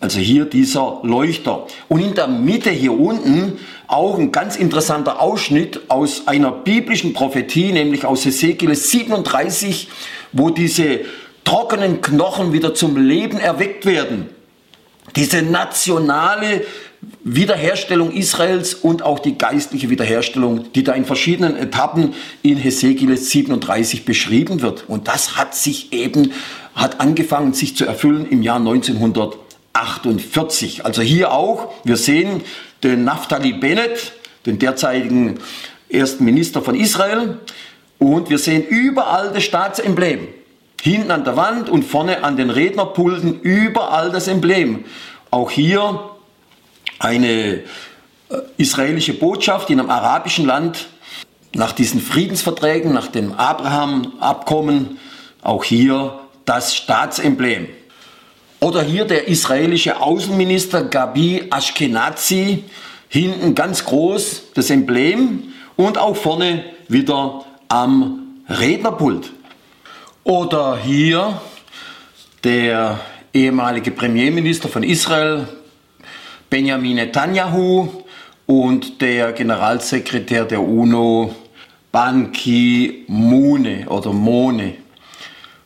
Also 0.00 0.18
hier 0.18 0.46
dieser 0.46 0.98
Leuchter. 1.04 1.66
Und 1.88 2.00
in 2.00 2.14
der 2.14 2.26
Mitte 2.26 2.70
hier 2.70 2.98
unten 2.98 3.58
auch 3.86 4.18
ein 4.18 4.32
ganz 4.32 4.56
interessanter 4.56 5.20
Ausschnitt 5.20 5.82
aus 5.88 6.26
einer 6.26 6.50
biblischen 6.50 7.12
Prophetie, 7.12 7.70
nämlich 7.70 8.04
aus 8.04 8.26
Ezekiel 8.26 8.74
37, 8.74 9.88
wo 10.32 10.50
diese 10.50 11.02
trockenen 11.44 12.00
Knochen 12.00 12.52
wieder 12.52 12.74
zum 12.74 12.96
Leben 12.96 13.38
erweckt 13.38 13.86
werden. 13.86 14.28
Diese 15.14 15.42
nationale 15.42 16.64
Wiederherstellung 17.24 18.12
Israels 18.12 18.74
und 18.74 19.02
auch 19.02 19.20
die 19.20 19.38
geistliche 19.38 19.88
Wiederherstellung, 19.90 20.72
die 20.72 20.84
da 20.84 20.92
in 20.92 21.04
verschiedenen 21.04 21.56
Etappen 21.56 22.14
in 22.42 22.56
Hesekiel 22.56 23.16
37 23.16 24.04
beschrieben 24.04 24.60
wird. 24.60 24.88
Und 24.88 25.06
das 25.08 25.36
hat 25.36 25.54
sich 25.54 25.92
eben, 25.92 26.32
hat 26.74 27.00
angefangen 27.00 27.52
sich 27.52 27.76
zu 27.76 27.84
erfüllen 27.84 28.26
im 28.28 28.42
Jahr 28.42 28.58
1948. 28.58 30.84
Also 30.84 31.02
hier 31.02 31.32
auch, 31.32 31.72
wir 31.84 31.96
sehen 31.96 32.40
den 32.82 33.04
Naftali 33.04 33.52
Bennett, 33.52 34.14
den 34.46 34.58
derzeitigen 34.58 35.38
ersten 35.88 36.24
Minister 36.24 36.60
von 36.62 36.74
Israel, 36.74 37.38
und 37.98 38.30
wir 38.30 38.38
sehen 38.38 38.66
überall 38.66 39.30
das 39.32 39.44
Staatsemblem. 39.44 40.26
Hinten 40.80 41.12
an 41.12 41.22
der 41.22 41.36
Wand 41.36 41.68
und 41.68 41.84
vorne 41.84 42.24
an 42.24 42.36
den 42.36 42.50
Rednerpulten 42.50 43.40
überall 43.42 44.10
das 44.10 44.26
Emblem. 44.26 44.84
Auch 45.30 45.52
hier 45.52 46.11
eine 47.02 47.28
äh, 47.28 47.62
israelische 48.56 49.14
Botschaft 49.14 49.70
in 49.70 49.80
einem 49.80 49.90
arabischen 49.90 50.46
Land 50.46 50.86
nach 51.54 51.72
diesen 51.72 52.00
Friedensverträgen, 52.00 52.92
nach 52.92 53.08
dem 53.08 53.32
Abraham-Abkommen, 53.32 54.98
auch 55.42 55.64
hier 55.64 56.20
das 56.44 56.74
Staatsemblem. 56.74 57.68
Oder 58.60 58.82
hier 58.82 59.04
der 59.04 59.26
israelische 59.28 60.00
Außenminister 60.00 60.84
Gabi 60.84 61.48
Ashkenazi, 61.50 62.64
hinten 63.08 63.54
ganz 63.54 63.84
groß 63.84 64.52
das 64.54 64.70
Emblem 64.70 65.52
und 65.76 65.98
auch 65.98 66.16
vorne 66.16 66.64
wieder 66.88 67.44
am 67.68 68.38
Rednerpult. 68.48 69.32
Oder 70.24 70.78
hier 70.78 71.40
der 72.44 73.00
ehemalige 73.34 73.90
Premierminister 73.90 74.68
von 74.68 74.84
Israel, 74.84 75.48
Benjamin 76.52 76.96
Netanyahu, 76.96 77.88
und 78.44 79.00
der 79.00 79.32
Generalsekretär 79.32 80.44
der 80.44 80.60
UNO, 80.60 81.34
Ban 81.90 82.30
Ki-moon 82.32 83.86
oder 83.88 84.12
Mone. 84.12 84.74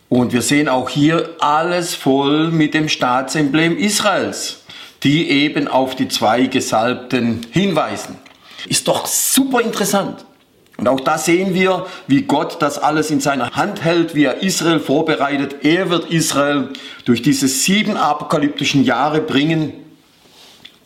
Und 0.09 0.33
wir 0.33 0.43
sehen 0.43 0.69
auch 0.69 0.89
hier 0.89 1.31
alles 1.41 1.97
voll 1.97 2.53
mit 2.53 2.73
dem 2.73 2.89
Staatsemblem 2.89 3.77
Israels, 3.77 4.63
die 5.03 5.29
eben 5.29 5.67
auf 5.67 5.97
die 5.97 6.07
zwei 6.07 6.47
Gesalbten 6.47 7.41
hinweisen. 7.51 8.19
Ist 8.69 8.87
doch 8.87 9.07
super 9.07 9.63
interessant. 9.63 10.25
Und 10.77 10.87
auch 10.87 11.01
da 11.01 11.19
sehen 11.19 11.53
wir, 11.53 11.87
wie 12.07 12.23
Gott 12.23 12.63
das 12.63 12.79
alles 12.79 13.11
in 13.11 13.19
seiner 13.19 13.51
Hand 13.51 13.83
hält, 13.83 14.15
wie 14.15 14.23
er 14.23 14.41
Israel 14.41 14.79
vorbereitet. 14.79 15.65
Er 15.65 15.91
wird 15.91 16.13
Israel 16.13 16.69
durch 17.05 17.23
diese 17.23 17.49
sieben 17.49 17.97
apokalyptischen 17.97 18.85
Jahre 18.85 19.21
bringen. 19.21 19.73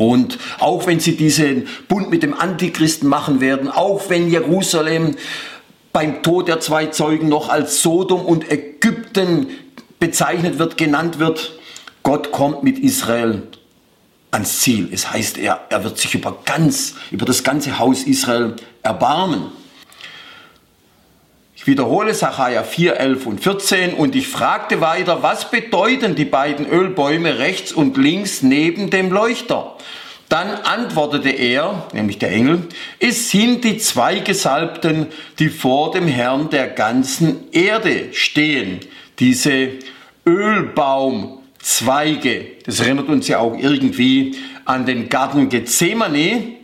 Und 0.00 0.38
auch 0.60 0.86
wenn 0.86 0.98
sie 0.98 1.14
diesen 1.14 1.68
Bund 1.86 2.08
mit 2.08 2.22
dem 2.22 2.32
Antichristen 2.32 3.06
machen 3.06 3.42
werden, 3.42 3.68
auch 3.68 4.08
wenn 4.08 4.30
Jerusalem 4.30 5.14
beim 5.92 6.22
Tod 6.22 6.48
der 6.48 6.58
zwei 6.60 6.86
Zeugen 6.86 7.28
noch 7.28 7.50
als 7.50 7.82
Sodom 7.82 8.24
und 8.24 8.50
Ägypten 8.50 9.48
bezeichnet 9.98 10.58
wird, 10.58 10.78
genannt 10.78 11.18
wird, 11.18 11.58
Gott 12.02 12.32
kommt 12.32 12.62
mit 12.62 12.78
Israel 12.78 13.42
ans 14.30 14.60
Ziel. 14.60 14.88
Es 14.90 15.12
heißt, 15.12 15.36
er, 15.36 15.66
er 15.68 15.84
wird 15.84 15.98
sich 15.98 16.14
über 16.14 16.38
ganz, 16.46 16.94
über 17.10 17.26
das 17.26 17.44
ganze 17.44 17.78
Haus 17.78 18.04
Israel 18.04 18.56
erbarmen. 18.82 19.52
Ich 21.60 21.66
wiederhole 21.66 22.14
Sacharja 22.14 22.62
4, 22.62 22.96
11 22.96 23.26
und 23.26 23.42
14 23.42 23.92
und 23.92 24.16
ich 24.16 24.28
fragte 24.28 24.80
weiter, 24.80 25.22
was 25.22 25.50
bedeuten 25.50 26.14
die 26.14 26.24
beiden 26.24 26.66
Ölbäume 26.66 27.38
rechts 27.38 27.70
und 27.70 27.98
links 27.98 28.40
neben 28.40 28.88
dem 28.88 29.12
Leuchter? 29.12 29.76
Dann 30.30 30.48
antwortete 30.48 31.28
er, 31.28 31.86
nämlich 31.92 32.16
der 32.16 32.32
Engel, 32.32 32.62
es 32.98 33.30
sind 33.30 33.64
die 33.64 33.76
zwei 33.76 34.20
Gesalbten, 34.20 35.08
die 35.38 35.50
vor 35.50 35.90
dem 35.90 36.08
Herrn 36.08 36.48
der 36.48 36.66
ganzen 36.66 37.52
Erde 37.52 38.06
stehen. 38.12 38.80
Diese 39.18 39.72
Ölbaumzweige, 40.24 42.46
das 42.64 42.80
erinnert 42.80 43.10
uns 43.10 43.28
ja 43.28 43.38
auch 43.38 43.58
irgendwie 43.58 44.34
an 44.64 44.86
den 44.86 45.10
Garten 45.10 45.50
Gethsemane, 45.50 46.59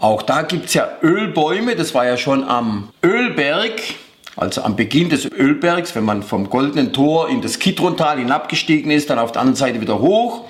auch 0.00 0.22
da 0.22 0.42
gibt 0.42 0.66
es 0.66 0.74
ja 0.74 0.88
Ölbäume, 1.02 1.76
das 1.76 1.94
war 1.94 2.06
ja 2.06 2.16
schon 2.16 2.42
am 2.42 2.88
Ölberg, 3.04 3.80
also 4.34 4.62
am 4.62 4.74
Beginn 4.74 5.10
des 5.10 5.30
Ölbergs, 5.30 5.94
wenn 5.94 6.04
man 6.04 6.22
vom 6.22 6.48
Goldenen 6.48 6.94
Tor 6.94 7.28
in 7.28 7.42
das 7.42 7.58
Kidrontal 7.58 8.18
hinabgestiegen 8.18 8.90
ist, 8.90 9.10
dann 9.10 9.18
auf 9.18 9.32
der 9.32 9.42
anderen 9.42 9.56
Seite 9.56 9.80
wieder 9.80 10.00
hoch 10.00 10.46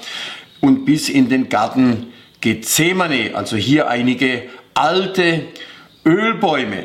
und 0.60 0.84
bis 0.84 1.08
in 1.08 1.28
den 1.28 1.48
Garten 1.48 2.12
Gethsemane, 2.40 3.32
also 3.34 3.56
hier 3.56 3.88
einige 3.88 4.44
alte 4.74 5.46
Ölbäume, 6.06 6.84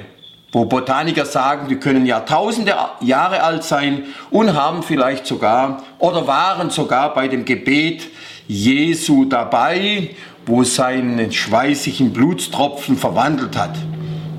wo 0.51 0.65
Botaniker 0.65 1.25
sagen, 1.25 1.67
die 1.69 1.75
können 1.75 2.07
Jahrtausende 2.07 2.73
Jahre 2.99 3.43
alt 3.43 3.63
sein 3.63 4.05
und 4.31 4.55
haben 4.55 4.81
vielleicht 4.81 5.27
sogar 5.27 5.83
oder 5.99 6.25
waren 6.25 6.71
sogar 6.71 7.13
bei 7.13 7.27
dem 7.27 7.45
Gebet 7.45 8.07
Jesu 8.47 9.25
dabei 9.25 10.09
wo 10.45 10.63
seinen 10.63 11.31
schweißigen 11.31 12.13
Blutstropfen 12.13 12.97
verwandelt 12.97 13.57
hat. 13.57 13.75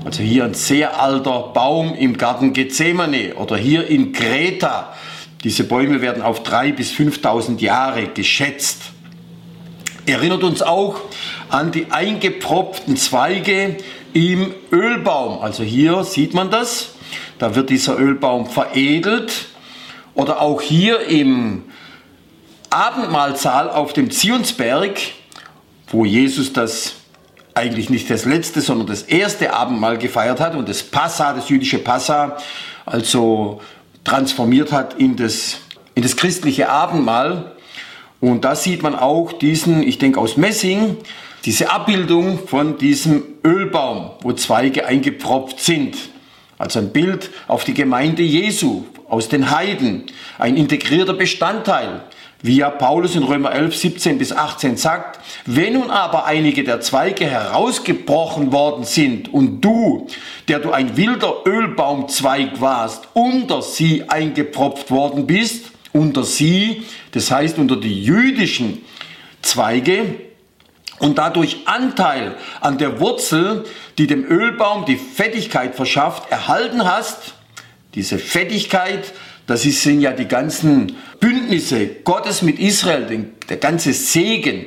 Also 0.05 0.23
hier 0.23 0.45
ein 0.45 0.53
sehr 0.53 1.01
alter 1.01 1.51
Baum 1.53 1.93
im 1.93 2.17
Garten 2.17 2.53
Gethsemane 2.53 3.35
oder 3.35 3.57
hier 3.57 3.87
in 3.87 4.13
Kreta. 4.13 4.93
Diese 5.43 5.65
Bäume 5.65 6.01
werden 6.01 6.21
auf 6.21 6.43
3.000 6.43 6.73
bis 6.73 6.91
5.000 6.91 7.59
Jahre 7.59 8.07
geschätzt. 8.07 8.83
Erinnert 10.05 10.43
uns 10.43 10.61
auch 10.61 11.01
an 11.49 11.71
die 11.71 11.91
eingepropften 11.91 12.95
Zweige 12.95 13.75
im 14.13 14.53
Ölbaum. 14.71 15.41
Also 15.41 15.63
hier 15.63 16.05
sieht 16.05 16.33
man 16.33 16.49
das. 16.49 16.91
Da 17.39 17.55
wird 17.55 17.69
dieser 17.69 17.99
Ölbaum 17.99 18.49
veredelt. 18.49 19.47
Oder 20.13 20.41
auch 20.41 20.61
hier 20.61 21.01
im 21.01 21.65
Abendmahlsaal 22.69 23.69
auf 23.69 23.93
dem 23.93 24.09
Zionsberg 24.09 24.99
wo 25.87 26.05
Jesus 26.05 26.53
das 26.53 26.95
eigentlich 27.53 27.89
nicht 27.89 28.09
das 28.09 28.25
letzte, 28.25 28.61
sondern 28.61 28.87
das 28.87 29.01
erste 29.03 29.53
Abendmahl 29.53 29.97
gefeiert 29.97 30.39
hat 30.39 30.55
und 30.55 30.69
das 30.69 30.83
Passa, 30.83 31.33
das 31.33 31.49
jüdische 31.49 31.79
Passa, 31.79 32.37
also 32.85 33.61
transformiert 34.03 34.71
hat 34.71 34.93
in 34.99 35.15
das, 35.15 35.57
in 35.95 36.03
das 36.03 36.15
christliche 36.15 36.69
Abendmahl. 36.69 37.53
Und 38.19 38.45
da 38.45 38.55
sieht 38.55 38.83
man 38.83 38.95
auch 38.95 39.33
diesen, 39.33 39.81
ich 39.81 39.97
denke 39.97 40.19
aus 40.19 40.37
Messing, 40.37 40.97
diese 41.45 41.71
Abbildung 41.71 42.47
von 42.47 42.77
diesem 42.77 43.23
Ölbaum, 43.43 44.11
wo 44.21 44.33
Zweige 44.33 44.85
eingepfropft 44.85 45.59
sind. 45.59 45.97
Also 46.57 46.79
ein 46.79 46.91
Bild 46.91 47.29
auf 47.47 47.63
die 47.63 47.73
Gemeinde 47.73 48.23
Jesu 48.23 48.85
aus 49.07 49.29
den 49.29 49.51
Heiden, 49.51 50.05
ein 50.37 50.57
integrierter 50.57 51.13
Bestandteil 51.13 52.01
wie 52.41 52.57
ja 52.57 52.69
Paulus 52.69 53.15
in 53.15 53.23
Römer 53.23 53.51
11, 53.51 53.75
17 53.75 54.17
bis 54.17 54.31
18 54.31 54.77
sagt, 54.77 55.19
wenn 55.45 55.73
nun 55.73 55.89
aber 55.89 56.25
einige 56.25 56.63
der 56.63 56.81
Zweige 56.81 57.25
herausgebrochen 57.25 58.51
worden 58.51 58.83
sind 58.83 59.33
und 59.33 59.61
du, 59.61 60.07
der 60.47 60.59
du 60.59 60.71
ein 60.71 60.97
wilder 60.97 61.45
Ölbaumzweig 61.45 62.61
warst, 62.61 63.07
unter 63.13 63.61
sie 63.61 64.09
eingepropft 64.09 64.91
worden 64.91 65.25
bist, 65.25 65.71
unter 65.93 66.23
sie, 66.23 66.83
das 67.11 67.31
heißt 67.31 67.57
unter 67.57 67.75
die 67.75 68.03
jüdischen 68.03 68.83
Zweige, 69.41 70.15
und 70.99 71.17
dadurch 71.19 71.57
Anteil 71.65 72.35
an 72.59 72.77
der 72.77 72.99
Wurzel, 72.99 73.65
die 73.97 74.07
dem 74.07 74.25
Ölbaum 74.25 74.85
die 74.85 74.97
Fettigkeit 74.97 75.75
verschafft, 75.75 76.31
erhalten 76.31 76.85
hast, 76.85 77.35
diese 77.93 78.17
Fettigkeit, 78.17 79.13
das 79.45 79.61
sind 79.61 80.01
ja 80.01 80.11
die 80.11 80.27
ganzen 80.27 80.97
Bündnisse 81.19 81.87
Gottes 82.03 82.41
mit 82.41 82.59
Israel, 82.59 83.29
der 83.49 83.57
ganze 83.57 83.93
Segen, 83.93 84.65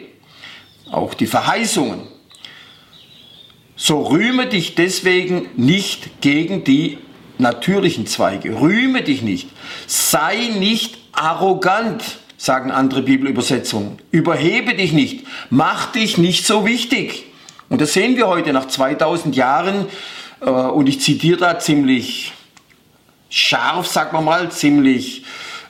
auch 0.90 1.14
die 1.14 1.26
Verheißungen. 1.26 2.00
So 3.76 4.02
rühme 4.02 4.46
dich 4.46 4.74
deswegen 4.74 5.48
nicht 5.56 6.20
gegen 6.20 6.64
die 6.64 6.98
natürlichen 7.38 8.06
Zweige. 8.06 8.60
Rühme 8.60 9.02
dich 9.02 9.22
nicht. 9.22 9.48
Sei 9.86 10.50
nicht 10.58 10.98
arrogant 11.12 12.02
sagen 12.40 12.70
andere 12.70 13.02
Bibelübersetzungen. 13.02 13.98
Überhebe 14.10 14.74
dich 14.74 14.94
nicht, 14.94 15.26
mach 15.50 15.92
dich 15.92 16.16
nicht 16.16 16.46
so 16.46 16.64
wichtig. 16.64 17.26
Und 17.68 17.82
das 17.82 17.92
sehen 17.92 18.16
wir 18.16 18.28
heute 18.28 18.54
nach 18.54 18.66
2000 18.66 19.36
Jahren, 19.36 19.84
äh, 20.40 20.48
und 20.48 20.88
ich 20.88 21.02
zitiere 21.02 21.36
da 21.36 21.58
ziemlich 21.58 22.32
scharf, 23.28 23.86
sagen 23.86 24.16
wir 24.16 24.22
mal, 24.22 24.50
ziemlich 24.50 25.24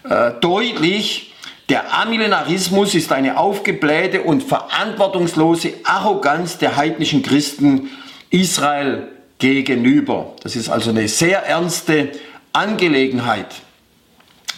äh, 0.09 0.33
deutlich, 0.41 1.35
der 1.69 1.97
Amillenarismus 2.01 2.95
ist 2.95 3.13
eine 3.13 3.39
aufgeblähte 3.39 4.23
und 4.23 4.43
verantwortungslose 4.43 5.75
Arroganz 5.85 6.59
der 6.59 6.77
heidnischen 6.77 7.23
Christen 7.23 7.91
Israel 8.31 9.09
gegenüber. 9.39 10.35
Das 10.43 10.57
ist 10.57 10.69
also 10.69 10.91
eine 10.91 11.07
sehr 11.07 11.47
ernste 11.47 12.11
Angelegenheit. 12.53 13.55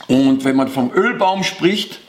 Und 0.08 0.44
wenn 0.44 0.56
man 0.56 0.68
vom 0.68 0.90
Ölbaum 0.92 1.42
spricht, 1.42 2.00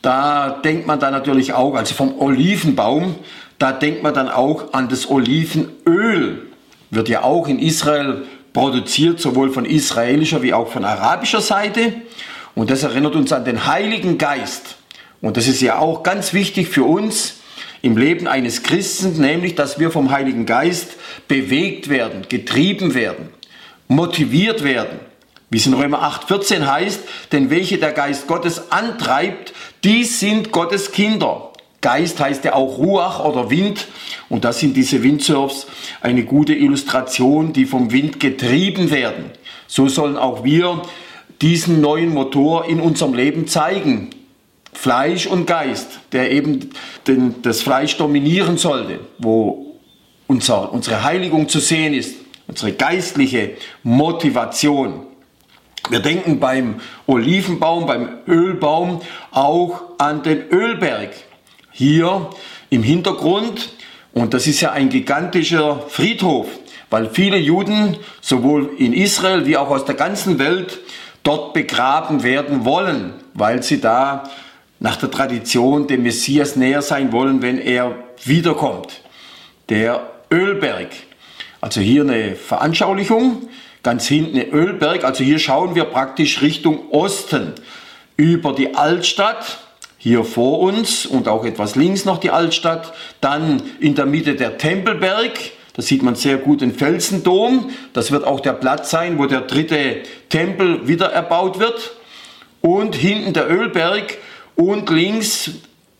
da 0.00 0.50
denkt 0.50 0.86
man 0.86 0.98
dann 0.98 1.12
natürlich 1.12 1.52
auch, 1.52 1.74
also 1.74 1.94
vom 1.94 2.18
Olivenbaum, 2.18 3.16
da 3.58 3.72
denkt 3.72 4.02
man 4.02 4.12
dann 4.14 4.28
auch 4.28 4.72
an 4.72 4.88
das 4.88 5.08
Olivenöl. 5.08 6.46
Wird 6.90 7.08
ja 7.08 7.22
auch 7.22 7.46
in 7.48 7.58
Israel 7.58 8.26
produziert, 8.52 9.20
sowohl 9.20 9.50
von 9.52 9.64
israelischer 9.64 10.42
wie 10.42 10.52
auch 10.52 10.68
von 10.68 10.84
arabischer 10.84 11.40
Seite. 11.40 11.92
Und 12.54 12.70
das 12.70 12.82
erinnert 12.82 13.14
uns 13.14 13.32
an 13.32 13.44
den 13.44 13.66
Heiligen 13.66 14.18
Geist. 14.18 14.76
Und 15.20 15.36
das 15.36 15.46
ist 15.46 15.60
ja 15.60 15.78
auch 15.78 16.02
ganz 16.02 16.32
wichtig 16.32 16.68
für 16.68 16.84
uns 16.84 17.36
im 17.80 17.96
Leben 17.96 18.26
eines 18.26 18.62
Christen, 18.62 19.20
nämlich 19.20 19.54
dass 19.54 19.78
wir 19.78 19.90
vom 19.90 20.10
Heiligen 20.10 20.46
Geist 20.46 20.96
bewegt 21.28 21.88
werden, 21.88 22.26
getrieben 22.28 22.94
werden, 22.94 23.28
motiviert 23.88 24.62
werden. 24.62 25.00
Wie 25.50 25.58
es 25.58 25.66
in 25.66 25.74
Römer 25.74 26.02
8,14 26.02 26.66
heißt, 26.66 27.00
denn 27.32 27.50
welche 27.50 27.78
der 27.78 27.92
Geist 27.92 28.26
Gottes 28.26 28.72
antreibt, 28.72 29.52
die 29.84 30.04
sind 30.04 30.50
Gottes 30.50 30.92
Kinder. 30.92 31.52
Geist 31.82 32.20
heißt 32.20 32.44
ja 32.44 32.54
auch 32.54 32.78
Ruach 32.78 33.22
oder 33.24 33.50
Wind. 33.50 33.88
Und 34.28 34.44
das 34.44 34.60
sind 34.60 34.74
diese 34.76 35.02
Windsurfs 35.02 35.66
eine 36.00 36.24
gute 36.24 36.54
Illustration, 36.54 37.52
die 37.52 37.66
vom 37.66 37.92
Wind 37.92 38.20
getrieben 38.20 38.90
werden. 38.90 39.32
So 39.66 39.88
sollen 39.88 40.16
auch 40.16 40.44
wir 40.44 40.82
diesen 41.42 41.80
neuen 41.80 42.14
Motor 42.14 42.68
in 42.68 42.80
unserem 42.80 43.14
Leben 43.14 43.46
zeigen. 43.46 44.10
Fleisch 44.72 45.26
und 45.26 45.46
Geist, 45.46 46.00
der 46.12 46.30
eben 46.30 46.70
den, 47.06 47.42
das 47.42 47.60
Fleisch 47.60 47.96
dominieren 47.98 48.56
sollte, 48.56 49.00
wo 49.18 49.76
unser, 50.26 50.72
unsere 50.72 51.02
Heiligung 51.02 51.48
zu 51.48 51.60
sehen 51.60 51.92
ist, 51.92 52.16
unsere 52.46 52.72
geistliche 52.72 53.50
Motivation. 53.82 55.06
Wir 55.90 56.00
denken 56.00 56.40
beim 56.40 56.80
Olivenbaum, 57.06 57.86
beim 57.86 58.08
Ölbaum 58.26 59.02
auch 59.30 59.82
an 59.98 60.22
den 60.22 60.48
Ölberg. 60.48 61.10
Hier 61.72 62.30
im 62.70 62.82
Hintergrund, 62.82 63.74
und 64.12 64.32
das 64.32 64.46
ist 64.46 64.60
ja 64.60 64.72
ein 64.72 64.88
gigantischer 64.88 65.84
Friedhof, 65.88 66.46
weil 66.88 67.10
viele 67.10 67.36
Juden 67.36 67.96
sowohl 68.20 68.70
in 68.78 68.92
Israel 68.92 69.46
wie 69.46 69.56
auch 69.56 69.70
aus 69.70 69.84
der 69.84 69.94
ganzen 69.94 70.38
Welt 70.38 70.78
dort 71.22 71.54
begraben 71.54 72.22
werden 72.22 72.64
wollen, 72.64 73.14
weil 73.34 73.62
sie 73.62 73.80
da 73.80 74.24
nach 74.80 74.96
der 74.96 75.10
Tradition 75.10 75.86
dem 75.86 76.02
Messias 76.02 76.56
näher 76.56 76.82
sein 76.82 77.12
wollen, 77.12 77.42
wenn 77.42 77.58
er 77.58 77.94
wiederkommt. 78.24 79.00
Der 79.68 80.10
Ölberg. 80.30 80.88
Also 81.60 81.80
hier 81.80 82.02
eine 82.02 82.34
Veranschaulichung 82.34 83.48
ganz 83.82 84.06
hinten 84.06 84.36
in 84.36 84.52
Ölberg. 84.52 85.04
Also 85.04 85.24
hier 85.24 85.38
schauen 85.38 85.74
wir 85.74 85.84
praktisch 85.84 86.42
Richtung 86.42 86.90
Osten 86.90 87.54
über 88.16 88.52
die 88.52 88.74
Altstadt, 88.74 89.58
hier 89.98 90.24
vor 90.24 90.60
uns 90.60 91.06
und 91.06 91.28
auch 91.28 91.44
etwas 91.44 91.76
links 91.76 92.04
noch 92.04 92.18
die 92.18 92.30
Altstadt. 92.30 92.92
Dann 93.20 93.62
in 93.80 93.94
der 93.94 94.06
Mitte 94.06 94.34
der 94.34 94.58
Tempelberg. 94.58 95.32
Da 95.74 95.82
sieht 95.82 96.02
man 96.02 96.14
sehr 96.14 96.36
gut 96.36 96.60
den 96.60 96.74
Felsendom. 96.74 97.70
Das 97.92 98.10
wird 98.10 98.24
auch 98.24 98.40
der 98.40 98.52
Platz 98.52 98.90
sein, 98.90 99.18
wo 99.18 99.26
der 99.26 99.42
dritte 99.42 100.02
Tempel 100.28 100.86
wieder 100.86 101.06
erbaut 101.12 101.58
wird. 101.58 101.96
Und 102.60 102.94
hinten 102.94 103.32
der 103.32 103.50
Ölberg 103.50 104.18
und 104.54 104.88
links 104.90 105.50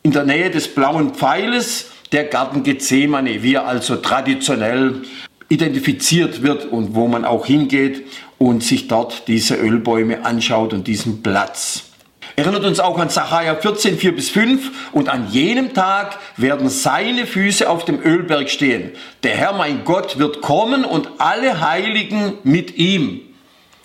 in 0.03 0.13
der 0.13 0.25
Nähe 0.25 0.51
des 0.51 0.69
blauen 0.69 1.15
Pfeiles 1.15 1.91
der 2.13 2.25
Garten 2.25 2.63
Gethsemane, 2.63 3.43
wie 3.43 3.55
er 3.55 3.67
also 3.67 3.97
traditionell 3.97 5.03
identifiziert 5.49 6.43
wird 6.43 6.67
und 6.67 6.95
wo 6.95 7.09
man 7.09 7.25
auch 7.25 7.47
hingeht 7.47 8.05
und 8.39 8.63
sich 8.63 8.89
dort 8.89 9.29
diese 9.29 9.57
Ölbäume 9.57 10.25
anschaut 10.25 10.73
und 10.73 10.87
diesen 10.87 11.23
Platz. 11.23 11.92
Erinnert 12.37 12.65
uns 12.65 12.81
auch 12.81 12.99
an 12.99 13.09
Sacharja 13.09 13.57
14, 13.57 13.99
4 13.99 14.15
bis 14.15 14.31
5. 14.31 14.93
Und 14.93 15.09
an 15.09 15.29
jenem 15.31 15.75
Tag 15.75 16.19
werden 16.37 16.69
seine 16.69 17.27
Füße 17.27 17.69
auf 17.69 17.85
dem 17.85 18.01
Ölberg 18.01 18.49
stehen. 18.49 18.93
Der 19.23 19.33
Herr, 19.33 19.53
mein 19.53 19.85
Gott, 19.85 20.19
wird 20.19 20.41
kommen 20.41 20.85
und 20.85 21.09
alle 21.19 21.61
Heiligen 21.61 22.35
mit 22.43 22.77
ihm. 22.77 23.21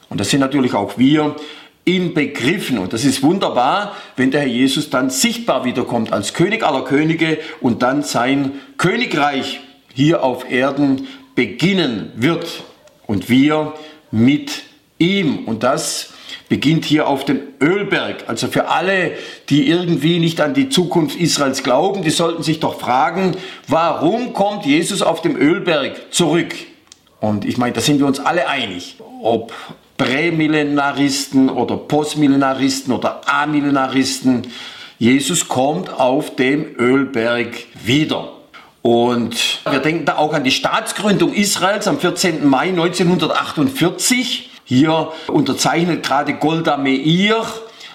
Und 0.10 0.20
das 0.22 0.30
sind 0.30 0.39
natürlich 0.39 0.74
auch 0.74 0.98
wir 0.98 1.36
in 1.84 2.14
Begriffen. 2.14 2.80
Und 2.80 2.93
das 2.93 3.06
ist 3.06 3.24
wunderbar, 3.24 3.95
wenn 4.16 4.32
der 4.32 4.41
Herr 4.41 4.48
Jesus 4.48 4.89
dann 4.89 5.10
sichtbar 5.10 5.64
wiederkommt 5.66 6.12
als 6.12 6.34
König 6.34 6.64
aller 6.64 6.84
Könige 6.84 7.39
und 7.62 7.82
dann 7.82 8.04
sein 8.04 8.54
Königreich 8.78 9.62
hier 9.93 10.24
auf 10.24 10.50
Erden 10.50 11.08
beginnen 11.36 12.12
wird 12.16 12.64
und 13.06 13.30
wir 13.30 13.74
mit 14.12 14.64
ihm. 14.98 15.45
Und 15.45 15.64
das 15.64 16.14
beginnt 16.50 16.86
hier 16.86 17.08
auf 17.08 17.26
dem 17.26 17.39
Ölberg. 17.62 18.26
Also 18.28 18.48
für 18.48 18.70
alle, 18.70 19.12
die 19.50 19.70
irgendwie 19.70 20.20
nicht 20.20 20.41
an 20.41 20.54
die 20.54 20.70
Zukunft 20.70 21.20
Israels 21.20 21.64
glauben, 21.64 22.04
die 22.04 22.10
sollten 22.10 22.43
sich 22.43 22.60
doch 22.60 22.80
fragen, 22.80 23.36
warum 23.68 24.34
kommt 24.34 24.66
Jesus 24.66 25.02
auf 25.02 25.22
dem 25.22 25.36
Ölberg 25.36 26.14
zurück? 26.14 26.56
Und 27.20 27.45
ich 27.45 27.58
meine, 27.58 27.74
da 27.74 27.82
sind 27.82 28.00
wir 28.00 28.06
uns 28.06 28.20
alle 28.20 28.48
einig. 28.48 28.98
Ob 29.22 29.54
Prämillenaristen 29.98 31.50
oder 31.50 31.76
Postmillenaristen 31.76 32.93
oder 32.93 33.22
Amillenaristen, 33.26 34.48
Jesus 35.00 35.48
kommt 35.48 35.89
auf 35.89 36.36
dem 36.36 36.76
Ölberg 36.78 37.56
wieder. 37.84 38.34
Und 38.84 39.60
wir 39.70 39.80
denken 39.80 40.06
da 40.06 40.18
auch 40.18 40.34
an 40.34 40.43
die 40.43 40.52
Staatsgründung 40.52 41.34
Israels 41.34 41.88
am 41.88 42.00
14. 42.00 42.48
Mai 42.48 42.70
1948. 42.70 44.50
Hier 44.70 45.13
unterzeichnet 45.28 46.03
gerade 46.03 46.34
Golda 46.34 46.76
Meir, 46.76 47.45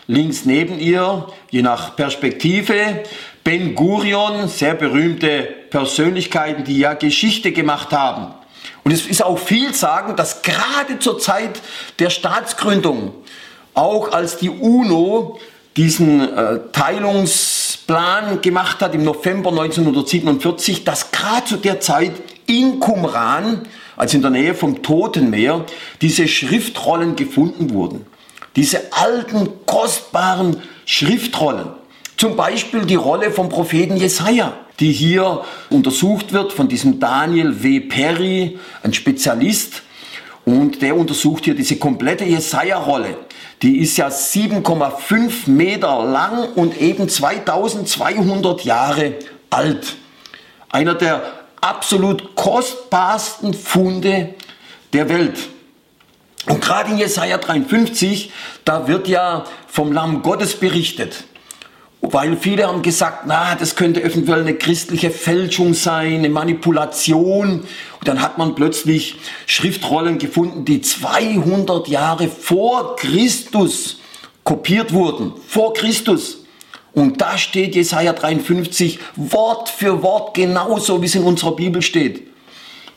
links 0.06 0.46
neben 0.46 0.78
ihr, 0.78 1.26
je 1.50 1.60
nach 1.60 1.96
Perspektive, 1.96 3.02
Ben 3.44 3.74
Gurion, 3.74 4.48
sehr 4.48 4.72
berühmte 4.72 5.42
Persönlichkeiten, 5.68 6.64
die 6.64 6.78
ja 6.78 6.94
Geschichte 6.94 7.52
gemacht 7.52 7.92
haben. 7.92 8.32
Und 8.84 8.92
es 8.92 9.06
ist 9.06 9.22
auch 9.22 9.38
viel 9.38 9.74
sagen, 9.74 10.16
dass 10.16 10.40
gerade 10.40 10.98
zur 10.98 11.18
Zeit 11.18 11.60
der 11.98 12.08
Staatsgründung, 12.08 13.12
auch 13.74 14.10
als 14.10 14.38
die 14.38 14.48
UNO 14.48 15.38
diesen 15.76 16.22
äh, 16.22 16.60
Teilungsplan 16.72 18.40
gemacht 18.40 18.80
hat 18.80 18.94
im 18.94 19.04
November 19.04 19.50
1947, 19.50 20.84
dass 20.84 21.10
gerade 21.10 21.44
zu 21.44 21.56
der 21.58 21.80
Zeit 21.80 22.12
in 22.46 22.80
Qumran, 22.80 23.68
also 23.96 24.16
in 24.16 24.22
der 24.22 24.30
Nähe 24.30 24.54
vom 24.54 24.82
Toten 24.82 25.30
Meer, 25.30 25.64
diese 26.00 26.28
Schriftrollen 26.28 27.16
gefunden 27.16 27.70
wurden. 27.70 28.06
Diese 28.56 28.92
alten, 28.92 29.48
kostbaren 29.66 30.58
Schriftrollen. 30.84 31.68
Zum 32.16 32.36
Beispiel 32.36 32.84
die 32.84 32.94
Rolle 32.94 33.30
vom 33.30 33.48
Propheten 33.48 33.96
Jesaja, 33.96 34.54
die 34.78 34.92
hier 34.92 35.42
untersucht 35.70 36.32
wird 36.32 36.52
von 36.52 36.68
diesem 36.68 37.00
Daniel 37.00 37.62
W. 37.62 37.80
Perry, 37.80 38.58
ein 38.82 38.92
Spezialist. 38.92 39.82
Und 40.44 40.82
der 40.82 40.96
untersucht 40.96 41.44
hier 41.44 41.54
diese 41.54 41.76
komplette 41.76 42.24
Jesaja-Rolle. 42.24 43.16
Die 43.62 43.78
ist 43.78 43.96
ja 43.96 44.08
7,5 44.08 45.48
Meter 45.48 46.04
lang 46.04 46.52
und 46.54 46.80
eben 46.80 47.08
2200 47.08 48.64
Jahre 48.64 49.14
alt. 49.50 49.94
Einer 50.68 50.94
der 50.94 51.41
absolut 51.62 52.34
kostbarsten 52.34 53.54
Funde 53.54 54.34
der 54.92 55.08
Welt. 55.08 55.38
Und 56.46 56.60
gerade 56.60 56.90
in 56.90 56.98
Jesaja 56.98 57.38
53, 57.38 58.30
da 58.64 58.88
wird 58.88 59.08
ja 59.08 59.44
vom 59.68 59.92
Lamm 59.92 60.22
Gottes 60.22 60.56
berichtet. 60.56 61.24
weil 62.04 62.36
viele 62.36 62.66
haben 62.66 62.82
gesagt, 62.82 63.26
na, 63.26 63.54
das 63.54 63.76
könnte 63.76 64.02
eventuell 64.02 64.40
eine 64.40 64.54
christliche 64.54 65.10
Fälschung 65.10 65.72
sein, 65.72 66.14
eine 66.14 66.30
Manipulation. 66.30 67.60
Und 67.60 68.08
dann 68.08 68.20
hat 68.20 68.38
man 68.38 68.56
plötzlich 68.56 69.14
Schriftrollen 69.46 70.18
gefunden, 70.18 70.64
die 70.64 70.80
200 70.80 71.86
Jahre 71.86 72.26
vor 72.26 72.96
Christus 72.96 74.00
kopiert 74.42 74.92
wurden. 74.92 75.32
Vor 75.46 75.74
Christus. 75.74 76.41
Und 76.94 77.20
da 77.20 77.38
steht 77.38 77.74
Jesaja 77.74 78.12
53 78.12 78.98
Wort 79.16 79.68
für 79.68 80.02
Wort 80.02 80.34
genauso, 80.34 81.00
wie 81.00 81.06
es 81.06 81.14
in 81.14 81.24
unserer 81.24 81.56
Bibel 81.56 81.80
steht. 81.80 82.28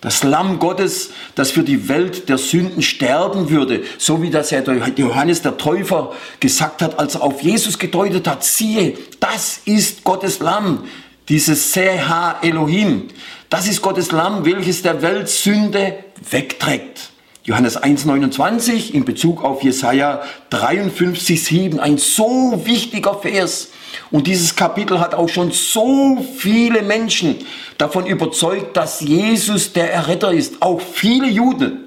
Das 0.02 0.22
Lamm 0.24 0.60
Gottes, 0.60 1.12
das 1.34 1.50
für 1.52 1.64
die 1.64 1.88
Welt 1.90 2.30
der 2.30 2.38
Sünden 2.38 2.84
sterben 2.84 3.50
würde, 3.50 3.84
so 3.98 4.22
wie 4.22 4.30
das 4.30 4.52
ja 4.52 4.62
Johannes 4.62 5.42
der 5.42 5.58
Täufer 5.58 6.12
gesagt 6.40 6.82
hat, 6.82 7.00
als 7.00 7.16
er 7.16 7.24
auf 7.24 7.42
Jesus 7.42 7.80
gedeutet 7.80 8.28
hat, 8.28 8.44
siehe, 8.44 8.98
das 9.20 9.62
ist 9.66 10.04
Gottes 10.04 10.40
Lamm, 10.40 10.84
dieses 11.28 11.74
Seha 11.74 12.38
Elohim. 12.44 13.08
Das 13.50 13.68
ist 13.68 13.82
Gottes 13.82 14.12
Lamm, 14.12 14.46
welches 14.46 14.84
der 14.84 15.02
Welt 15.02 15.30
Sünde 15.30 15.98
wegträgt. 16.30 17.10
Johannes 17.44 17.82
1,29 17.82 18.92
in 18.92 19.06
Bezug 19.06 19.44
auf 19.44 19.64
Jesaja 19.64 20.22
53,7, 20.52 21.80
ein 21.80 21.98
so 21.98 22.62
wichtiger 22.66 23.16
Vers. 23.16 23.70
Und 24.12 24.28
dieses 24.28 24.56
Kapitel 24.56 25.00
hat 25.00 25.14
auch 25.14 25.30
schon 25.30 25.52
so 25.52 26.26
viele 26.38 26.82
Menschen 26.82 27.38
davon 27.78 28.06
überzeugt, 28.06 28.76
dass 28.78 29.02
Jesus 29.02 29.74
der 29.74 29.94
Erretter 29.94 30.32
ist. 30.32 30.62
Auch 30.62 30.82
viele 30.82 31.28
Juden. 31.28 31.82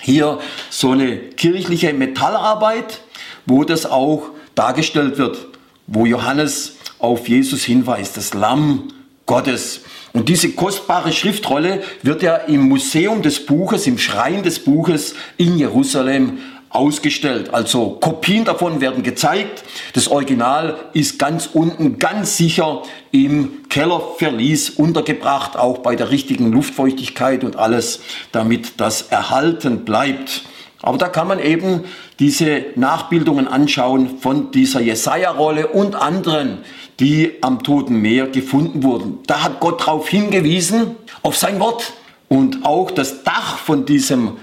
Hier 0.00 0.38
so 0.70 0.90
eine 0.90 1.16
kirchliche 1.16 1.92
Metallarbeit, 1.92 3.00
wo 3.46 3.64
das 3.64 3.86
auch 3.86 4.30
dargestellt 4.54 5.18
wird, 5.18 5.38
wo 5.86 6.06
Johannes 6.06 6.76
auf 6.98 7.28
Jesus 7.28 7.64
hinweist, 7.64 8.16
das 8.16 8.34
Lamm 8.34 8.88
Gottes. 9.26 9.80
Und 10.12 10.28
diese 10.28 10.52
kostbare 10.52 11.12
Schriftrolle 11.12 11.82
wird 12.02 12.22
ja 12.22 12.36
im 12.36 12.68
Museum 12.68 13.22
des 13.22 13.44
Buches, 13.44 13.86
im 13.86 13.98
Schrein 13.98 14.42
des 14.42 14.60
Buches 14.60 15.14
in 15.36 15.58
Jerusalem 15.58 16.38
ausgestellt. 16.74 17.54
Also 17.54 17.90
Kopien 18.00 18.44
davon 18.44 18.80
werden 18.80 19.02
gezeigt. 19.02 19.64
Das 19.92 20.08
Original 20.08 20.76
ist 20.92 21.18
ganz 21.18 21.48
unten, 21.52 21.98
ganz 21.98 22.36
sicher 22.36 22.82
im 23.12 23.68
Kellerverlies 23.68 24.70
untergebracht, 24.70 25.56
auch 25.56 25.78
bei 25.78 25.94
der 25.94 26.10
richtigen 26.10 26.50
Luftfeuchtigkeit 26.52 27.44
und 27.44 27.56
alles, 27.56 28.00
damit 28.32 28.80
das 28.80 29.02
erhalten 29.02 29.84
bleibt. 29.84 30.42
Aber 30.82 30.98
da 30.98 31.08
kann 31.08 31.28
man 31.28 31.38
eben 31.38 31.84
diese 32.18 32.64
Nachbildungen 32.74 33.48
anschauen 33.48 34.18
von 34.18 34.50
dieser 34.50 34.80
Jesaja-Rolle 34.80 35.68
und 35.68 35.94
anderen, 35.94 36.58
die 37.00 37.32
am 37.40 37.62
Toten 37.62 37.96
Meer 38.02 38.26
gefunden 38.26 38.82
wurden. 38.82 39.20
Da 39.26 39.42
hat 39.42 39.60
Gott 39.60 39.80
darauf 39.80 40.08
hingewiesen, 40.08 40.96
auf 41.22 41.36
sein 41.36 41.58
Wort. 41.60 41.92
Und 42.28 42.64
auch 42.64 42.90
das 42.90 43.22
Dach 43.22 43.58
von 43.58 43.86
diesem 43.86 44.38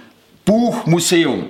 Buchmuseum 0.45 1.45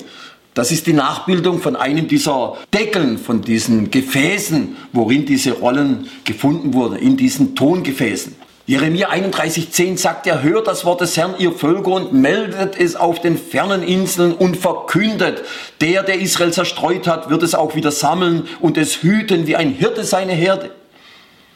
das 0.54 0.72
ist 0.72 0.86
die 0.86 0.94
Nachbildung 0.94 1.62
von 1.62 1.76
einem 1.76 2.08
dieser 2.08 2.58
Deckeln, 2.74 3.18
von 3.18 3.42
diesen 3.42 3.90
Gefäßen, 3.90 4.76
worin 4.92 5.26
diese 5.26 5.54
Rollen 5.54 6.10
gefunden 6.26 6.74
wurden, 6.74 6.98
in 6.98 7.16
diesen 7.16 7.56
Tongefäßen. 7.56 8.36
Jeremia 8.68 9.10
31,10 9.10 9.98
sagt 9.98 10.28
er, 10.28 10.44
hört 10.44 10.68
das 10.68 10.86
Wort 10.86 11.02
des 11.02 11.18
Herrn, 11.18 11.36
ihr 11.40 11.52
Völker, 11.52 11.92
und 11.92 12.14
meldet 12.14 12.80
es 12.80 12.96
auf 12.96 13.20
den 13.20 13.38
fernen 13.38 13.82
Inseln 13.82 14.34
und 14.34 14.56
verkündet, 14.56 15.42
der, 15.80 16.04
der 16.04 16.20
Israel 16.20 16.54
zerstreut 16.54 17.08
hat, 17.08 17.30
wird 17.30 17.44
es 17.44 17.56
auch 17.56 17.76
wieder 17.76 17.92
sammeln 17.92 18.48
und 18.60 18.78
es 18.78 19.04
hüten 19.04 19.48
wie 19.48 19.56
ein 19.56 19.72
Hirte 19.72 20.04
seine 20.04 20.34
Herde. 20.34 20.72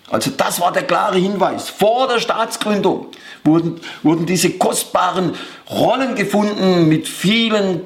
Also 0.09 0.31
das 0.35 0.61
war 0.61 0.71
der 0.71 0.83
klare 0.83 1.17
Hinweis. 1.17 1.69
Vor 1.69 2.07
der 2.07 2.19
Staatsgründung 2.19 3.07
wurden, 3.43 3.79
wurden 4.03 4.25
diese 4.25 4.51
kostbaren 4.51 5.33
Rollen 5.69 6.15
gefunden 6.15 6.87
mit 6.87 7.07
vielen 7.07 7.81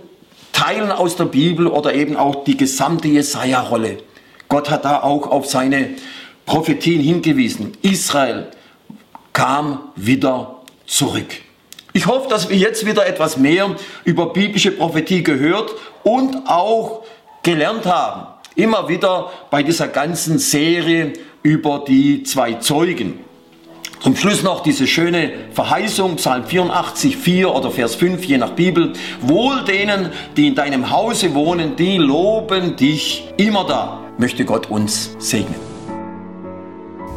Teilen 0.60 0.92
aus 0.92 1.16
der 1.16 1.24
Bibel 1.24 1.68
oder 1.68 1.94
eben 1.94 2.18
auch 2.18 2.44
die 2.44 2.58
gesamte 2.58 3.08
Jesaja-Rolle. 3.08 4.00
Gott 4.50 4.70
hat 4.70 4.84
da 4.84 5.02
auch 5.04 5.26
auf 5.32 5.46
seine 5.46 5.92
Prophetien 6.46 7.00
hingewiesen. 7.00 7.78
Israel 7.82 8.48
kam 9.32 9.80
wieder 9.96 10.58
zurück. 10.86 11.28
Ich 11.94 12.08
hoffe, 12.08 12.28
dass 12.28 12.50
wir 12.50 12.58
jetzt 12.58 12.86
wieder 12.86 13.08
etwas 13.08 13.38
mehr 13.38 13.74
über 14.04 14.34
biblische 14.34 14.72
Prophetie 14.72 15.24
gehört 15.24 15.72
und 16.04 16.36
auch 16.46 17.04
gelernt 17.42 17.86
haben. 17.86 18.28
Immer 18.56 18.90
wieder 18.90 19.32
bei 19.50 19.64
dieser 19.64 19.88
ganzen 19.88 20.40
Serie 20.40 21.14
über 21.42 21.86
die 21.88 22.24
zwei 22.24 22.56
Zeugen. 22.56 23.22
Zum 24.02 24.16
Schluss 24.16 24.44
noch 24.44 24.64
diese 24.64 24.88
schöne 24.88 25.32
Verheißung, 25.52 26.16
Psalm 26.16 26.46
84, 26.46 27.18
4 27.18 27.54
oder 27.54 27.70
Vers 27.70 27.96
5, 27.96 28.24
je 28.24 28.38
nach 28.38 28.52
Bibel. 28.52 28.94
Wohl 29.22 29.66
denen, 29.66 30.12
die 30.38 30.48
in 30.48 30.56
deinem 30.56 30.90
Hause 30.90 31.34
wohnen, 31.34 31.76
die 31.76 31.98
loben 31.98 32.78
dich 32.78 33.28
immer 33.36 33.66
da. 33.66 34.00
Möchte 34.18 34.46
Gott 34.46 34.70
uns 34.70 35.18
segnen. 35.20 35.56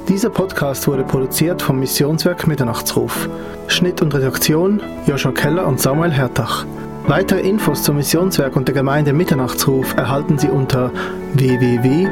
Dieser 0.09 0.31
Podcast 0.31 0.89
wurde 0.89 1.05
produziert 1.05 1.63
vom 1.63 1.79
Missionswerk 1.79 2.49
Mitternachtsruf. 2.49 3.29
Schnitt 3.69 4.03
und 4.03 4.13
Redaktion 4.13 4.81
Joshua 5.07 5.31
Keller 5.31 5.69
und 5.69 5.81
Samuel 5.81 6.11
Hertach. 6.11 6.67
Weitere 7.07 7.41
Infos 7.41 7.85
zum 7.85 7.97
Missionswerk 7.97 8.57
und 8.57 8.67
der 8.67 8.75
Gemeinde 8.75 9.13
Mitternachtsruf 9.13 9.95
erhalten 9.97 10.37
Sie 10.37 10.49
unter 10.49 10.91
www.mnr.ch. 11.35 12.09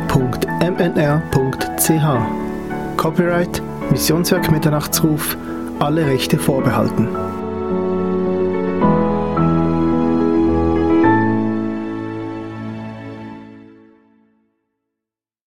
Copyright 2.97 3.63
Missionswerk 3.91 4.51
Mitternachtsruf, 4.51 5.37
alle 5.81 6.07
Rechte 6.07 6.39
vorbehalten. 6.39 7.09